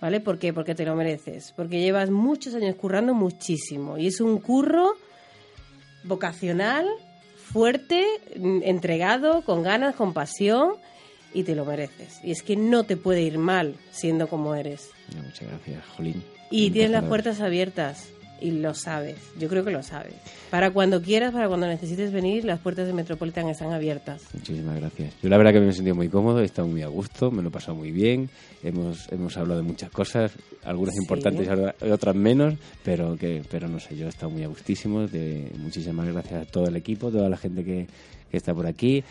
[0.00, 0.20] ¿Vale?
[0.20, 0.54] ¿Por qué?
[0.54, 1.52] Porque te lo mereces.
[1.54, 3.98] Porque llevas muchos años currando muchísimo.
[3.98, 4.94] Y es un curro
[6.04, 6.86] vocacional,
[7.52, 8.04] fuerte,
[8.34, 10.74] entregado, con ganas, con pasión.
[11.32, 12.18] Y te lo mereces.
[12.24, 14.90] Y es que no te puede ir mal siendo como eres.
[15.14, 16.24] no, muchas gracias, Jolín.
[16.50, 18.08] Y tienes las puertas abiertas.
[18.40, 19.16] Y lo sabes.
[19.38, 20.14] Yo creo que lo sabes.
[20.50, 24.22] Para cuando quieras, para cuando necesites venir, las puertas de Metropolitan están abiertas.
[24.32, 25.14] Muchísimas gracias.
[25.22, 27.42] Yo la verdad que me he sentido muy cómodo, he estado muy a gusto, me
[27.42, 28.30] lo he pasado muy bien.
[28.62, 30.32] Hemos, hemos hablado de muchas cosas,
[30.64, 31.02] algunas Sí.
[31.02, 31.48] importantes
[31.82, 35.06] y otras menos, pero que pero no sé, yo he estado muy a gustísimo.
[35.06, 37.86] De, muchísimas gracias a todo el equipo, toda la gente que,
[38.30, 39.04] que está por aquí.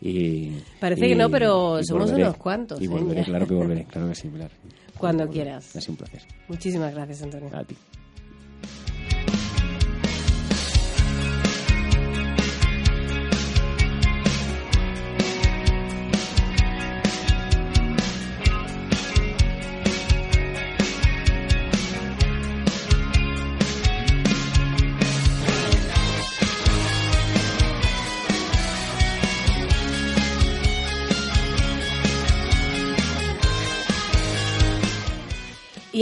[0.00, 2.22] Y, Parece y- que no, pero somos volveré.
[2.28, 2.88] unos cuantos, Y ¿eh?
[2.88, 4.50] volveré, claro que volveré, claro que sí, Pilar.
[4.96, 5.76] Cuando quieras.
[5.76, 6.22] Ha sido un placer.
[6.48, 7.50] Muchísimas gracias, Antonio.
[7.52, 7.76] A ti.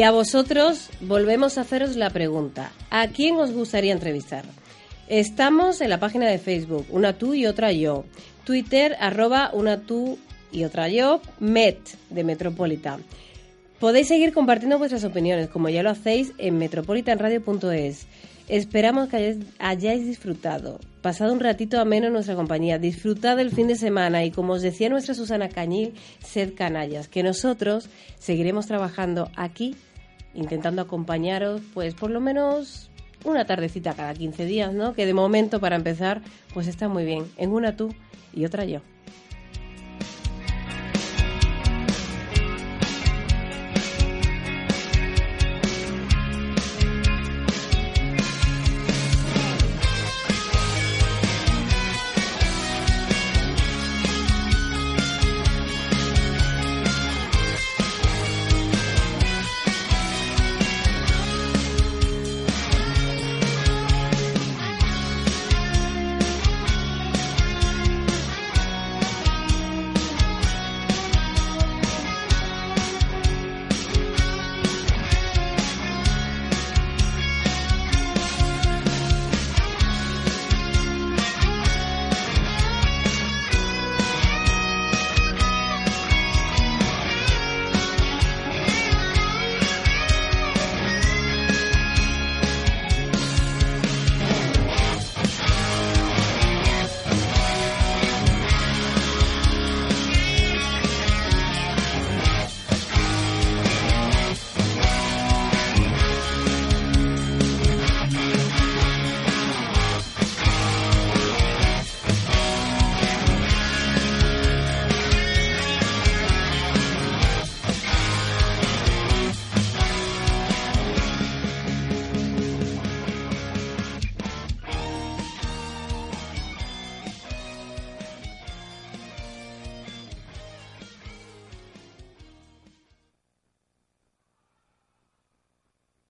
[0.04, 2.72] A vosotros volvemos a haceros la pregunta.
[2.90, 4.44] ¿A quién os gustaría entrevistar?
[5.08, 8.04] Estamos en la página de Facebook, una tú y otra yo.
[8.44, 10.18] Twitter, arroba una tú
[10.52, 11.78] y otra yo, Met
[12.10, 13.02] de Metropolitan.
[13.80, 18.06] Podéis seguir compartiendo vuestras opiniones, como ya lo hacéis en metropolitanradio.es.
[18.48, 23.76] Esperamos que hayáis, disfrutado, pasado un ratito ameno en nuestra compañía, disfrutad del fin de
[23.76, 29.74] semana y como os decía nuestra Susana Cañil, sed canallas, que nosotros seguiremos trabajando aquí,
[30.34, 32.90] intentando acompañaros, pues por lo menos
[33.24, 34.94] una tardecita cada 15 días, ¿no?
[34.94, 36.20] Que de momento, para empezar,
[36.52, 37.94] pues está muy bien, en una tú
[38.32, 38.80] y otra yo.